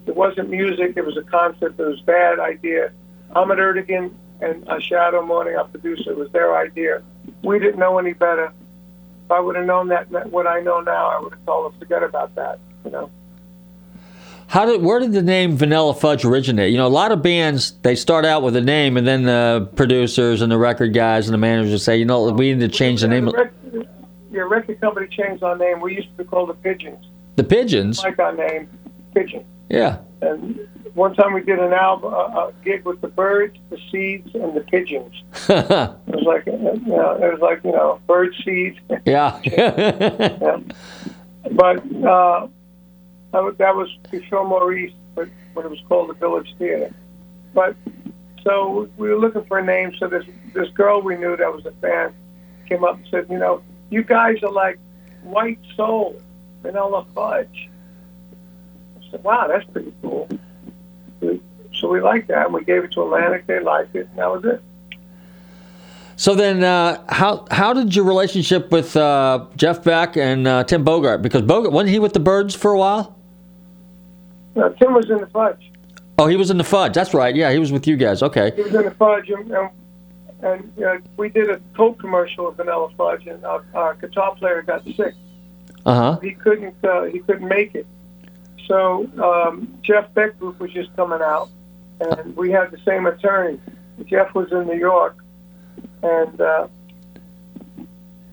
It 0.07 0.15
wasn't 0.15 0.49
music. 0.49 0.93
It 0.95 1.05
was 1.05 1.17
a 1.17 1.23
concept. 1.23 1.79
It 1.79 1.85
was 1.85 1.99
a 1.99 2.03
bad 2.03 2.39
idea. 2.39 2.91
Ahmet 3.35 3.57
Ertegun 3.57 4.11
and 4.43 4.67
uh, 4.67 4.79
Shadow 4.79 5.25
Morton, 5.25 5.55
our 5.55 5.65
producer, 5.65 6.11
it 6.11 6.17
was 6.17 6.31
their 6.31 6.57
idea. 6.57 7.01
We 7.43 7.59
didn't 7.59 7.79
know 7.79 7.97
any 7.97 8.13
better. 8.13 8.51
If 9.25 9.31
I 9.31 9.39
would 9.39 9.55
have 9.55 9.65
known 9.65 9.87
that 9.89 10.09
what 10.31 10.47
I 10.47 10.59
know 10.59 10.81
now, 10.81 11.07
I 11.07 11.19
would 11.21 11.33
have 11.33 11.45
told 11.45 11.71
them 11.71 11.79
forget 11.79 12.03
about 12.03 12.35
that. 12.35 12.59
You 12.85 12.91
know. 12.91 13.11
How 14.47 14.65
did 14.65 14.83
where 14.83 14.99
did 14.99 15.13
the 15.13 15.21
name 15.21 15.55
Vanilla 15.55 15.93
Fudge 15.93 16.25
originate? 16.25 16.71
You 16.71 16.77
know, 16.77 16.87
a 16.87 16.89
lot 16.89 17.11
of 17.11 17.23
bands 17.23 17.71
they 17.81 17.95
start 17.95 18.25
out 18.25 18.43
with 18.43 18.55
a 18.55 18.61
name, 18.61 18.97
and 18.97 19.07
then 19.07 19.23
the 19.23 19.69
producers 19.75 20.41
and 20.41 20.51
the 20.51 20.57
record 20.57 20.93
guys 20.93 21.27
and 21.27 21.33
the 21.33 21.39
managers 21.39 21.83
say, 21.83 21.97
you 21.97 22.05
know, 22.05 22.29
we 22.31 22.53
need 22.53 22.59
to 22.59 22.67
change 22.67 23.01
the 23.01 23.07
name. 23.07 23.25
The 23.25 23.31
of 23.31 23.37
rec- 23.37 23.87
your 24.31 24.47
record 24.49 24.81
company 24.81 25.07
changed 25.07 25.41
our 25.41 25.57
name. 25.57 25.79
We 25.79 25.95
used 25.95 26.09
to 26.09 26.23
be 26.23 26.29
called 26.29 26.49
the 26.49 26.55
Pigeons. 26.55 27.05
The 27.35 27.43
Pigeons. 27.43 28.03
Like 28.03 28.19
our 28.19 28.35
name, 28.35 28.69
Pigeon. 29.15 29.45
Yeah. 29.69 29.99
And 30.21 30.59
one 30.93 31.15
time 31.15 31.33
we 31.33 31.41
did 31.41 31.59
an 31.59 31.73
album, 31.73 32.13
a, 32.13 32.17
a 32.17 32.53
gig 32.63 32.85
with 32.85 33.01
the 33.01 33.07
Birds, 33.07 33.57
the 33.69 33.77
Seeds, 33.91 34.33
and 34.35 34.55
the 34.55 34.61
Pigeons. 34.61 35.13
It 35.49 36.15
was 36.15 36.25
like, 36.25 36.47
uh, 36.47 36.51
you 36.51 36.95
know, 36.95 37.15
it 37.15 37.31
was 37.31 37.39
like 37.41 37.63
you 37.63 37.71
know, 37.71 37.99
bird 38.07 38.33
seeds. 38.43 38.77
yeah. 39.05 39.39
Yeah. 39.45 40.59
But 41.51 41.77
uh, 42.05 42.47
that 43.31 43.43
was, 43.43 43.55
that 43.57 43.75
was 43.75 43.89
before 44.11 44.47
Maurice, 44.47 44.93
but 45.15 45.27
when 45.53 45.65
it 45.65 45.69
was 45.69 45.81
called 45.89 46.09
the 46.09 46.13
Village 46.13 46.55
Theater. 46.57 46.93
But 47.53 47.75
so 48.43 48.87
we 48.97 49.09
were 49.09 49.19
looking 49.19 49.43
for 49.45 49.59
a 49.59 49.65
name. 49.65 49.93
So 49.99 50.07
this 50.07 50.25
this 50.53 50.69
girl 50.69 51.01
we 51.01 51.17
knew 51.17 51.35
that 51.35 51.53
was 51.53 51.65
a 51.65 51.71
fan 51.73 52.13
came 52.67 52.83
up 52.83 52.95
and 52.95 53.07
said, 53.09 53.27
you 53.29 53.37
know, 53.37 53.61
you 53.89 54.03
guys 54.03 54.41
are 54.43 54.51
like 54.51 54.79
White 55.23 55.59
Soul, 55.75 56.21
Vanilla 56.61 57.05
Fudge. 57.13 57.69
I 58.97 59.11
said, 59.11 59.23
wow, 59.23 59.47
that's 59.47 59.65
pretty 59.71 59.93
cool. 60.01 60.29
So 61.73 61.89
we 61.89 62.01
liked 62.01 62.27
that, 62.27 62.45
and 62.45 62.53
we 62.53 62.63
gave 62.63 62.83
it 62.83 62.91
to 62.93 63.01
Atlantic. 63.03 63.47
They 63.47 63.59
liked 63.59 63.95
it, 63.95 64.07
and 64.09 64.17
that 64.17 64.31
was 64.31 64.45
it. 64.45 64.61
So 66.15 66.35
then, 66.35 66.63
uh, 66.63 67.03
how 67.09 67.45
how 67.49 67.73
did 67.73 67.95
your 67.95 68.05
relationship 68.05 68.71
with 68.71 68.95
uh, 68.95 69.47
Jeff 69.55 69.83
Beck 69.83 70.15
and 70.15 70.47
uh, 70.47 70.63
Tim 70.63 70.85
Bogert? 70.85 71.21
Because 71.21 71.41
Bogert 71.41 71.71
wasn't 71.71 71.89
he 71.89 71.99
with 71.99 72.13
the 72.13 72.19
Birds 72.19 72.55
for 72.55 72.71
a 72.71 72.77
while? 72.77 73.17
Now, 74.55 74.69
Tim 74.69 74.93
was 74.93 75.09
in 75.09 75.17
the 75.17 75.27
Fudge. 75.27 75.71
Oh, 76.19 76.27
he 76.27 76.35
was 76.35 76.51
in 76.51 76.57
the 76.57 76.63
Fudge. 76.63 76.93
That's 76.93 77.13
right. 77.13 77.35
Yeah, 77.35 77.51
he 77.51 77.57
was 77.57 77.71
with 77.71 77.87
you 77.87 77.97
guys. 77.97 78.21
Okay. 78.21 78.51
He 78.55 78.61
was 78.61 78.75
in 78.75 78.83
the 78.83 78.91
Fudge, 78.91 79.29
and, 79.29 79.51
and, 79.51 79.69
and 80.43 80.83
uh, 80.83 80.97
we 81.17 81.29
did 81.29 81.49
a 81.49 81.59
Coke 81.75 81.97
commercial 81.97 82.45
with 82.45 82.57
Vanilla 82.57 82.89
Fudge, 82.95 83.25
and 83.25 83.43
our, 83.43 83.65
our 83.73 83.95
guitar 83.95 84.35
player 84.35 84.61
got 84.61 84.83
sick. 84.85 85.15
Uh 85.85 85.95
huh. 85.95 86.19
He 86.21 86.31
couldn't 86.31 86.75
uh, 86.83 87.05
he 87.05 87.19
couldn't 87.19 87.47
make 87.47 87.73
it. 87.73 87.87
So 88.67 89.09
um, 89.21 89.77
Jeff 89.81 90.13
Beck 90.13 90.39
Group 90.39 90.59
was 90.59 90.71
just 90.71 90.95
coming 90.95 91.21
out, 91.21 91.49
and 91.99 92.35
we 92.35 92.51
had 92.51 92.71
the 92.71 92.79
same 92.85 93.05
attorney. 93.05 93.59
Jeff 94.05 94.33
was 94.33 94.51
in 94.51 94.67
New 94.67 94.77
York, 94.77 95.17
and 96.01 96.41
uh, 96.41 96.67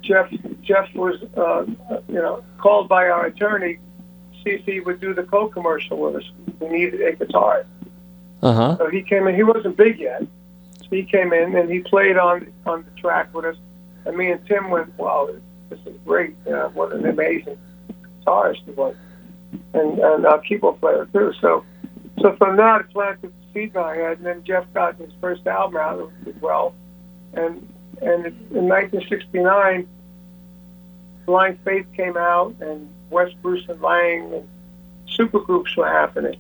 Jeff 0.02 0.30
Jeff 0.62 0.92
was 0.94 1.22
uh, 1.36 1.64
you 2.08 2.14
know 2.14 2.44
called 2.58 2.88
by 2.88 3.08
our 3.08 3.26
attorney 3.26 3.74
to 3.74 4.42
see 4.42 4.50
if 4.50 4.64
he 4.64 4.80
would 4.80 5.00
do 5.00 5.14
the 5.14 5.22
Coke 5.22 5.52
commercial 5.52 5.98
with 5.98 6.16
us. 6.16 6.30
We 6.60 6.68
needed 6.68 7.00
a 7.02 7.12
guitar. 7.12 7.66
Uh 8.42 8.52
huh. 8.54 8.76
So 8.78 8.88
he 8.88 9.02
came 9.02 9.26
in. 9.26 9.34
He 9.34 9.42
wasn't 9.42 9.76
big 9.76 9.98
yet. 9.98 10.22
So 10.80 10.88
he 10.90 11.04
came 11.04 11.32
in 11.32 11.54
and 11.56 11.70
he 11.70 11.80
played 11.80 12.16
on 12.16 12.52
on 12.66 12.84
the 12.84 13.00
track 13.00 13.34
with 13.34 13.44
us. 13.44 13.56
And 14.06 14.16
me 14.16 14.30
and 14.30 14.44
Tim 14.46 14.70
went, 14.70 14.96
"Wow, 14.98 15.28
this 15.68 15.78
is 15.84 15.96
great! 16.06 16.34
Uh, 16.46 16.68
what 16.68 16.92
an 16.92 17.06
amazing 17.06 17.58
guitarist 18.24 18.64
he 18.64 18.70
was, 18.72 18.96
and 19.74 19.98
and 19.98 20.26
our 20.26 20.38
keyboard 20.40 20.80
player 20.80 21.07
too." 21.12 21.32
So, 21.40 21.64
so 22.20 22.36
from 22.36 22.57
that, 22.57 22.90
planted 22.90 23.22
the 23.22 23.53
seed 23.53 23.70
in 23.74 23.76
our 23.76 23.94
head. 23.94 24.18
And 24.18 24.26
then 24.26 24.44
Jeff 24.44 24.72
got 24.74 24.96
his 24.96 25.11
first 25.20 25.46
album 25.46 25.76
out 25.76 26.12
as 26.26 26.34
well, 26.40 26.74
and 27.34 27.66
and 28.03 28.26
in 28.26 28.68
1969, 28.68 29.88
Blind 31.26 31.59
Faith 31.64 31.86
came 31.96 32.16
out, 32.16 32.55
and 32.61 32.88
West 33.11 33.34
Bruce 33.42 33.64
and 33.68 33.80
Laing 33.80 34.32
and 34.32 34.48
supergroups 35.09 35.76
were 35.76 35.88
happening. 35.88 36.38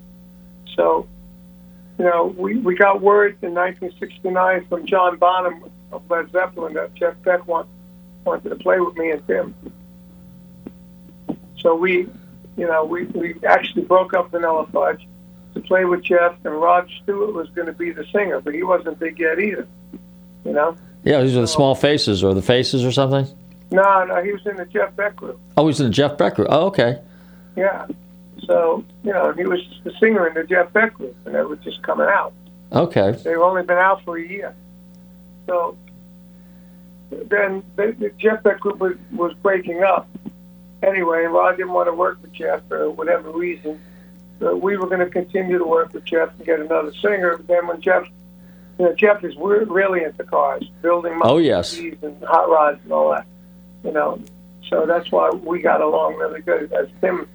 So 0.76 1.06
you 2.00 2.06
know, 2.06 2.34
we, 2.38 2.56
we 2.56 2.74
got 2.76 3.02
word 3.02 3.36
in 3.42 3.52
1969 3.52 4.66
from 4.68 4.86
John 4.86 5.18
Bonham 5.18 5.62
of 5.92 6.02
Led 6.10 6.32
Zeppelin 6.32 6.72
that 6.72 6.94
Jeff 6.94 7.14
Beck 7.22 7.46
want, 7.46 7.68
wanted 8.24 8.48
to 8.48 8.56
play 8.56 8.80
with 8.80 8.96
me 8.96 9.10
and 9.10 9.26
Tim. 9.26 9.54
So 11.58 11.74
we, 11.74 12.08
you 12.56 12.66
know, 12.66 12.84
we, 12.84 13.04
we 13.06 13.34
actually 13.46 13.82
broke 13.82 14.14
up 14.14 14.30
Vanilla 14.30 14.66
Fudge 14.72 15.06
to 15.54 15.60
play 15.60 15.84
with 15.84 16.02
Jeff, 16.02 16.34
and 16.44 16.54
Rod 16.54 16.88
Stewart 17.02 17.34
was 17.34 17.48
going 17.50 17.66
to 17.66 17.72
be 17.72 17.90
the 17.90 18.04
singer, 18.12 18.40
but 18.40 18.54
he 18.54 18.62
wasn't 18.62 18.98
big 18.98 19.18
yet 19.18 19.38
either. 19.38 19.66
You 20.44 20.52
know? 20.52 20.76
Yeah, 21.04 21.22
these 21.22 21.36
are 21.36 21.40
the 21.40 21.48
Small 21.48 21.74
Faces 21.74 22.22
or 22.22 22.34
the 22.34 22.42
Faces 22.42 22.84
or 22.84 22.92
something. 22.92 23.26
No, 23.72 24.04
no, 24.04 24.22
he 24.22 24.32
was 24.32 24.44
in 24.46 24.56
the 24.56 24.66
Jeff 24.66 24.94
Beck 24.96 25.16
group. 25.16 25.38
Oh, 25.56 25.62
he 25.62 25.68
was 25.68 25.80
in 25.80 25.86
the 25.86 25.92
Jeff 25.92 26.18
Beck 26.18 26.34
group. 26.34 26.48
Oh, 26.50 26.66
okay. 26.66 27.00
Yeah. 27.56 27.86
So, 28.46 28.84
you 29.04 29.12
know, 29.12 29.32
he 29.32 29.44
was 29.44 29.60
the 29.84 29.92
singer 30.00 30.26
in 30.26 30.34
the 30.34 30.44
Jeff 30.44 30.72
Beck 30.72 30.94
group, 30.94 31.16
and 31.24 31.34
they 31.34 31.42
were 31.42 31.56
just 31.56 31.82
coming 31.82 32.06
out. 32.08 32.32
Okay. 32.72 33.12
They've 33.24 33.38
only 33.38 33.62
been 33.62 33.78
out 33.78 34.02
for 34.04 34.16
a 34.16 34.26
year. 34.26 34.54
So 35.46 35.76
then 37.10 37.62
the, 37.76 37.94
the 37.98 38.10
Jeff 38.18 38.42
Beck 38.42 38.60
group 38.60 38.78
was, 38.78 38.96
was 39.12 39.34
breaking 39.34 39.82
up. 39.82 40.08
Anyway, 40.82 41.22
Rod 41.24 41.56
didn't 41.56 41.72
want 41.72 41.88
to 41.88 41.94
work 41.94 42.18
with 42.22 42.32
Jeff 42.32 42.60
for 42.68 42.90
whatever 42.90 43.30
reason. 43.30 43.78
So 44.38 44.56
we 44.56 44.76
were 44.78 44.86
going 44.86 45.00
to 45.00 45.10
continue 45.10 45.58
to 45.58 45.64
work 45.64 45.92
with 45.92 46.04
Jeff 46.04 46.30
and 46.38 46.46
get 46.46 46.60
another 46.60 46.92
singer. 46.94 47.36
But 47.36 47.46
then 47.46 47.66
when 47.66 47.80
Jeff, 47.82 48.04
you 48.78 48.86
know, 48.86 48.94
Jeff 48.94 49.22
is 49.22 49.36
re- 49.36 49.64
really 49.64 50.02
into 50.04 50.24
cars, 50.24 50.64
building 50.80 51.18
Oh, 51.22 51.36
yes. 51.38 51.76
And 51.78 52.22
hot 52.24 52.48
rods 52.48 52.80
and 52.84 52.92
all 52.92 53.10
that. 53.10 53.26
You 53.84 53.92
know, 53.92 54.18
so 54.68 54.86
that's 54.86 55.10
why 55.12 55.30
we 55.30 55.60
got 55.60 55.80
along 55.82 56.16
really 56.16 56.40
good. 56.40 56.72
As 56.72 56.88
Tim, 57.02 57.28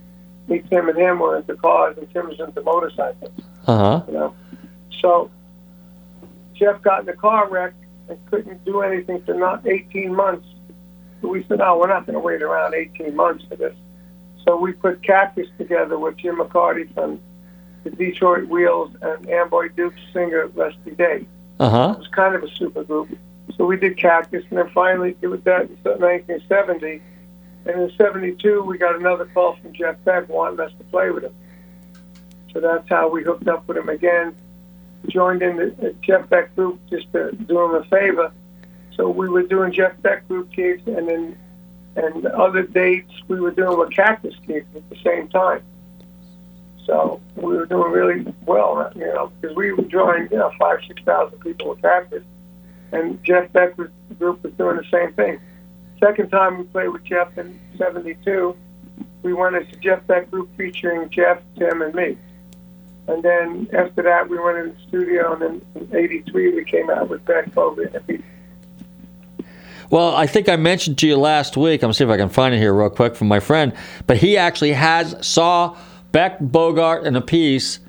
me, 0.48 0.62
Tim, 0.70 0.90
and 0.90 0.98
him 0.98 1.20
were 1.20 1.38
into 1.38 1.56
cars, 1.56 1.98
and 1.98 2.12
Tim 2.12 2.28
was 2.30 2.40
into 2.40 2.62
motorcycles 2.62 3.32
Uh 3.68 3.78
huh. 3.78 4.04
you 4.08 4.14
know. 4.14 4.36
So 5.02 5.30
Jeff 6.56 6.82
got 6.82 7.02
in 7.04 7.10
a 7.10 7.14
car 7.14 7.50
wreck 7.50 7.74
and 8.10 8.18
couldn't 8.32 8.64
do 8.66 8.82
anything 8.82 9.22
for 9.24 9.34
not 9.34 9.66
18 9.68 10.16
months. 10.16 10.48
So 11.22 11.30
we 11.30 11.44
said, 11.44 11.60
no, 11.60 11.78
we're 11.78 11.88
not 11.88 12.06
going 12.06 12.14
to 12.14 12.20
wait 12.20 12.42
around 12.42 12.74
18 12.74 13.16
months 13.16 13.46
for 13.46 13.56
this. 13.56 13.76
So 14.46 14.58
we 14.58 14.74
put 14.74 15.02
Cactus 15.02 15.48
together 15.58 15.98
with 15.98 16.18
Jim 16.18 16.38
McCarty 16.38 16.94
from 16.94 17.20
the 17.84 17.90
Detroit 17.92 18.48
Wheels 18.48 18.92
and 19.02 19.28
Amboy 19.30 19.70
Duke's 19.70 20.00
singer 20.14 20.48
Rusty 20.48 20.92
Day. 20.92 21.26
Uh 21.60 21.70
huh. 21.70 21.94
It 21.96 22.00
was 22.00 22.08
kind 22.10 22.36
of 22.36 22.44
a 22.44 22.50
super 22.56 22.84
group. 22.84 23.18
So 23.58 23.66
we 23.66 23.78
did 23.78 23.98
Cactus, 23.98 24.44
and 24.50 24.60
then 24.60 24.70
finally 24.70 25.16
it 25.22 25.28
was 25.28 25.42
that 25.44 25.62
in 25.64 25.78
1970. 25.84 27.02
And 27.68 27.82
in 27.82 27.92
72, 27.98 28.62
we 28.62 28.78
got 28.78 28.96
another 28.96 29.26
call 29.26 29.56
from 29.56 29.74
Jeff 29.74 29.96
Beck 30.04 30.30
wanting 30.30 30.60
us 30.60 30.72
to 30.78 30.84
play 30.86 31.10
with 31.10 31.24
him. 31.24 31.34
So 32.54 32.60
that's 32.60 32.88
how 32.88 33.10
we 33.10 33.24
hooked 33.24 33.48
up 33.48 33.68
with 33.68 33.78
him 33.78 33.90
again. 33.90 34.36
Joined 35.08 35.42
in 35.42 35.58
the 35.58 35.76
the 35.80 35.96
Jeff 36.02 36.30
Beck 36.30 36.56
group 36.56 36.80
just 36.90 37.12
to 37.14 37.32
do 37.32 37.62
him 37.62 37.76
a 37.76 37.84
favor. 37.86 38.32
So 38.96 39.10
we 39.10 39.28
were 39.30 39.44
doing 39.44 39.74
Jeff 39.74 40.02
Beck 40.02 40.28
group 40.28 40.52
gigs, 40.52 40.84
and 40.88 41.08
then 41.08 41.38
and 41.96 42.26
other 42.26 42.64
dates 42.64 43.12
we 43.28 43.40
were 43.40 43.52
doing 43.52 43.78
with 43.78 43.92
Cactus 43.92 44.36
gigs 44.46 44.68
at 44.76 44.90
the 44.90 44.98
same 45.04 45.28
time. 45.30 45.62
So 46.86 47.22
we 47.36 47.56
were 47.56 47.66
doing 47.66 47.92
really 47.92 48.34
well, 48.46 48.92
you 48.96 49.06
know, 49.06 49.32
because 49.42 49.56
we 49.56 49.72
were 49.72 49.84
drawing 49.84 50.28
you 50.32 50.38
know 50.38 50.52
five 50.60 50.80
six 50.88 51.02
thousand 51.04 51.40
people 51.40 51.70
with 51.70 51.82
Cactus, 51.82 52.24
and 52.92 53.22
Jeff 53.24 53.52
Beck 53.54 53.78
was, 53.78 53.90
group 54.18 54.44
was 54.44 54.54
doing 54.54 54.78
the 54.78 54.86
same 54.92 55.14
thing. 55.14 55.40
Second 56.00 56.30
time 56.30 56.58
we 56.58 56.64
played 56.66 56.90
with 56.90 57.04
Jeff 57.04 57.38
in 57.38 57.60
'72, 57.78 58.56
we 59.24 59.34
went 59.34 59.56
a 59.56 59.66
Jeff 59.80 60.06
Beck 60.08 60.30
group 60.30 60.50
featuring 60.58 61.10
Jeff, 61.10 61.42
Tim, 61.58 61.82
and 61.82 61.94
me. 61.94 62.18
And 63.08 63.22
then 63.24 63.68
after 63.74 64.02
that, 64.04 64.30
we 64.30 64.40
went 64.40 64.58
in 64.58 64.70
the 64.70 64.80
studio, 64.88 65.34
and 65.34 65.42
then 65.42 65.62
in 65.76 65.96
'83 65.96 66.56
we 66.56 66.64
came 66.64 66.90
out 66.90 67.10
with 67.10 67.26
Beck, 67.26 67.54
Bowie, 67.54 67.88
and. 67.94 68.24
Well, 69.90 70.16
I 70.16 70.26
think 70.28 70.50
I 70.50 70.56
mentioned 70.56 70.98
to 71.00 71.08
you 71.08 71.18
last 71.18 71.58
week. 71.58 71.82
I'm 71.82 71.88
gonna 71.88 71.94
see 71.94 72.04
if 72.04 72.10
I 72.10 72.18
can 72.18 72.30
find 72.30 72.54
it 72.56 72.58
here 72.60 72.74
real 72.74 72.90
quick 72.90 73.16
from 73.16 73.28
my 73.28 73.40
friend. 73.40 73.74
But 74.08 74.18
he 74.18 74.38
actually 74.38 74.74
has 74.74 75.16
saw 75.26 75.78
Beck, 76.12 76.40
Bogert, 76.40 77.06
in 77.06 77.16
a 77.16 77.22
piece 77.22 77.80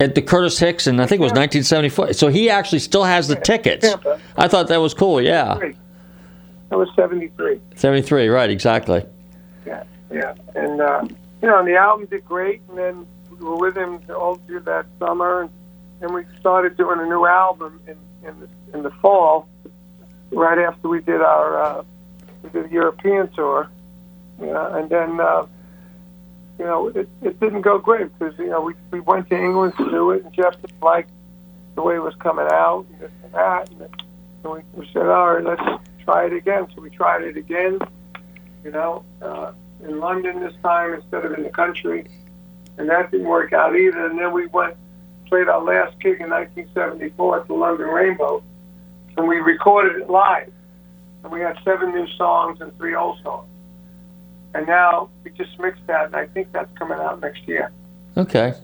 at 0.00 0.14
the 0.14 0.22
Curtis 0.22 0.58
Hixon. 0.58 1.00
I 1.00 1.06
think 1.06 1.20
it 1.20 1.24
was 1.24 1.32
1974. 1.32 2.12
So 2.14 2.28
he 2.28 2.50
actually 2.50 2.80
still 2.80 3.04
has 3.04 3.28
the 3.28 3.36
tickets. 3.36 3.88
I 4.36 4.48
thought 4.48 4.68
that 4.68 4.78
was 4.78 4.94
cool. 4.94 5.20
Yeah, 5.20 5.58
That 6.68 6.78
was 6.78 6.88
'73. 6.96 7.60
73. 7.76 8.28
Right, 8.28 8.50
exactly. 8.50 9.04
Yeah, 9.66 9.84
yeah, 10.12 10.34
and 10.54 10.80
uh, 10.80 11.04
you 11.40 11.48
know, 11.48 11.58
and 11.58 11.68
the 11.68 11.76
album 11.76 12.06
did 12.06 12.24
great, 12.24 12.62
and 12.68 12.78
then 12.78 13.06
we 13.30 13.36
were 13.46 13.56
with 13.56 13.76
him 13.76 14.00
all 14.14 14.36
through 14.46 14.60
that 14.60 14.86
summer, 14.98 15.42
and, 15.42 15.50
and 16.00 16.14
we 16.14 16.24
started 16.40 16.76
doing 16.76 17.00
a 17.00 17.06
new 17.06 17.26
album 17.26 17.80
in 17.86 17.96
in 18.28 18.38
the, 18.40 18.48
in 18.76 18.82
the 18.82 18.90
fall, 19.02 19.48
right 20.32 20.58
after 20.58 20.88
we 20.88 21.00
did 21.00 21.20
our 21.20 21.62
uh, 21.62 21.84
we 22.42 22.50
did 22.50 22.70
the 22.70 22.72
European 22.72 23.28
tour, 23.32 23.68
yeah, 24.40 24.76
and 24.76 24.90
then 24.90 25.20
uh, 25.20 25.46
you 26.58 26.64
know 26.64 26.88
it, 26.88 27.08
it 27.22 27.38
didn't 27.40 27.62
go 27.62 27.78
great 27.78 28.16
because 28.18 28.38
you 28.38 28.48
know 28.48 28.60
we 28.60 28.74
we 28.90 29.00
went 29.00 29.28
to 29.30 29.36
England 29.36 29.74
to 29.78 29.90
do 29.90 30.10
it, 30.10 30.24
and 30.24 30.32
Jeff 30.32 30.60
didn't 30.60 30.82
like 30.82 31.06
the 31.74 31.82
way 31.82 31.96
it 31.96 32.02
was 32.02 32.14
coming 32.16 32.46
out 32.50 32.86
and 32.90 33.00
this 33.00 33.10
and 33.24 33.32
that, 33.32 33.70
and, 33.70 33.80
and 33.82 34.52
we, 34.52 34.60
we 34.74 34.88
said, 34.92 35.06
all 35.06 35.34
right, 35.34 35.44
let's 35.44 35.84
try 36.04 36.26
it 36.26 36.32
again. 36.32 36.66
So 36.74 36.82
we 36.82 36.90
tried 36.90 37.22
it 37.22 37.36
again, 37.36 37.78
you 38.64 38.70
know, 38.70 39.04
uh, 39.22 39.52
in 39.84 40.00
London 40.00 40.40
this 40.40 40.54
time 40.62 40.94
instead 40.94 41.24
of 41.24 41.32
in 41.32 41.42
the 41.42 41.50
country. 41.50 42.06
and 42.78 42.88
that 42.88 43.10
didn't 43.10 43.26
work 43.26 43.52
out 43.52 43.74
either. 43.74 44.06
And 44.06 44.18
then 44.18 44.32
we 44.32 44.46
went 44.46 44.76
played 45.32 45.48
our 45.48 45.62
last 45.62 45.98
gig 45.98 46.20
in 46.20 46.28
1974 46.28 47.40
at 47.40 47.46
the 47.48 47.54
London 47.54 47.86
Rainbow, 47.86 48.42
and 49.16 49.28
we 49.28 49.36
recorded 49.36 50.00
it 50.00 50.10
live. 50.10 50.52
And 51.22 51.32
we 51.32 51.40
had 51.40 51.56
seven 51.64 51.90
new 51.92 52.06
songs 52.16 52.60
and 52.60 52.76
three 52.78 52.94
old 52.94 53.18
songs. 53.22 53.48
And 54.54 54.66
now 54.66 55.08
we 55.24 55.30
just 55.30 55.58
mixed 55.58 55.86
that, 55.86 56.06
and 56.06 56.16
I 56.16 56.26
think 56.26 56.52
that's 56.52 56.70
coming 56.76 56.98
out 56.98 57.20
next 57.20 57.46
year. 57.48 57.70
Okay. 58.16 58.54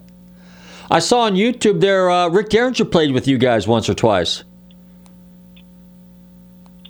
I 0.91 0.99
saw 0.99 1.21
on 1.23 1.35
YouTube 1.35 1.81
there 1.81 2.11
uh, 2.11 2.29
Rick 2.29 2.51
Derringer 2.51 2.85
played 2.85 3.13
with 3.13 3.29
you 3.29 3.39
guys 3.39 3.67
once 3.67 3.89
or 3.89 3.95
twice. 3.95 4.45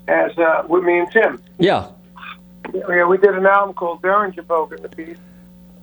As 0.08 0.36
uh, 0.38 0.64
with 0.68 0.84
me 0.84 0.98
and 0.98 1.10
Tim. 1.10 1.42
Yeah. 1.58 1.90
Yeah, 2.72 3.06
we 3.06 3.18
did 3.18 3.34
an 3.34 3.46
album 3.46 3.74
called 3.74 4.02
Derringer 4.02 4.42
Vogue 4.42 4.72
in 4.72 4.82
the 4.82 4.88
Beat 4.88 5.16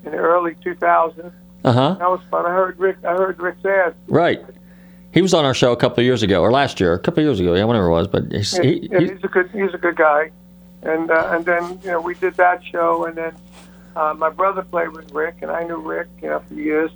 in 0.03 0.11
the 0.11 0.17
early 0.17 0.55
2000s. 0.55 1.31
Uh 1.63 1.71
huh. 1.71 1.95
That 1.99 2.09
was 2.09 2.21
fun. 2.29 2.45
I 2.45 2.49
heard 2.49 2.77
Rick. 2.79 2.97
I 3.03 3.13
heard 3.13 3.39
Rick's 3.39 3.65
ass. 3.65 3.93
Right. 4.07 4.43
He 5.15 5.21
was 5.21 5.33
on 5.33 5.45
our 5.45 5.53
show 5.53 5.71
a 5.71 5.77
couple 5.77 6.01
of 6.01 6.05
years 6.05 6.23
ago, 6.23 6.41
or 6.41 6.51
last 6.51 6.81
year, 6.81 6.91
a 6.91 6.99
couple 6.99 7.21
of 7.21 7.27
years 7.27 7.39
ago, 7.39 7.55
yeah, 7.55 7.63
whenever 7.63 7.87
it 7.87 7.91
was. 7.91 8.05
But 8.05 8.33
he's, 8.33 8.53
Yeah, 8.53 8.63
he, 8.63 8.89
yeah, 8.91 8.99
he, 8.99 9.07
he's 9.07 9.23
a 9.23 9.29
good. 9.29 9.49
He's 9.51 9.73
a 9.73 9.77
good 9.77 9.95
guy. 9.95 10.31
And 10.83 11.09
uh, 11.09 11.29
and 11.31 11.45
then 11.45 11.79
you 11.83 11.91
know 11.91 12.01
we 12.01 12.15
did 12.15 12.35
that 12.35 12.61
show, 12.65 13.05
and 13.05 13.15
then 13.15 13.33
uh, 13.95 14.13
my 14.17 14.29
brother 14.29 14.61
played 14.61 14.89
with 14.89 15.13
Rick, 15.13 15.37
and 15.41 15.49
I 15.49 15.63
knew 15.63 15.77
Rick 15.77 16.09
you 16.21 16.27
know 16.27 16.43
for 16.45 16.53
years. 16.53 16.91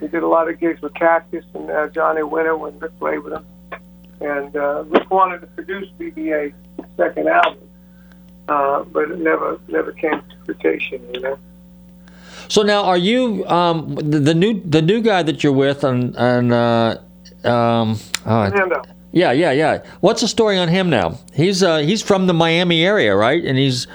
We 0.00 0.08
did 0.08 0.22
a 0.22 0.26
lot 0.26 0.48
of 0.48 0.58
gigs 0.60 0.80
with 0.80 0.94
Cactus 0.94 1.44
and 1.52 1.70
uh, 1.70 1.88
Johnny 1.88 2.22
Winter 2.22 2.56
when 2.56 2.78
Rick 2.78 2.98
played 2.98 3.18
with 3.18 3.34
him. 3.34 3.46
And 4.22 4.56
uh, 4.56 4.84
Rick 4.88 5.10
wanted 5.10 5.42
to 5.42 5.46
produce 5.48 5.88
BBA's 6.00 6.54
second 6.96 7.28
album, 7.28 7.68
uh, 8.48 8.82
but 8.84 9.10
it 9.10 9.18
never 9.18 9.60
never 9.68 9.92
came 9.92 10.22
to 10.46 10.54
fruition. 10.54 11.02
You 11.12 11.20
know. 11.20 11.38
So 12.48 12.62
now, 12.62 12.84
are 12.84 12.96
you 12.96 13.46
um, 13.46 13.94
the, 13.96 14.20
the 14.20 14.34
new 14.34 14.58
the 14.64 14.80
new 14.80 15.02
guy 15.02 15.22
that 15.22 15.44
you're 15.44 15.52
with, 15.52 15.84
and 15.84 16.16
and 16.16 16.50
uh, 16.50 16.98
um, 17.44 17.98
oh, 18.26 18.50
Fernando. 18.50 18.82
yeah, 19.12 19.32
yeah, 19.32 19.50
yeah. 19.52 19.82
What's 20.00 20.20
the 20.20 20.28
story 20.28 20.58
on 20.58 20.68
him 20.68 20.90
now? 20.90 21.18
He's 21.34 21.62
uh, 21.62 21.78
he's 21.78 22.02
from 22.02 22.26
the 22.26 22.34
Miami 22.34 22.84
area, 22.84 23.14
right? 23.14 23.44
And 23.44 23.58
he's 23.58 23.86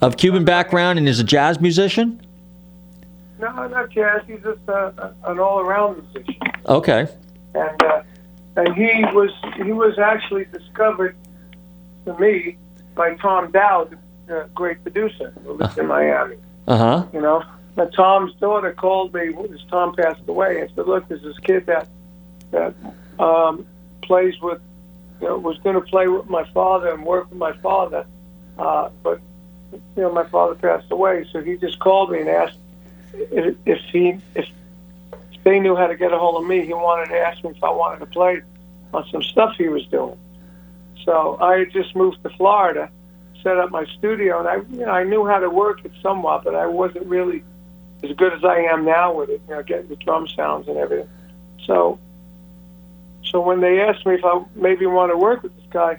of 0.00 0.16
Cuban 0.16 0.44
background, 0.44 0.98
and 0.98 1.06
he's 1.08 1.20
a 1.20 1.24
jazz 1.24 1.60
musician. 1.60 2.20
No, 3.38 3.66
not 3.68 3.90
jazz. 3.90 4.22
He's 4.26 4.40
just 4.42 4.68
uh, 4.68 4.92
an 5.24 5.38
all-around 5.38 6.02
musician. 6.02 6.36
Okay. 6.66 7.06
and 7.54 7.82
uh, 7.82 8.02
and 8.56 8.74
he 8.74 9.04
was 9.12 9.30
he 9.56 9.72
was 9.72 9.98
actually 9.98 10.44
discovered 10.46 11.16
to 12.06 12.18
me 12.18 12.56
by 12.94 13.14
Tom 13.16 13.50
Dowd, 13.50 13.98
the 14.26 14.48
great 14.54 14.82
producer 14.82 15.32
who 15.44 15.52
lives 15.54 15.76
in 15.76 15.86
Miami. 15.86 16.36
Uh 16.66 16.78
huh. 16.78 17.06
You 17.12 17.20
know, 17.20 17.42
and 17.76 17.92
Tom's 17.92 18.34
daughter 18.36 18.72
called 18.72 19.12
me 19.12 19.34
as 19.52 19.60
Tom 19.70 19.94
passed 19.94 20.22
away 20.28 20.60
and 20.60 20.70
said, 20.74 20.86
"Look, 20.86 21.08
there's 21.08 21.22
this 21.22 21.38
kid 21.40 21.66
that 21.66 21.88
that 22.54 22.74
um, 23.22 23.66
plays 24.02 24.40
with, 24.40 24.60
you 25.20 25.28
know, 25.28 25.38
was 25.38 25.58
going 25.58 25.74
to 25.74 25.80
play 25.80 26.08
with 26.08 26.28
my 26.28 26.44
father 26.52 26.88
and 26.88 27.04
work 27.04 27.28
with 27.30 27.38
my 27.38 27.52
father, 27.58 28.06
uh, 28.58 28.90
but 29.02 29.20
you 29.72 30.02
know, 30.02 30.12
my 30.12 30.24
father 30.24 30.54
passed 30.54 30.90
away, 30.90 31.26
so 31.32 31.40
he 31.40 31.56
just 31.56 31.78
called 31.80 32.10
me 32.10 32.20
and 32.20 32.28
asked 32.28 32.58
if, 33.12 33.56
if 33.66 33.80
he 33.92 34.18
if 34.34 34.48
they 35.44 35.60
knew 35.60 35.76
how 35.76 35.86
to 35.86 35.96
get 35.96 36.12
a 36.12 36.18
hold 36.18 36.42
of 36.42 36.48
me. 36.48 36.64
He 36.64 36.72
wanted 36.72 37.12
to 37.12 37.18
ask 37.18 37.42
me 37.44 37.50
if 37.50 37.62
I 37.62 37.70
wanted 37.70 38.00
to 38.00 38.06
play 38.06 38.42
on 38.92 39.06
some 39.10 39.22
stuff 39.22 39.56
he 39.56 39.68
was 39.68 39.86
doing. 39.86 40.18
So 41.04 41.36
I 41.40 41.58
had 41.58 41.72
just 41.72 41.94
moved 41.94 42.22
to 42.22 42.30
Florida, 42.30 42.88
set 43.42 43.58
up 43.58 43.70
my 43.70 43.84
studio, 43.98 44.38
and 44.38 44.48
I, 44.48 44.56
you 44.70 44.86
know, 44.86 44.92
I 44.92 45.04
knew 45.04 45.26
how 45.26 45.38
to 45.38 45.50
work 45.50 45.84
it 45.84 45.92
somewhat, 46.02 46.44
but 46.44 46.54
I 46.54 46.66
wasn't 46.66 47.06
really 47.06 47.44
as 48.02 48.12
good 48.16 48.32
as 48.32 48.44
I 48.44 48.60
am 48.60 48.84
now 48.84 49.12
with 49.12 49.28
it. 49.28 49.42
You 49.48 49.56
know, 49.56 49.62
getting 49.62 49.88
the 49.88 49.96
drum 49.96 50.28
sounds 50.28 50.68
and 50.68 50.78
everything. 50.78 51.08
So, 51.66 51.98
so 53.30 53.40
when 53.40 53.60
they 53.60 53.80
asked 53.80 54.04
me 54.06 54.14
if 54.14 54.24
I 54.24 54.42
maybe 54.54 54.86
want 54.86 55.12
to 55.12 55.16
work 55.16 55.42
with 55.42 55.54
this 55.56 55.66
guy, 55.70 55.98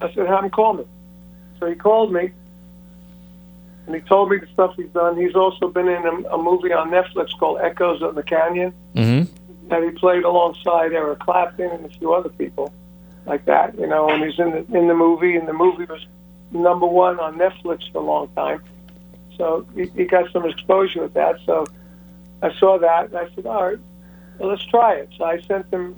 I 0.00 0.12
said, 0.14 0.26
"Have 0.26 0.44
him 0.44 0.50
call 0.50 0.74
me." 0.74 0.84
So 1.58 1.66
he 1.66 1.74
called 1.74 2.12
me, 2.12 2.30
and 3.86 3.94
he 3.94 4.00
told 4.02 4.30
me 4.30 4.38
the 4.38 4.46
stuff 4.52 4.74
he's 4.76 4.90
done. 4.90 5.16
He's 5.16 5.34
also 5.34 5.68
been 5.68 5.88
in 5.88 6.02
a, 6.06 6.34
a 6.34 6.42
movie 6.42 6.72
on 6.72 6.90
Netflix 6.90 7.30
called 7.38 7.60
Echoes 7.60 8.02
of 8.02 8.14
the 8.14 8.22
Canyon 8.22 8.72
Mm-hmm. 8.94 9.68
that 9.68 9.82
he 9.82 9.90
played 9.90 10.24
alongside 10.24 10.92
Eric 10.92 11.18
Clapton 11.20 11.70
and 11.70 11.84
a 11.84 11.88
few 11.90 12.12
other 12.14 12.30
people 12.30 12.72
like 13.26 13.44
that, 13.46 13.78
you 13.78 13.86
know, 13.86 14.08
and 14.08 14.22
he's 14.24 14.38
in 14.38 14.50
the 14.52 14.78
in 14.78 14.88
the 14.88 14.94
movie 14.94 15.36
and 15.36 15.46
the 15.48 15.52
movie 15.52 15.84
was 15.84 16.06
number 16.52 16.86
one 16.86 17.18
on 17.20 17.36
Netflix 17.36 17.90
for 17.92 17.98
a 17.98 18.04
long 18.04 18.28
time. 18.36 18.62
So 19.36 19.66
he, 19.74 19.86
he 19.96 20.04
got 20.04 20.30
some 20.32 20.46
exposure 20.48 21.02
with 21.02 21.14
that. 21.14 21.38
So 21.44 21.66
I 22.42 22.54
saw 22.58 22.78
that 22.78 23.06
and 23.06 23.16
I 23.16 23.28
said, 23.34 23.46
All 23.46 23.66
right, 23.68 23.78
well, 24.38 24.50
let's 24.50 24.64
try 24.64 24.94
it. 24.94 25.10
So 25.18 25.24
I 25.24 25.40
sent 25.42 25.66
him 25.72 25.96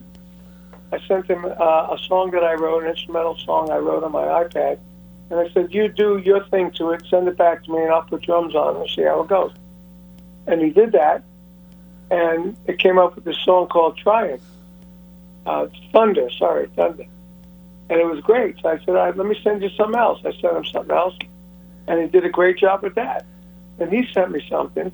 I 0.93 0.99
sent 1.07 1.26
him 1.26 1.45
uh, 1.45 1.49
a 1.49 1.99
song 2.07 2.30
that 2.30 2.43
I 2.43 2.55
wrote, 2.55 2.84
an 2.84 2.91
instrumental 2.91 3.36
song 3.36 3.70
I 3.70 3.76
wrote 3.76 4.05
on 4.05 4.12
my 4.12 4.24
iPad. 4.24 4.78
And 5.30 5.39
I 5.39 5.51
said, 5.53 5.74
You 5.74 5.89
do 5.89 6.18
your 6.18 6.45
thing 6.47 6.70
to 6.72 6.91
it, 6.93 7.03
send 7.11 7.28
it 7.28 7.36
back 7.36 7.64
to 7.64 7.72
me 7.72 7.82
and 7.82 7.93
I'll 7.93 8.03
put 8.03 8.22
drums 8.22 8.55
on 8.55 8.76
and 8.76 8.89
see 8.89 9.03
how 9.03 9.20
it 9.22 9.28
goes. 9.28 9.53
And 10.47 10.62
he 10.62 10.70
did 10.70 10.93
that 10.93 11.22
and 12.11 12.57
it 12.66 12.78
came 12.78 12.99
up 12.99 13.14
with 13.14 13.24
this 13.24 13.36
song 13.45 13.68
called 13.68 13.97
Triumph. 13.97 14.43
Uh, 15.45 15.66
Thunder, 15.93 16.28
sorry, 16.30 16.68
Thunder. 16.74 17.05
And 17.91 18.01
it 18.01 18.07
was 18.07 18.20
great. 18.20 18.57
So 18.61 18.68
I 18.68 18.78
said, 18.84 18.93
let 18.93 19.26
me 19.26 19.39
send 19.43 19.62
you 19.62 19.70
something 19.70 19.99
else. 19.99 20.20
I 20.24 20.32
sent 20.41 20.57
him 20.57 20.64
something 20.64 20.95
else, 20.95 21.16
and 21.86 22.01
he 22.01 22.07
did 22.07 22.24
a 22.24 22.28
great 22.28 22.59
job 22.59 22.82
with 22.82 22.95
that. 22.97 23.24
And 23.78 23.93
he 23.93 24.07
sent 24.12 24.30
me 24.30 24.45
something, 24.49 24.93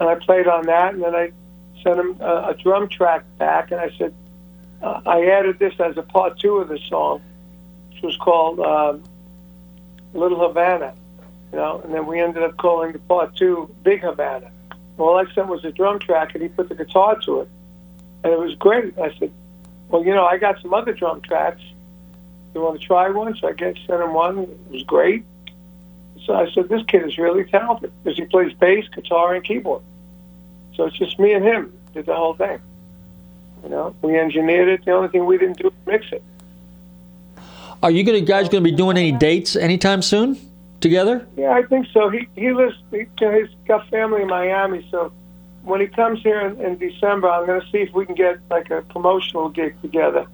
and 0.00 0.08
I 0.08 0.14
played 0.16 0.46
on 0.48 0.66
that, 0.66 0.94
and 0.94 1.02
then 1.02 1.14
I 1.14 1.32
sent 1.82 2.00
him 2.00 2.16
a, 2.20 2.50
a 2.50 2.54
drum 2.54 2.88
track 2.88 3.24
back, 3.38 3.70
and 3.70 3.80
I 3.80 3.90
said, 3.98 4.14
uh, 4.82 5.00
I 5.06 5.26
added 5.26 5.58
this 5.58 5.74
as 5.80 5.96
a 5.96 6.02
part 6.02 6.38
two 6.38 6.56
of 6.56 6.68
the 6.68 6.78
song, 6.88 7.22
which 7.90 8.02
was 8.02 8.16
called 8.16 8.60
um, 8.60 9.02
Little 10.14 10.46
Havana, 10.46 10.94
you 11.52 11.58
know, 11.58 11.80
and 11.82 11.92
then 11.92 12.06
we 12.06 12.20
ended 12.20 12.42
up 12.42 12.56
calling 12.56 12.92
the 12.92 12.98
part 13.00 13.34
two 13.36 13.74
Big 13.82 14.02
Havana. 14.02 14.50
All 14.98 15.16
I 15.16 15.32
sent 15.32 15.48
was 15.48 15.64
a 15.64 15.72
drum 15.72 15.98
track, 15.98 16.34
and 16.34 16.42
he 16.42 16.48
put 16.48 16.68
the 16.68 16.74
guitar 16.74 17.18
to 17.24 17.40
it, 17.40 17.48
and 18.24 18.32
it 18.32 18.38
was 18.38 18.54
great. 18.56 18.98
I 18.98 19.14
said, 19.18 19.32
"Well, 19.88 20.04
you 20.04 20.14
know, 20.14 20.26
I 20.26 20.38
got 20.38 20.60
some 20.60 20.74
other 20.74 20.92
drum 20.92 21.20
tracks. 21.20 21.62
You 22.54 22.60
want 22.60 22.80
to 22.80 22.86
try 22.86 23.08
one?" 23.10 23.36
So 23.36 23.48
I 23.48 23.52
get 23.52 23.76
sent 23.86 24.02
him 24.02 24.12
one. 24.12 24.38
It 24.38 24.70
was 24.70 24.82
great. 24.84 25.24
So 26.24 26.34
I 26.34 26.50
said, 26.52 26.68
"This 26.68 26.82
kid 26.86 27.04
is 27.04 27.16
really 27.16 27.44
talented 27.44 27.92
because 28.02 28.18
he 28.18 28.24
plays 28.24 28.52
bass, 28.54 28.86
guitar, 28.88 29.34
and 29.34 29.44
keyboard." 29.44 29.82
So 30.74 30.84
it's 30.86 30.96
just 30.96 31.18
me 31.18 31.32
and 31.32 31.44
him 31.44 31.72
did 31.94 32.06
the 32.06 32.14
whole 32.14 32.34
thing. 32.34 32.60
You 33.62 33.68
know, 33.68 33.94
we 34.02 34.18
engineered 34.18 34.68
it. 34.68 34.84
The 34.84 34.92
only 34.92 35.08
thing 35.08 35.26
we 35.26 35.38
didn't 35.38 35.58
do 35.58 35.64
was 35.64 35.72
mix 35.86 36.06
it. 36.12 36.22
Are 37.82 37.90
you 37.90 38.02
gonna 38.02 38.20
guys 38.20 38.48
going 38.48 38.64
to 38.64 38.70
be 38.70 38.76
doing 38.76 38.96
any 38.96 39.12
dates 39.12 39.54
anytime 39.54 40.02
soon 40.02 40.38
together? 40.80 41.26
Yeah, 41.36 41.52
I 41.52 41.62
think 41.62 41.86
so. 41.92 42.08
He 42.08 42.26
he 42.34 42.52
lives. 42.52 42.76
He, 42.90 43.06
he's 43.18 43.48
got 43.66 43.88
family 43.88 44.22
in 44.22 44.28
Miami, 44.28 44.86
so 44.90 45.12
when 45.62 45.80
he 45.80 45.86
comes 45.86 46.20
here 46.22 46.40
in, 46.40 46.60
in 46.60 46.78
December, 46.78 47.28
I'm 47.28 47.46
going 47.46 47.60
to 47.60 47.66
see 47.70 47.78
if 47.78 47.92
we 47.92 48.06
can 48.06 48.14
get 48.14 48.38
like 48.50 48.70
a 48.70 48.82
promotional 48.82 49.48
gig 49.48 49.80
together 49.80 50.26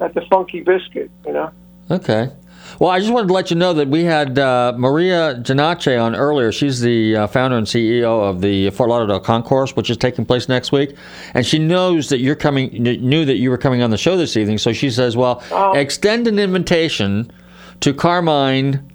at 0.00 0.14
the 0.14 0.20
Funky 0.22 0.60
Biscuit. 0.60 1.10
You 1.26 1.32
know. 1.32 1.50
Okay. 1.90 2.30
Well, 2.78 2.90
I 2.90 3.00
just 3.00 3.12
wanted 3.12 3.28
to 3.28 3.32
let 3.32 3.50
you 3.50 3.56
know 3.56 3.72
that 3.72 3.88
we 3.88 4.04
had 4.04 4.38
uh, 4.38 4.74
Maria 4.76 5.34
Janache 5.36 6.00
on 6.00 6.14
earlier. 6.14 6.52
She's 6.52 6.80
the 6.80 7.16
uh, 7.16 7.26
founder 7.26 7.56
and 7.56 7.66
CEO 7.66 8.22
of 8.28 8.40
the 8.40 8.70
Fort 8.70 8.90
Lauderdale 8.90 9.20
Concours, 9.20 9.74
which 9.74 9.88
is 9.88 9.96
taking 9.96 10.26
place 10.26 10.48
next 10.48 10.72
week, 10.72 10.94
and 11.34 11.46
she 11.46 11.58
knows 11.58 12.08
that 12.10 12.18
you're 12.18 12.34
coming. 12.34 12.70
Knew 12.82 13.24
that 13.24 13.36
you 13.36 13.50
were 13.50 13.58
coming 13.58 13.82
on 13.82 13.90
the 13.90 13.96
show 13.96 14.16
this 14.16 14.36
evening, 14.36 14.58
so 14.58 14.72
she 14.72 14.90
says, 14.90 15.16
"Well, 15.16 15.42
extend 15.74 16.26
an 16.28 16.38
invitation 16.38 17.30
to 17.80 17.94
Carmine." 17.94 18.92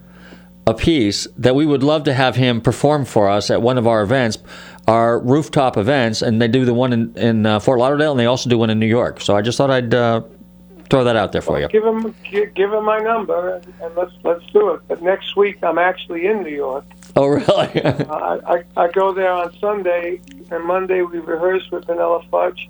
Appice 0.67 1.27
that 1.37 1.55
we 1.55 1.65
would 1.65 1.81
love 1.81 2.03
to 2.03 2.13
have 2.13 2.35
him 2.35 2.61
perform 2.61 3.03
for 3.03 3.27
us 3.27 3.49
at 3.49 3.63
one 3.63 3.79
of 3.79 3.87
our 3.87 4.03
events, 4.03 4.37
our 4.87 5.19
rooftop 5.19 5.75
events, 5.75 6.21
and 6.21 6.39
they 6.39 6.47
do 6.47 6.65
the 6.65 6.73
one 6.73 6.93
in, 6.93 7.17
in 7.17 7.45
uh, 7.47 7.59
Fort 7.59 7.79
Lauderdale, 7.79 8.11
and 8.11 8.19
they 8.19 8.27
also 8.27 8.47
do 8.47 8.59
one 8.59 8.69
in 8.69 8.77
New 8.77 8.85
York. 8.85 9.21
So 9.21 9.35
I 9.35 9.41
just 9.41 9.57
thought 9.57 9.71
I'd 9.71 9.91
uh, 9.91 10.21
throw 10.91 11.03
that 11.05 11.15
out 11.15 11.31
there 11.31 11.41
for 11.41 11.59
you. 11.59 11.67
Give 11.69 11.85
him 11.85 12.13
give 12.53 12.71
him 12.73 12.85
my 12.85 12.99
number 12.99 13.55
and, 13.55 13.73
and 13.81 13.95
let's 13.95 14.11
let's 14.23 14.45
do 14.51 14.69
it. 14.71 14.81
But 14.87 15.01
next 15.01 15.35
week 15.35 15.57
I'm 15.63 15.77
actually 15.79 16.27
in 16.27 16.43
New 16.43 16.55
York. 16.55 16.85
Oh, 17.15 17.27
really? 17.27 17.83
I, 17.83 18.39
I 18.55 18.63
I 18.77 18.87
go 18.91 19.13
there 19.13 19.31
on 19.31 19.57
Sunday 19.57 20.21
and 20.51 20.63
Monday 20.65 21.01
we 21.01 21.19
rehearse 21.19 21.69
with 21.71 21.85
Vanilla 21.85 22.21
Fudge, 22.29 22.69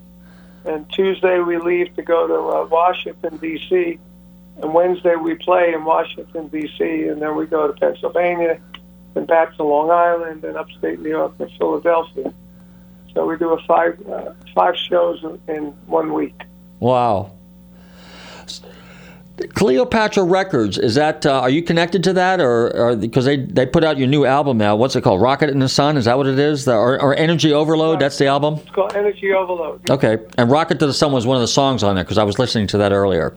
and 0.65 0.87
Tuesday 0.91 1.39
we 1.39 1.57
leave 1.57 1.93
to 1.95 2.03
go 2.03 2.27
to 2.27 2.35
uh, 2.35 2.67
Washington 2.67 3.37
D.C. 3.37 3.99
and 4.61 4.73
Wednesday 4.73 5.15
we 5.15 5.35
play 5.35 5.73
in 5.73 5.83
Washington 5.83 6.47
D.C. 6.47 6.83
and 7.07 7.21
then 7.21 7.35
we 7.35 7.47
go 7.47 7.67
to 7.67 7.73
Pennsylvania, 7.73 8.59
and 9.15 9.25
back 9.27 9.55
to 9.57 9.63
Long 9.63 9.89
Island 9.89 10.43
and 10.45 10.55
upstate 10.57 10.99
New 10.99 11.09
York 11.09 11.33
and 11.39 11.51
Philadelphia. 11.57 12.31
So 13.13 13.25
we 13.25 13.35
do 13.37 13.49
a 13.51 13.61
five 13.63 13.99
uh, 14.07 14.33
five 14.55 14.75
shows 14.77 15.23
in- 15.23 15.55
in 15.55 15.63
one 15.87 16.13
week. 16.13 16.39
Wow. 16.79 17.31
Cleopatra 19.53 20.23
Records 20.23 20.77
is 20.77 20.95
that? 20.95 21.25
Uh, 21.25 21.41
are 21.41 21.49
you 21.49 21.61
connected 21.63 22.03
to 22.05 22.13
that, 22.13 22.39
or, 22.39 22.75
or 22.75 22.95
because 22.95 23.25
they 23.25 23.37
they 23.37 23.65
put 23.65 23.83
out 23.83 23.97
your 23.97 24.07
new 24.07 24.25
album 24.25 24.57
now? 24.57 24.75
What's 24.75 24.95
it 24.95 25.01
called? 25.03 25.21
Rocket 25.21 25.49
in 25.49 25.59
the 25.59 25.69
Sun? 25.69 25.97
Is 25.97 26.05
that 26.05 26.17
what 26.17 26.27
it 26.27 26.39
is? 26.39 26.65
The, 26.65 26.73
or, 26.73 27.01
or 27.01 27.15
Energy 27.15 27.53
Overload? 27.53 27.99
That's 27.99 28.17
the 28.17 28.27
album. 28.27 28.55
It's 28.55 28.69
called 28.71 28.95
Energy 28.95 29.31
Overload. 29.33 29.89
Okay, 29.89 30.17
and 30.37 30.49
Rocket 30.51 30.79
to 30.79 30.87
the 30.87 30.93
Sun 30.93 31.11
was 31.11 31.25
one 31.25 31.35
of 31.37 31.41
the 31.41 31.47
songs 31.47 31.83
on 31.83 31.95
there 31.95 32.03
because 32.03 32.17
I 32.17 32.23
was 32.23 32.39
listening 32.39 32.67
to 32.67 32.77
that 32.79 32.91
earlier. 32.91 33.35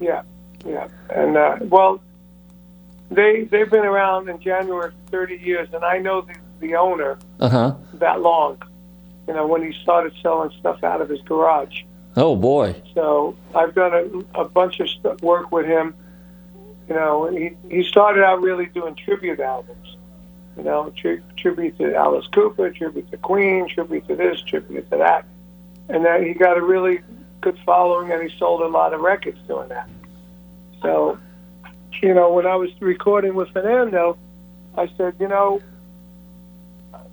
Yeah, 0.00 0.22
yeah, 0.66 0.88
and 1.10 1.36
uh, 1.36 1.56
well, 1.62 2.00
they 3.10 3.44
they've 3.44 3.70
been 3.70 3.84
around 3.84 4.28
in 4.28 4.40
January 4.40 4.90
for 5.06 5.10
30 5.10 5.36
years, 5.36 5.68
and 5.72 5.84
I 5.84 5.98
know 5.98 6.22
the 6.22 6.34
the 6.60 6.74
owner 6.76 7.18
Uh 7.40 7.48
huh. 7.48 7.74
that 7.94 8.20
long. 8.20 8.62
You 9.28 9.34
know, 9.34 9.46
when 9.46 9.62
he 9.62 9.72
started 9.82 10.12
selling 10.22 10.50
stuff 10.58 10.82
out 10.82 11.00
of 11.00 11.08
his 11.08 11.20
garage. 11.22 11.82
Oh 12.16 12.36
boy. 12.36 12.82
So 12.94 13.36
I've 13.54 13.74
done 13.74 14.24
a, 14.34 14.40
a 14.40 14.44
bunch 14.48 14.80
of 14.80 14.88
st- 14.88 15.22
work 15.22 15.50
with 15.50 15.66
him. 15.66 15.94
You 16.88 16.94
know, 16.94 17.26
he 17.26 17.52
he 17.70 17.84
started 17.84 18.24
out 18.24 18.42
really 18.42 18.66
doing 18.66 18.94
tribute 18.94 19.40
albums. 19.40 19.96
You 20.56 20.64
know, 20.64 20.92
tri- 20.94 21.22
tribute 21.36 21.78
to 21.78 21.94
Alice 21.94 22.26
Cooper, 22.26 22.70
tribute 22.70 23.10
to 23.10 23.16
Queen, 23.16 23.68
tribute 23.68 24.06
to 24.08 24.16
this, 24.16 24.42
tribute 24.42 24.90
to 24.90 24.98
that, 24.98 25.24
and 25.88 26.04
then 26.04 26.26
he 26.26 26.34
got 26.34 26.58
a 26.58 26.62
really 26.62 27.00
good 27.40 27.58
following, 27.64 28.10
and 28.12 28.22
he 28.28 28.38
sold 28.38 28.60
a 28.60 28.68
lot 28.68 28.92
of 28.92 29.00
records 29.00 29.38
doing 29.48 29.68
that. 29.68 29.88
So, 30.82 31.18
you 32.02 32.12
know, 32.12 32.32
when 32.32 32.46
I 32.46 32.56
was 32.56 32.70
recording 32.80 33.34
with 33.34 33.50
Fernando, 33.50 34.18
I 34.76 34.88
said, 34.96 35.14
you 35.18 35.28
know, 35.28 35.62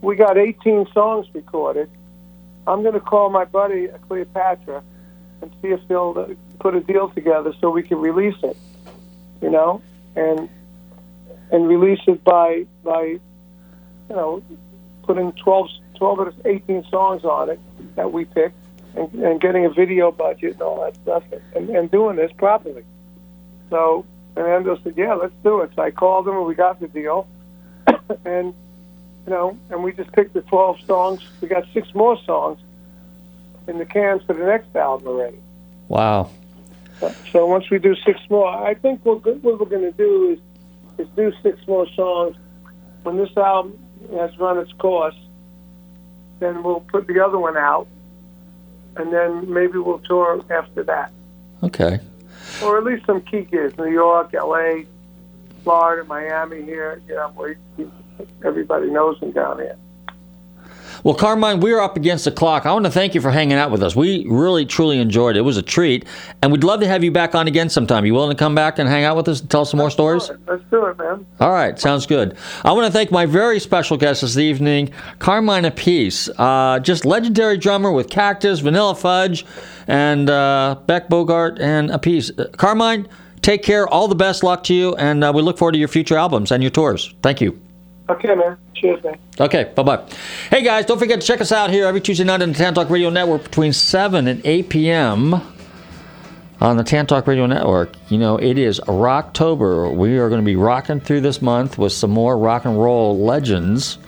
we 0.01 0.15
got 0.15 0.37
18 0.37 0.87
songs 0.93 1.27
recorded. 1.33 1.89
I'm 2.67 2.81
going 2.81 2.93
to 2.93 2.99
call 2.99 3.29
my 3.29 3.45
buddy 3.45 3.87
Cleopatra 4.07 4.83
and 5.41 5.51
see 5.61 5.69
if 5.69 5.79
they'll 5.87 6.35
put 6.59 6.75
a 6.75 6.81
deal 6.81 7.09
together 7.09 7.53
so 7.59 7.69
we 7.69 7.83
can 7.83 7.97
release 7.97 8.35
it. 8.43 8.57
You 9.41 9.49
know, 9.49 9.81
and 10.15 10.49
and 11.51 11.67
release 11.67 12.01
it 12.07 12.23
by 12.23 12.65
by 12.83 13.03
you 13.03 13.19
know 14.09 14.43
putting 15.03 15.31
12, 15.31 15.69
12 15.95 16.19
or 16.19 16.33
18 16.45 16.85
songs 16.89 17.23
on 17.23 17.49
it 17.49 17.59
that 17.95 18.11
we 18.11 18.25
picked 18.25 18.55
and, 18.95 19.11
and 19.15 19.41
getting 19.41 19.65
a 19.65 19.69
video 19.69 20.11
budget 20.11 20.53
and 20.53 20.61
all 20.61 20.81
that 20.81 20.95
stuff 21.01 21.23
and, 21.55 21.69
and 21.69 21.89
doing 21.89 22.15
this 22.15 22.31
properly. 22.37 22.83
So 23.69 24.05
and 24.35 24.45
Fernando 24.45 24.79
said, 24.83 24.93
"Yeah, 24.95 25.15
let's 25.15 25.33
do 25.43 25.61
it." 25.61 25.71
So 25.75 25.81
I 25.81 25.91
called 25.91 26.27
him 26.27 26.35
and 26.37 26.45
we 26.45 26.55
got 26.55 26.79
the 26.79 26.87
deal, 26.87 27.27
and 28.25 28.53
you 29.29 29.35
know, 29.35 29.55
and 29.69 29.83
we 29.83 29.91
just 29.93 30.11
picked 30.11 30.33
the 30.33 30.41
12 30.41 30.81
songs. 30.87 31.21
We 31.39 31.47
got 31.47 31.63
six 31.71 31.93
more 31.93 32.17
songs 32.23 32.59
in 33.67 33.77
the 33.77 33.85
cans 33.85 34.23
for 34.23 34.33
the 34.33 34.43
next 34.43 34.75
album 34.75 35.07
already. 35.07 35.37
Wow. 35.87 36.31
So 37.31 37.45
once 37.45 37.69
we 37.69 37.77
do 37.77 37.95
six 38.03 38.19
more, 38.29 38.47
I 38.47 38.73
think 38.73 39.05
what, 39.05 39.23
what 39.43 39.59
we're 39.59 39.65
going 39.67 39.83
to 39.83 39.91
do 39.91 40.31
is 40.31 40.39
is 40.97 41.07
do 41.15 41.31
six 41.43 41.65
more 41.65 41.87
songs. 41.95 42.35
When 43.03 43.17
this 43.17 43.29
album 43.37 43.77
has 44.15 44.37
run 44.37 44.57
its 44.57 44.73
course, 44.73 45.15
then 46.39 46.61
we'll 46.63 46.81
put 46.81 47.07
the 47.07 47.23
other 47.23 47.37
one 47.37 47.55
out, 47.55 47.87
and 48.97 49.13
then 49.13 49.53
maybe 49.53 49.77
we'll 49.77 49.99
tour 49.99 50.43
after 50.49 50.83
that, 50.83 51.11
Okay. 51.63 51.99
or 52.61 52.77
at 52.79 52.83
least 52.83 53.05
some 53.05 53.21
key 53.21 53.41
gigs: 53.41 53.77
New 53.77 53.91
York, 53.91 54.33
L.A., 54.33 54.85
Florida, 55.63 56.03
Miami. 56.03 56.63
Here, 56.63 57.01
you 57.07 57.15
know, 57.15 57.29
where 57.35 57.55
everybody 58.43 58.89
knows 58.89 59.19
him 59.19 59.31
down 59.31 59.59
here. 59.59 59.77
Well, 61.03 61.15
Carmine, 61.15 61.61
we're 61.61 61.79
up 61.79 61.95
against 61.95 62.25
the 62.25 62.31
clock. 62.31 62.65
I 62.65 62.73
want 62.73 62.85
to 62.85 62.91
thank 62.91 63.15
you 63.15 63.21
for 63.21 63.31
hanging 63.31 63.57
out 63.57 63.71
with 63.71 63.81
us. 63.81 63.95
We 63.95 64.25
really, 64.27 64.65
truly 64.65 64.99
enjoyed 64.99 65.37
it. 65.37 65.39
It 65.39 65.43
was 65.43 65.55
a 65.55 65.61
treat, 65.61 66.05
and 66.41 66.51
we'd 66.51 66.63
love 66.63 66.81
to 66.81 66.87
have 66.87 67.05
you 67.05 67.11
back 67.11 67.35
on 67.35 67.47
again 67.47 67.69
sometime. 67.69 68.05
You 68.05 68.13
willing 68.13 68.35
to 68.35 68.37
come 68.37 68.53
back 68.53 68.79
and 68.79 68.89
hang 68.89 69.05
out 69.05 69.15
with 69.15 69.29
us 69.29 69.39
and 69.39 69.49
tell 69.49 69.61
us 69.61 69.71
some 69.71 69.77
more 69.77 69.89
stories? 69.89 70.29
Let's 70.45 70.63
do 70.69 70.85
it, 70.87 70.97
man. 70.97 71.25
All 71.39 71.51
right, 71.51 71.79
sounds 71.79 72.05
good. 72.05 72.37
I 72.65 72.73
want 72.73 72.85
to 72.85 72.91
thank 72.91 73.11
my 73.11 73.25
very 73.25 73.61
special 73.61 73.95
guest 73.95 74.21
this 74.21 74.35
evening, 74.37 74.91
Carmine 75.19 75.63
Appice, 75.63 76.29
uh, 76.37 76.79
just 76.79 77.05
legendary 77.05 77.57
drummer 77.57 77.93
with 77.93 78.09
Cactus, 78.09 78.59
Vanilla 78.59 78.93
Fudge, 78.93 79.45
and 79.87 80.29
uh, 80.29 80.75
Beck 80.85 81.07
Bogert 81.07 81.61
and 81.61 81.91
Apiece. 81.91 82.29
Uh, 82.37 82.49
Carmine, 82.57 83.07
take 83.41 83.63
care. 83.63 83.87
All 83.87 84.09
the 84.09 84.15
best 84.15 84.43
luck 84.43 84.63
to 84.65 84.73
you, 84.73 84.95
and 84.95 85.23
uh, 85.23 85.31
we 85.33 85.41
look 85.41 85.57
forward 85.57 85.73
to 85.73 85.79
your 85.79 85.87
future 85.87 86.17
albums 86.17 86.51
and 86.51 86.61
your 86.61 86.71
tours. 86.71 87.13
Thank 87.21 87.39
you. 87.39 87.57
Okay, 88.09 88.33
man. 88.33 88.57
Cheers, 88.73 89.03
man. 89.03 89.17
Okay, 89.39 89.71
bye 89.75 89.83
bye. 89.83 90.03
Hey 90.49 90.63
guys, 90.63 90.85
don't 90.85 90.97
forget 90.97 91.21
to 91.21 91.27
check 91.27 91.41
us 91.41 91.51
out 91.51 91.69
here 91.69 91.85
every 91.85 92.01
Tuesday 92.01 92.23
night 92.23 92.41
on 92.41 92.49
the 92.51 92.57
Tan 92.57 92.73
Talk 92.73 92.89
Radio 92.89 93.09
Network 93.09 93.43
between 93.43 93.71
7 93.71 94.27
and 94.27 94.41
8 94.43 94.69
p.m. 94.69 95.35
on 96.59 96.77
the 96.77 96.83
Tan 96.83 97.05
Talk 97.05 97.27
Radio 97.27 97.45
Network. 97.45 97.93
You 98.09 98.17
know, 98.17 98.37
it 98.37 98.57
is 98.57 98.79
Rocktober. 98.81 99.95
We 99.95 100.17
are 100.17 100.27
going 100.29 100.41
to 100.41 100.45
be 100.45 100.55
rocking 100.55 100.99
through 100.99 101.21
this 101.21 101.41
month 101.41 101.77
with 101.77 101.93
some 101.93 102.09
more 102.09 102.37
rock 102.37 102.65
and 102.65 102.81
roll 102.81 103.19
legends. 103.19 103.99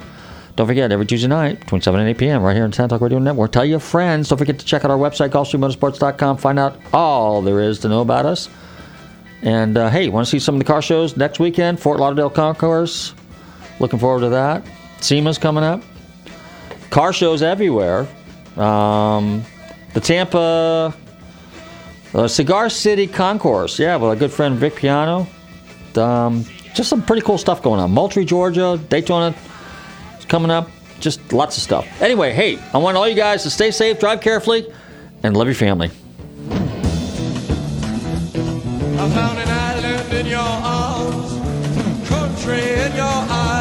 Don't 0.56 0.68
forget, 0.68 0.92
every 0.92 1.06
Tuesday 1.06 1.28
night 1.28 1.60
between 1.60 1.82
7 1.82 2.00
and 2.00 2.10
8 2.10 2.18
p.m. 2.18 2.42
right 2.42 2.56
here 2.56 2.64
on 2.64 2.72
Tan 2.72 2.90
Talk 2.90 3.02
Radio 3.02 3.20
Network. 3.20 3.52
Tell 3.52 3.66
your 3.66 3.80
friends. 3.80 4.30
Don't 4.30 4.38
forget 4.40 4.58
to 4.58 4.66
check 4.66 4.84
out 4.84 4.90
our 4.92 4.98
website, 4.98 5.30
GulfstreamMotorsports.com. 5.30 6.38
Find 6.38 6.58
out 6.58 6.78
all 6.92 7.42
there 7.42 7.60
is 7.60 7.80
to 7.80 7.90
know 7.90 8.02
about 8.02 8.26
us. 8.26 8.50
And 9.44 9.78
uh, 9.78 9.90
hey, 9.90 10.10
want 10.10 10.26
to 10.26 10.32
see 10.32 10.40
some 10.40 10.56
of 10.56 10.60
the 10.60 10.66
car 10.66 10.82
shows 10.82 11.16
next 11.18 11.40
weekend? 11.40 11.80
Fort 11.80 12.00
Lauderdale 12.00 12.30
Concours. 12.30 13.14
Looking 13.82 13.98
forward 13.98 14.20
to 14.22 14.30
that. 14.30 14.64
SEMA's 15.00 15.40
coming 15.40 15.64
up. 15.64 15.82
Car 16.92 17.12
shows 17.12 17.42
everywhere. 17.42 18.08
Um, 18.56 19.44
the 19.96 20.00
Tampa 20.00 20.94
uh, 22.14 22.28
Cigar 22.28 22.70
City 22.70 23.08
Concours. 23.08 23.80
Yeah, 23.80 23.96
with 23.96 24.10
our 24.10 24.16
good 24.16 24.32
friend 24.32 24.56
Vic 24.56 24.76
Piano. 24.76 25.26
Um, 25.96 26.46
just 26.76 26.90
some 26.90 27.02
pretty 27.02 27.24
cool 27.24 27.40
stuff 27.40 27.64
going 27.64 27.80
on. 27.80 27.90
Moultrie, 27.90 28.24
Georgia. 28.24 28.80
Daytona 28.90 29.36
is 30.20 30.26
coming 30.26 30.52
up. 30.52 30.70
Just 31.00 31.34
lots 31.34 31.58
of 31.58 31.64
stuff. 31.64 31.88
Anyway, 32.04 32.34
hey, 32.34 32.60
I 32.76 32.78
want 32.78 32.98
all 32.98 33.10
you 33.10 33.16
guys 33.16 33.42
to 33.44 33.50
stay 33.50 33.72
safe, 33.72 34.00
drive 34.00 34.22
carefully, 34.22 34.72
and 35.24 35.36
love 35.36 35.48
your 35.48 35.56
family. 35.56 35.90
I 39.00 39.10
found 39.10 39.40
an 39.40 39.50
island 39.50 40.14
in 40.14 40.28
your 40.28 40.40
arms, 40.40 42.08
country 42.08 42.74
in 42.74 42.96
your 42.96 43.06
eyes. 43.08 43.61